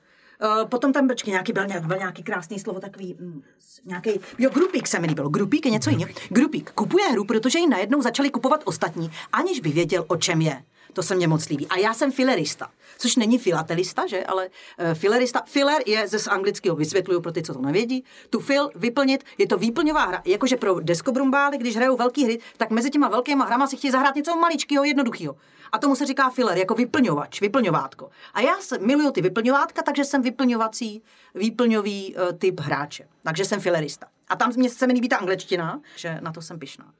Uh, 0.42 0.68
potom 0.68 0.92
tam, 0.92 1.08
počkej, 1.08 1.32
nějaký 1.32 1.52
byl, 1.52 1.64
byl 1.86 1.96
nějaký 1.96 2.22
krásný 2.22 2.58
slovo, 2.58 2.80
takový, 2.80 3.16
mm, 3.20 3.42
nějaký, 3.84 4.10
jo, 4.38 4.50
grupík 4.50 4.86
se 4.86 4.98
mi 4.98 5.06
líbilo, 5.06 5.28
grupík 5.28 5.66
je 5.66 5.70
něco 5.72 5.90
jiného. 5.90 6.10
Grupík 6.28 6.70
kupuje 6.70 7.08
hru, 7.08 7.24
protože 7.24 7.58
ji 7.58 7.68
najednou 7.68 8.02
začali 8.02 8.30
kupovat 8.30 8.62
ostatní, 8.64 9.10
aniž 9.32 9.60
by 9.60 9.70
věděl, 9.70 10.04
o 10.08 10.16
čem 10.16 10.40
je. 10.40 10.62
To 10.92 11.02
se 11.02 11.14
mně 11.14 11.28
moc 11.28 11.48
líbí. 11.48 11.66
A 11.66 11.78
já 11.78 11.94
jsem 11.94 12.12
filerista, 12.12 12.70
což 12.98 13.16
není 13.16 13.38
filatelista, 13.38 14.06
že? 14.06 14.24
Ale 14.24 14.46
uh, 14.46 14.94
filerista. 14.94 15.42
Filer 15.46 15.82
je 15.86 16.08
ze 16.08 16.30
anglického, 16.30 16.76
vysvětluju 16.76 17.20
pro 17.20 17.32
ty, 17.32 17.42
co 17.42 17.54
to 17.54 17.60
nevědí. 17.60 18.04
Tu 18.30 18.40
fil 18.40 18.70
vyplnit, 18.74 19.24
je 19.38 19.46
to 19.46 19.58
výplňová 19.58 20.04
hra. 20.04 20.22
Jakože 20.24 20.56
pro 20.56 20.80
deskobrumbály, 20.80 21.58
když 21.58 21.76
hrajou 21.76 21.96
velké 21.96 22.24
hry, 22.24 22.38
tak 22.56 22.70
mezi 22.70 22.90
těma 22.90 23.08
velkýma 23.08 23.44
hrama 23.44 23.66
si 23.66 23.76
chtějí 23.76 23.90
zahrát 23.90 24.14
něco 24.14 24.36
maličkého, 24.36 24.84
jednoduchého. 24.84 25.36
A 25.72 25.78
tomu 25.78 25.96
se 25.96 26.06
říká 26.06 26.30
filler, 26.30 26.58
jako 26.58 26.74
vyplňovač, 26.74 27.40
vyplňovátko. 27.40 28.10
A 28.34 28.40
já 28.40 28.60
se 28.60 28.78
miluju 28.78 29.10
ty 29.10 29.22
vyplňovátka, 29.22 29.82
takže 29.82 30.04
jsem 30.04 30.22
vyplňovací, 30.22 31.02
výplňový 31.34 32.14
uh, 32.14 32.38
typ 32.38 32.60
hráče. 32.60 33.08
Takže 33.22 33.44
jsem 33.44 33.60
filerista. 33.60 34.06
A 34.28 34.36
tam 34.36 34.52
mě 34.56 34.70
se 34.70 34.86
mi 34.86 34.92
líbí 34.92 35.08
ta 35.08 35.16
angličtina, 35.16 35.80
že 35.96 36.18
na 36.20 36.32
to 36.32 36.42
jsem 36.42 36.58
pišná. 36.58 36.92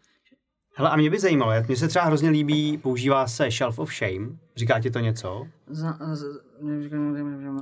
Hele, 0.78 0.90
a 0.90 0.96
mě 0.96 1.10
by 1.10 1.20
zajímalo, 1.20 1.52
jak 1.52 1.68
mně 1.68 1.76
se 1.76 1.88
třeba 1.88 2.04
hrozně 2.04 2.30
líbí, 2.30 2.78
používá 2.78 3.26
se 3.26 3.50
Shelf 3.50 3.78
of 3.78 3.94
Shame. 3.94 4.28
Říká 4.56 4.80
ti 4.80 4.90
to 4.90 4.98
něco? 4.98 5.46
Z, 5.70 5.86
z, 6.12 6.24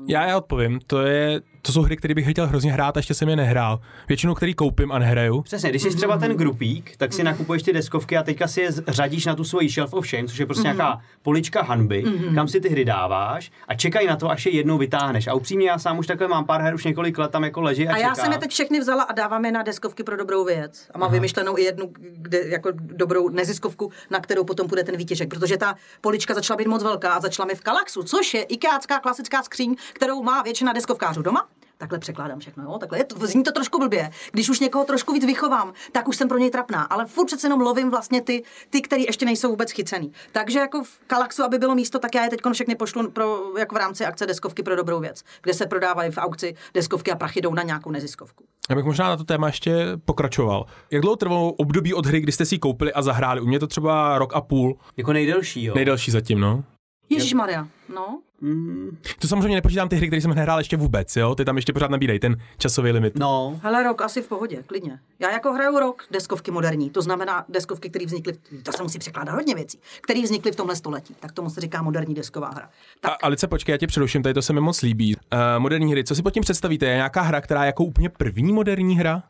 Já 0.08 0.26
já 0.26 0.36
odpovím, 0.36 0.80
to, 0.86 1.02
je, 1.02 1.40
to 1.62 1.72
jsou 1.72 1.82
hry, 1.82 1.96
které 1.96 2.14
bych 2.14 2.30
chtěl 2.30 2.46
hrozně 2.46 2.72
hrát 2.72 2.96
a 2.96 2.98
ještě 2.98 3.14
jsem 3.14 3.28
je 3.28 3.36
nehrál. 3.36 3.80
Většinou, 4.08 4.34
který 4.34 4.54
koupím 4.54 4.92
a 4.92 4.98
nehraju. 4.98 5.42
Přesně, 5.42 5.70
když 5.70 5.82
jsi 5.82 5.96
třeba 5.96 6.18
ten 6.18 6.32
grupík, 6.32 6.96
tak 6.96 7.12
si 7.12 7.24
nakupuješ 7.24 7.62
ty 7.62 7.72
deskovky 7.72 8.16
a 8.16 8.22
teďka 8.22 8.48
si 8.48 8.60
je 8.60 8.70
řadíš 8.88 9.26
na 9.26 9.34
tu 9.34 9.44
svoji 9.44 9.68
Shelf 9.68 9.92
of 9.94 10.08
Shame, 10.08 10.28
což 10.28 10.38
je 10.38 10.46
prostě 10.46 10.62
nějaká 10.62 11.00
polička 11.22 11.62
hanby, 11.62 12.04
kam 12.34 12.48
si 12.48 12.60
ty 12.60 12.68
hry 12.68 12.84
dáváš 12.84 13.52
a 13.68 13.74
čekají 13.74 14.06
na 14.06 14.16
to, 14.16 14.30
až 14.30 14.46
je 14.46 14.52
jednou 14.52 14.78
vytáhneš. 14.78 15.26
A 15.26 15.34
upřímně 15.34 15.68
já 15.68 15.78
sám 15.78 15.98
už 15.98 16.06
takhle 16.06 16.28
mám 16.28 16.46
pár 16.46 16.60
her 16.60 16.74
už 16.74 16.84
několik 16.84 17.18
let 17.18 17.30
tam 17.30 17.44
jako 17.44 17.60
leží 17.60 17.88
a, 17.88 17.94
A 17.94 17.96
já 17.96 18.14
jsem 18.14 18.32
je 18.32 18.38
teď 18.38 18.50
všechny 18.50 18.80
vzala 18.80 19.02
a 19.02 19.12
dávám 19.12 19.44
je 19.44 19.52
na 19.52 19.62
deskovky 19.62 20.02
pro 20.02 20.16
dobrou 20.16 20.44
věc. 20.44 20.88
A 20.94 20.98
mám 20.98 21.12
vymyšlenou 21.12 21.58
i 21.58 21.62
jednu 21.62 21.92
kde, 21.98 22.38
jako 22.48 22.70
dobrou 22.74 23.28
neziskovku, 23.28 23.90
na 24.10 24.20
kterou 24.20 24.44
potom 24.44 24.68
půjde 24.68 24.84
ten 24.84 24.96
výtěžek. 24.96 25.28
Protože 25.28 25.56
ta 25.56 25.74
polička 26.00 26.34
začala 26.34 26.56
být 26.56 26.68
moc 26.68 26.82
velká 26.82 27.12
a 27.12 27.20
začala 27.20 27.46
mi 27.46 27.54
v 27.54 27.60
Kalaxu, 27.60 28.02
což 28.02 28.34
je 28.34 28.42
ikeácká 28.86 29.00
klasická 29.00 29.42
skříň, 29.42 29.76
kterou 29.92 30.22
má 30.22 30.42
většina 30.42 30.72
deskovkářů 30.72 31.22
doma. 31.22 31.48
Takhle 31.78 31.98
překládám 31.98 32.38
všechno, 32.38 32.64
jo? 32.64 32.78
Takhle 32.78 32.98
je 32.98 33.04
to, 33.04 33.26
zní 33.26 33.42
to 33.42 33.52
trošku 33.52 33.78
blbě. 33.78 34.10
Když 34.32 34.48
už 34.50 34.60
někoho 34.60 34.84
trošku 34.84 35.12
víc 35.12 35.24
vychovám, 35.26 35.72
tak 35.92 36.08
už 36.08 36.16
jsem 36.16 36.28
pro 36.28 36.38
něj 36.38 36.50
trapná. 36.50 36.82
Ale 36.82 37.06
furt 37.06 37.26
přece 37.26 37.46
jenom 37.46 37.60
lovím 37.60 37.90
vlastně 37.90 38.22
ty, 38.22 38.42
ty 38.70 38.82
které 38.82 39.02
ještě 39.02 39.24
nejsou 39.26 39.48
vůbec 39.50 39.70
chycený. 39.70 40.12
Takže 40.32 40.58
jako 40.58 40.84
v 40.84 40.98
Kalaxu, 41.06 41.42
aby 41.44 41.58
bylo 41.58 41.74
místo, 41.74 41.98
tak 41.98 42.14
já 42.14 42.24
je 42.24 42.30
teď 42.30 42.40
všechny 42.52 42.74
pošlu 42.74 43.10
pro, 43.10 43.58
jako 43.58 43.74
v 43.74 43.78
rámci 43.78 44.04
akce 44.04 44.26
deskovky 44.26 44.62
pro 44.62 44.76
dobrou 44.76 45.00
věc, 45.00 45.22
kde 45.42 45.54
se 45.54 45.66
prodávají 45.66 46.10
v 46.10 46.18
aukci 46.18 46.54
deskovky 46.74 47.12
a 47.12 47.16
prachy 47.16 47.40
jdou 47.40 47.54
na 47.54 47.62
nějakou 47.62 47.90
neziskovku. 47.90 48.44
Já 48.70 48.76
bych 48.76 48.84
možná 48.84 49.08
na 49.08 49.16
to 49.16 49.24
téma 49.24 49.46
ještě 49.46 49.72
pokračoval. 50.04 50.66
Jak 50.90 51.02
dlouho 51.02 51.16
trvalo 51.16 51.52
období 51.52 51.94
od 51.94 52.06
hry, 52.06 52.20
kdy 52.20 52.32
jste 52.32 52.44
si 52.44 52.54
ji 52.54 52.58
koupili 52.58 52.92
a 52.92 53.02
zahráli? 53.02 53.40
U 53.40 53.46
mě 53.46 53.58
to 53.58 53.66
třeba 53.66 54.18
rok 54.18 54.34
a 54.34 54.40
půl, 54.40 54.78
Jako 54.96 55.12
nejdelší, 55.12 55.64
jo. 55.64 55.74
nejdelší 55.74 56.10
zatím, 56.10 56.40
no. 56.40 56.64
Ježíš 57.08 57.32
Maria, 57.34 57.68
no. 57.94 58.20
Mm, 58.40 58.96
To 59.18 59.28
samozřejmě 59.28 59.54
nepočítám 59.54 59.88
ty 59.88 59.96
hry, 59.96 60.06
které 60.06 60.22
jsem 60.22 60.34
nehrál 60.34 60.58
ještě 60.58 60.76
vůbec, 60.76 61.16
jo? 61.16 61.34
Ty 61.34 61.44
tam 61.44 61.56
ještě 61.56 61.72
pořád 61.72 61.90
nabídej 61.90 62.18
ten 62.18 62.36
časový 62.58 62.90
limit. 62.92 63.18
no, 63.18 63.60
Hele, 63.62 63.82
rok 63.82 64.02
asi 64.02 64.22
v 64.22 64.28
pohodě, 64.28 64.62
klidně. 64.66 64.98
Já 65.18 65.30
jako 65.32 65.52
hraju 65.52 65.78
rok 65.78 66.02
deskovky 66.10 66.50
moderní, 66.50 66.90
to 66.90 67.02
znamená 67.02 67.44
deskovky, 67.48 67.90
které 67.90 68.06
vznikly, 68.06 68.32
v- 68.32 68.62
to 68.62 68.72
se 68.72 68.82
musí 68.82 68.98
překládat 68.98 69.34
hodně 69.34 69.54
věcí, 69.54 69.78
které 70.00 70.22
vznikly 70.22 70.52
v 70.52 70.56
tomhle 70.56 70.76
století. 70.76 71.14
Tak 71.20 71.32
tomu 71.32 71.50
se 71.50 71.60
říká 71.60 71.82
moderní 71.82 72.14
desková 72.14 72.48
hra. 72.50 72.68
Tak 73.00 73.12
A, 73.12 73.14
Alice, 73.22 73.46
počkej, 73.46 73.72
já 73.72 73.76
tě 73.78 73.86
přeruším, 73.86 74.22
tady 74.22 74.34
to 74.34 74.42
se 74.42 74.52
mi 74.52 74.60
moc 74.60 74.82
líbí. 74.82 75.16
Uh, 75.16 75.22
moderní 75.58 75.92
hry, 75.92 76.04
co 76.04 76.14
si 76.14 76.22
pod 76.22 76.30
tím 76.30 76.42
představíte? 76.42 76.86
Je 76.86 76.94
nějaká 76.94 77.20
hra, 77.22 77.40
která 77.40 77.62
je 77.64 77.66
jako 77.66 77.84
úplně 77.84 78.08
první 78.08 78.52
moderní 78.52 78.98
hra? 78.98 79.22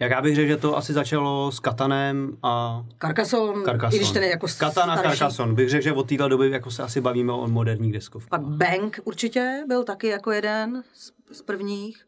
Jak 0.00 0.10
já 0.10 0.22
bych 0.22 0.34
řekl, 0.34 0.48
že 0.48 0.56
to 0.56 0.76
asi 0.76 0.92
začalo 0.92 1.52
s 1.52 1.60
Katanem 1.60 2.36
a 2.42 2.84
Carcassonne, 2.98 3.64
Carcassonne. 3.64 3.96
i 3.96 3.98
když 3.98 4.10
ten 4.10 4.22
je 4.22 4.30
jako 4.30 4.46
Katan 4.58 4.90
a 4.90 4.96
starší. 4.96 5.18
Carcassonne. 5.18 5.54
Bych 5.54 5.70
řekl, 5.70 5.84
že 5.84 5.92
od 5.92 6.08
téhle 6.08 6.28
doby 6.28 6.50
jako 6.50 6.70
se 6.70 6.82
asi 6.82 7.00
bavíme 7.00 7.32
o 7.32 7.48
moderních 7.48 7.92
deskovkách. 7.92 8.28
Pak 8.28 8.40
Bank 8.40 9.00
určitě 9.04 9.64
byl 9.68 9.84
taky 9.84 10.06
jako 10.06 10.30
jeden 10.32 10.82
z, 10.92 11.12
z 11.32 11.42
prvních. 11.42 12.06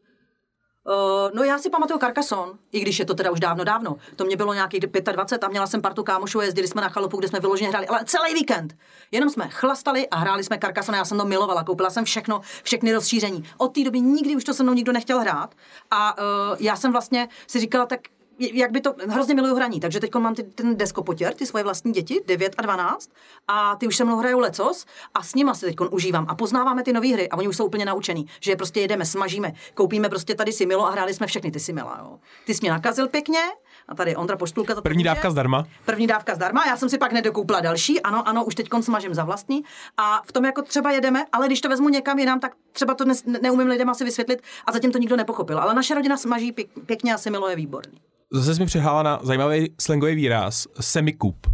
Uh, 0.85 1.31
no 1.35 1.45
já 1.45 1.59
si 1.59 1.71
pamatuju 1.71 1.99
Carcassonne, 1.99 2.53
i 2.73 2.81
když 2.81 2.99
je 2.99 3.05
to 3.05 3.15
teda 3.15 3.31
už 3.31 3.41
dávno, 3.41 3.65
dávno. 3.65 3.97
To 4.17 4.25
mě 4.25 4.37
bylo 4.37 4.55
nějakých 4.55 4.81
25 4.81 5.45
a 5.45 5.49
měla 5.49 5.67
jsem 5.67 5.83
partu 5.83 6.03
kámošů 6.03 6.41
a 6.41 6.45
jezdili 6.45 6.69
jsme 6.69 6.83
na 6.83 6.89
chalupu, 6.89 7.17
kde 7.17 7.29
jsme 7.29 7.41
vyloženě 7.41 7.71
hráli, 7.71 7.87
ale 7.87 8.05
celý 8.05 8.35
víkend. 8.35 8.77
Jenom 9.11 9.31
jsme 9.31 9.49
chlastali 9.49 10.09
a 10.09 10.17
hráli 10.17 10.45
jsme 10.45 10.59
Carcassonne, 10.59 10.99
já 10.99 11.05
jsem 11.05 11.19
to 11.19 11.25
milovala, 11.25 11.65
koupila 11.65 11.91
jsem 11.91 12.05
všechno, 12.05 12.41
všechny 12.63 12.93
rozšíření. 12.93 13.45
Od 13.59 13.69
té 13.69 13.85
doby 13.85 14.01
nikdy 14.01 14.37
už 14.37 14.45
to 14.45 14.55
se 14.55 14.63
mnou 14.63 14.73
nikdo 14.73 14.93
nechtěl 14.93 15.21
hrát 15.21 15.55
a 15.91 16.19
uh, 16.19 16.57
já 16.61 16.77
jsem 16.77 16.93
vlastně 16.93 17.29
si 17.47 17.61
říkala, 17.61 17.87
tak 17.87 18.01
jak 18.39 18.71
by 18.71 18.81
to, 18.81 18.95
hrozně 19.09 19.35
miluju 19.35 19.55
hraní, 19.55 19.81
takže 19.81 20.01
teď 20.01 20.15
mám 20.15 20.35
ty, 20.35 20.43
ten 20.43 20.77
deskopotěr, 20.77 21.35
ty 21.35 21.47
svoje 21.47 21.65
vlastní 21.65 21.93
děti, 21.93 22.21
9 22.27 22.55
a 22.59 22.63
12, 22.63 23.11
a 23.49 23.77
ty 23.77 23.87
už 23.87 23.97
se 23.97 24.05
mnou 24.05 24.17
hrajou 24.17 24.39
lecos 24.39 24.87
a 25.15 25.23
s 25.23 25.35
nima 25.35 25.55
si 25.55 25.67
teď 25.67 25.77
užívám 25.91 26.27
a 26.29 26.35
poznáváme 26.35 26.83
ty 26.83 26.93
nové 26.93 27.09
hry 27.09 27.29
a 27.29 27.37
oni 27.37 27.49
už 27.49 27.57
jsou 27.57 27.67
úplně 27.67 27.85
naučený, 27.85 28.27
že 28.41 28.53
je 28.53 28.57
prostě 28.57 28.81
jedeme, 28.81 29.07
smažíme, 29.07 29.53
koupíme 29.75 30.09
prostě 30.09 30.35
tady 30.35 30.53
Similo 30.53 30.87
a 30.87 30.91
hráli 30.91 31.15
jsme 31.15 31.27
všechny 31.27 31.51
ty 31.51 31.61
Simila, 31.61 31.99
jo. 32.01 32.19
Ty 32.47 32.55
jsi 32.55 32.59
mě 32.63 32.71
nakazil 32.71 33.09
pěkně 33.09 33.41
a 33.89 33.95
tady 33.95 34.17
Ondra 34.17 34.37
Poštulka 34.37 34.75
za 34.75 34.81
to 34.81 34.83
První 34.83 35.05
dávka 35.05 35.31
zdarma? 35.31 35.67
První 35.85 36.07
dávka 36.07 36.35
zdarma, 36.35 36.67
já 36.67 36.77
jsem 36.77 36.89
si 36.89 36.99
pak 36.99 37.13
nedokoupila 37.13 37.61
další, 37.61 38.01
ano, 38.01 38.29
ano, 38.29 38.45
už 38.45 38.55
teď 38.55 38.69
smažím 38.81 39.15
za 39.15 39.25
vlastní. 39.25 39.65
A 39.97 40.23
v 40.27 40.33
tom 40.33 40.45
jako 40.45 40.63
třeba 40.63 40.91
jedeme, 40.91 41.25
ale 41.33 41.47
když 41.47 41.61
to 41.61 41.69
vezmu 41.69 41.89
někam 41.89 42.19
jinam, 42.19 42.41
tak 42.41 42.53
třeba 42.73 42.95
to 42.95 43.05
ne, 43.05 43.15
neumím 43.43 43.69
lidem 43.69 43.89
asi 43.89 44.05
vysvětlit 44.05 44.43
a 44.67 44.73
zatím 44.73 44.93
to 44.93 44.99
nikdo 44.99 45.17
nepochopil. 45.17 45.59
Ale 45.59 45.75
naše 45.75 45.95
rodina 45.95 46.17
smaží 46.17 46.53
pěk, 46.53 46.69
pěkně 46.87 47.15
a 47.15 47.19
Similo 47.19 47.49
je 47.49 47.57
výborný. 47.57 48.12
Zase 48.33 48.55
jsi 48.55 48.61
mi 48.61 48.67
přehála 48.67 49.03
na 49.03 49.21
zajímavý 49.23 49.75
slangový 49.81 50.15
výraz, 50.15 50.67
semikup. 50.81 51.47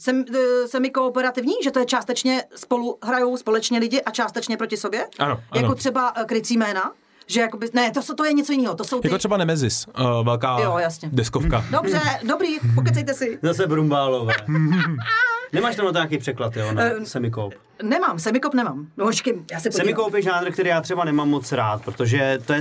Sem, 0.00 0.24
e, 0.34 0.68
semi-kooperativní, 0.68 1.52
že 1.64 1.70
to 1.70 1.78
je 1.78 1.86
částečně 1.86 2.42
spolu 2.56 2.98
hrajou 3.04 3.36
společně 3.36 3.78
lidi 3.78 4.02
a 4.02 4.10
částečně 4.10 4.56
proti 4.56 4.76
sobě? 4.76 5.06
Ano, 5.18 5.40
Jako 5.54 5.66
ano. 5.66 5.74
třeba 5.74 6.12
e, 6.16 6.24
krycí 6.24 6.56
jména? 6.56 6.92
Že 7.26 7.40
jakoby, 7.40 7.68
ne, 7.74 7.90
to, 7.90 8.14
to 8.14 8.24
je 8.24 8.32
něco 8.32 8.52
jiného, 8.52 8.74
to 8.74 8.84
jsou 8.84 9.00
ty... 9.00 9.08
Jako 9.08 9.18
třeba 9.18 9.36
Nemesis, 9.36 9.86
uh, 10.00 10.24
velká 10.24 10.58
Jo, 10.60 10.78
jasně. 10.78 11.08
deskovka. 11.12 11.64
Dobře, 11.70 12.00
dobrý, 12.28 12.56
pokecejte 12.74 13.14
si. 13.14 13.38
Zase 13.42 13.66
Brumbálové. 13.66 14.34
Nemáš 15.54 15.76
tam 15.76 15.92
nějaký 15.92 16.18
překlad, 16.18 16.56
jo, 16.56 16.72
na 16.72 16.82
Eh, 16.82 17.04
semikoup. 17.06 17.54
Nemám, 17.82 18.18
semikop 18.18 18.54
nemám. 18.54 18.86
No 18.96 19.04
počkej, 19.06 19.42
já 19.52 19.60
se 19.60 19.70
podívám. 19.70 19.84
Semikoup 19.86 20.14
je 20.14 20.22
žánr, 20.22 20.50
který 20.52 20.68
já 20.68 20.80
třeba 20.80 21.04
nemám 21.04 21.28
moc 21.30 21.52
rád, 21.52 21.84
protože 21.84 22.38
to 22.46 22.52
je, 22.52 22.60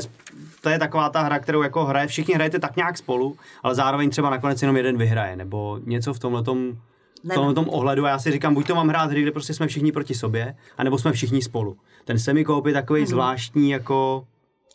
to 0.61 0.69
je 0.69 0.79
taková 0.79 1.09
ta 1.09 1.21
hra, 1.21 1.39
kterou 1.39 1.61
jako 1.61 1.85
hraje, 1.85 2.07
všichni 2.07 2.33
hrajete 2.33 2.59
tak 2.59 2.75
nějak 2.75 2.97
spolu, 2.97 3.37
ale 3.63 3.75
zároveň 3.75 4.09
třeba 4.09 4.29
nakonec 4.29 4.61
jenom 4.61 4.77
jeden 4.77 4.97
vyhraje, 4.97 5.35
nebo 5.35 5.79
něco 5.83 6.13
v 6.13 6.19
tomhletom, 6.19 6.71
v 6.71 7.23
Nemám. 7.23 7.35
tomhletom 7.35 7.69
ohledu 7.69 8.05
a 8.05 8.09
já 8.09 8.19
si 8.19 8.31
říkám, 8.31 8.53
buď 8.53 8.67
to 8.67 8.75
mám 8.75 8.87
hrát 8.87 9.11
hry, 9.11 9.21
kde 9.21 9.31
prostě 9.31 9.53
jsme 9.53 9.67
všichni 9.67 9.91
proti 9.91 10.13
sobě, 10.15 10.55
anebo 10.77 10.97
jsme 10.97 11.11
všichni 11.11 11.41
spolu. 11.41 11.77
Ten 12.05 12.19
semikoup 12.19 12.65
je 12.65 12.73
takový 12.73 13.01
Mhm. 13.01 13.07
zvláštní 13.09 13.69
jako... 13.69 14.25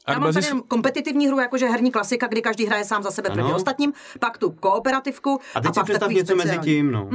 A 0.07 0.13
Já 0.13 0.19
mám 0.19 0.33
tady 0.33 0.47
jenom 0.47 0.63
kompetitivní 0.69 1.27
hru, 1.29 1.39
jakože 1.41 1.67
herní 1.69 1.91
klasika, 1.93 2.27
kdy 2.27 2.43
každý 2.43 2.67
hraje 2.67 2.85
sám 2.85 3.03
za 3.03 3.11
sebe 3.11 3.29
Ano. 3.29 3.37
proti 3.43 3.55
ostatním, 3.55 3.93
pak 4.21 4.39
tu 4.39 4.51
kooperativku 4.51 5.39
A 5.55 5.61
teď 5.61 5.71
si 5.71 5.75
pak 5.75 5.85
představ 5.85 6.01
takový 6.01 6.17
něco 6.17 6.37
mezi 6.37 6.49
speciální. 6.49 6.73
tím, 6.73 6.91
no. 6.93 7.09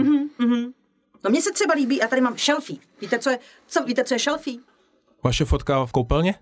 No 1.24 1.30
mně 1.30 1.42
se 1.42 1.52
třeba 1.52 1.74
líbí, 1.74 1.98
já 1.98 2.08
tady 2.08 2.22
mám 2.22 2.38
shelfie. 2.38 2.80
Víte, 3.02 3.20
co 3.20 3.30
je, 3.30 3.40
co, 3.68 3.84
víte, 3.84 4.04
co 4.04 4.14
je 4.16 4.20
shelfie? 4.20 4.58
Vaše 5.24 5.46
fotka 5.46 5.86
v 5.86 5.92
koupelně? 5.92 6.36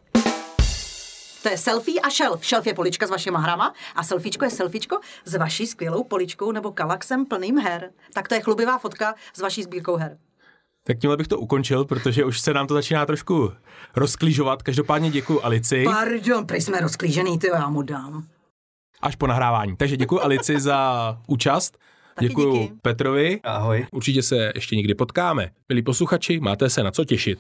To 1.43 1.49
je 1.49 1.57
selfie 1.57 2.01
a 2.01 2.09
shelf. 2.09 2.45
Shelf 2.45 2.67
je 2.67 2.73
polička 2.73 3.07
s 3.07 3.09
vašima 3.09 3.39
hrama 3.39 3.73
a 3.95 4.03
selfiečko 4.03 4.45
je 4.45 4.51
selfiečko 4.51 4.99
s 5.25 5.35
vaší 5.35 5.67
skvělou 5.67 6.03
poličkou 6.03 6.51
nebo 6.51 6.71
kalaxem 6.71 7.25
plným 7.25 7.57
her. 7.59 7.91
Tak 8.13 8.27
to 8.27 8.35
je 8.35 8.41
chlubivá 8.41 8.77
fotka 8.77 9.15
s 9.33 9.41
vaší 9.41 9.63
sbírkou 9.63 9.95
her. 9.95 10.17
Tak 10.83 10.97
tímhle 10.99 11.17
bych 11.17 11.27
to 11.27 11.39
ukončil, 11.39 11.85
protože 11.85 12.25
už 12.25 12.39
se 12.39 12.53
nám 12.53 12.67
to 12.67 12.73
začíná 12.73 13.05
trošku 13.05 13.51
rozklížovat. 13.95 14.63
Každopádně 14.63 15.09
děkuji 15.11 15.45
Alici 15.45 15.83
Pardon, 15.85 16.47
prej 16.47 16.61
jsme 16.61 16.79
rozklížený, 16.79 17.39
ty 17.39 17.47
já 17.47 17.69
mu 17.69 17.81
dám. 17.81 18.27
až 19.01 19.15
po 19.15 19.27
nahrávání. 19.27 19.75
Takže 19.77 19.97
děkuji 19.97 20.19
Alici 20.21 20.59
za 20.59 21.17
účast. 21.27 21.77
Taky 22.15 22.27
Děkuji 22.27 22.59
díky. 22.61 22.73
Petrovi. 22.81 23.39
Ahoj. 23.43 23.85
Určitě 23.91 24.23
se 24.23 24.51
ještě 24.55 24.75
někdy 24.75 24.93
potkáme. 24.93 25.49
Milí 25.69 25.81
posluchači, 25.81 26.39
máte 26.39 26.69
se 26.69 26.83
na 26.83 26.91
co 26.91 27.05
těšit. 27.05 27.39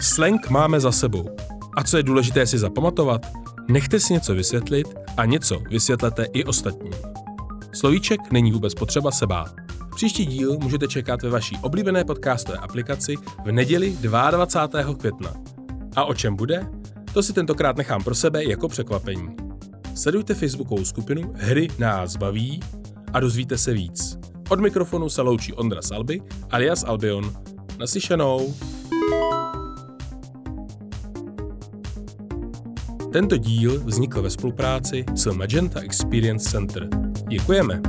Slang 0.00 0.50
máme 0.50 0.80
za 0.80 0.92
sebou. 0.92 1.36
A 1.76 1.82
co 1.82 1.96
je 1.96 2.02
důležité 2.02 2.46
si 2.46 2.58
zapamatovat? 2.58 3.26
Nechte 3.68 4.00
si 4.00 4.12
něco 4.12 4.34
vysvětlit 4.34 4.86
a 5.16 5.24
něco 5.24 5.62
vysvětlete 5.70 6.24
i 6.32 6.44
ostatním. 6.44 6.92
Slovíček 7.72 8.20
není 8.32 8.52
vůbec 8.52 8.74
potřeba 8.74 9.10
se 9.10 9.26
bát. 9.26 9.54
Příští 9.94 10.26
díl 10.26 10.58
můžete 10.58 10.88
čekat 10.88 11.22
ve 11.22 11.30
vaší 11.30 11.56
oblíbené 11.62 12.04
podcastové 12.04 12.58
aplikaci 12.58 13.14
v 13.44 13.52
neděli 13.52 13.96
22. 14.00 14.94
května. 14.94 15.34
A 15.96 16.04
o 16.04 16.14
čem 16.14 16.36
bude? 16.36 16.77
To 17.14 17.22
si 17.22 17.32
tentokrát 17.32 17.76
nechám 17.76 18.04
pro 18.04 18.14
sebe 18.14 18.44
jako 18.44 18.68
překvapení. 18.68 19.28
Sledujte 19.94 20.34
facebookovou 20.34 20.84
skupinu 20.84 21.32
Hry 21.36 21.68
nás 21.78 22.16
baví 22.16 22.60
a 23.12 23.20
dozvíte 23.20 23.58
se 23.58 23.72
víc. 23.72 24.18
Od 24.48 24.60
mikrofonu 24.60 25.08
se 25.08 25.22
loučí 25.22 25.52
Ondra 25.52 25.82
Salby 25.82 26.22
alias 26.50 26.84
Albion. 26.84 27.32
Naslyšenou. 27.78 28.54
Tento 33.12 33.36
díl 33.36 33.84
vznikl 33.84 34.22
ve 34.22 34.30
spolupráci 34.30 35.04
s 35.14 35.32
Magenta 35.32 35.80
Experience 35.80 36.50
Center. 36.50 36.88
Děkujeme! 37.28 37.82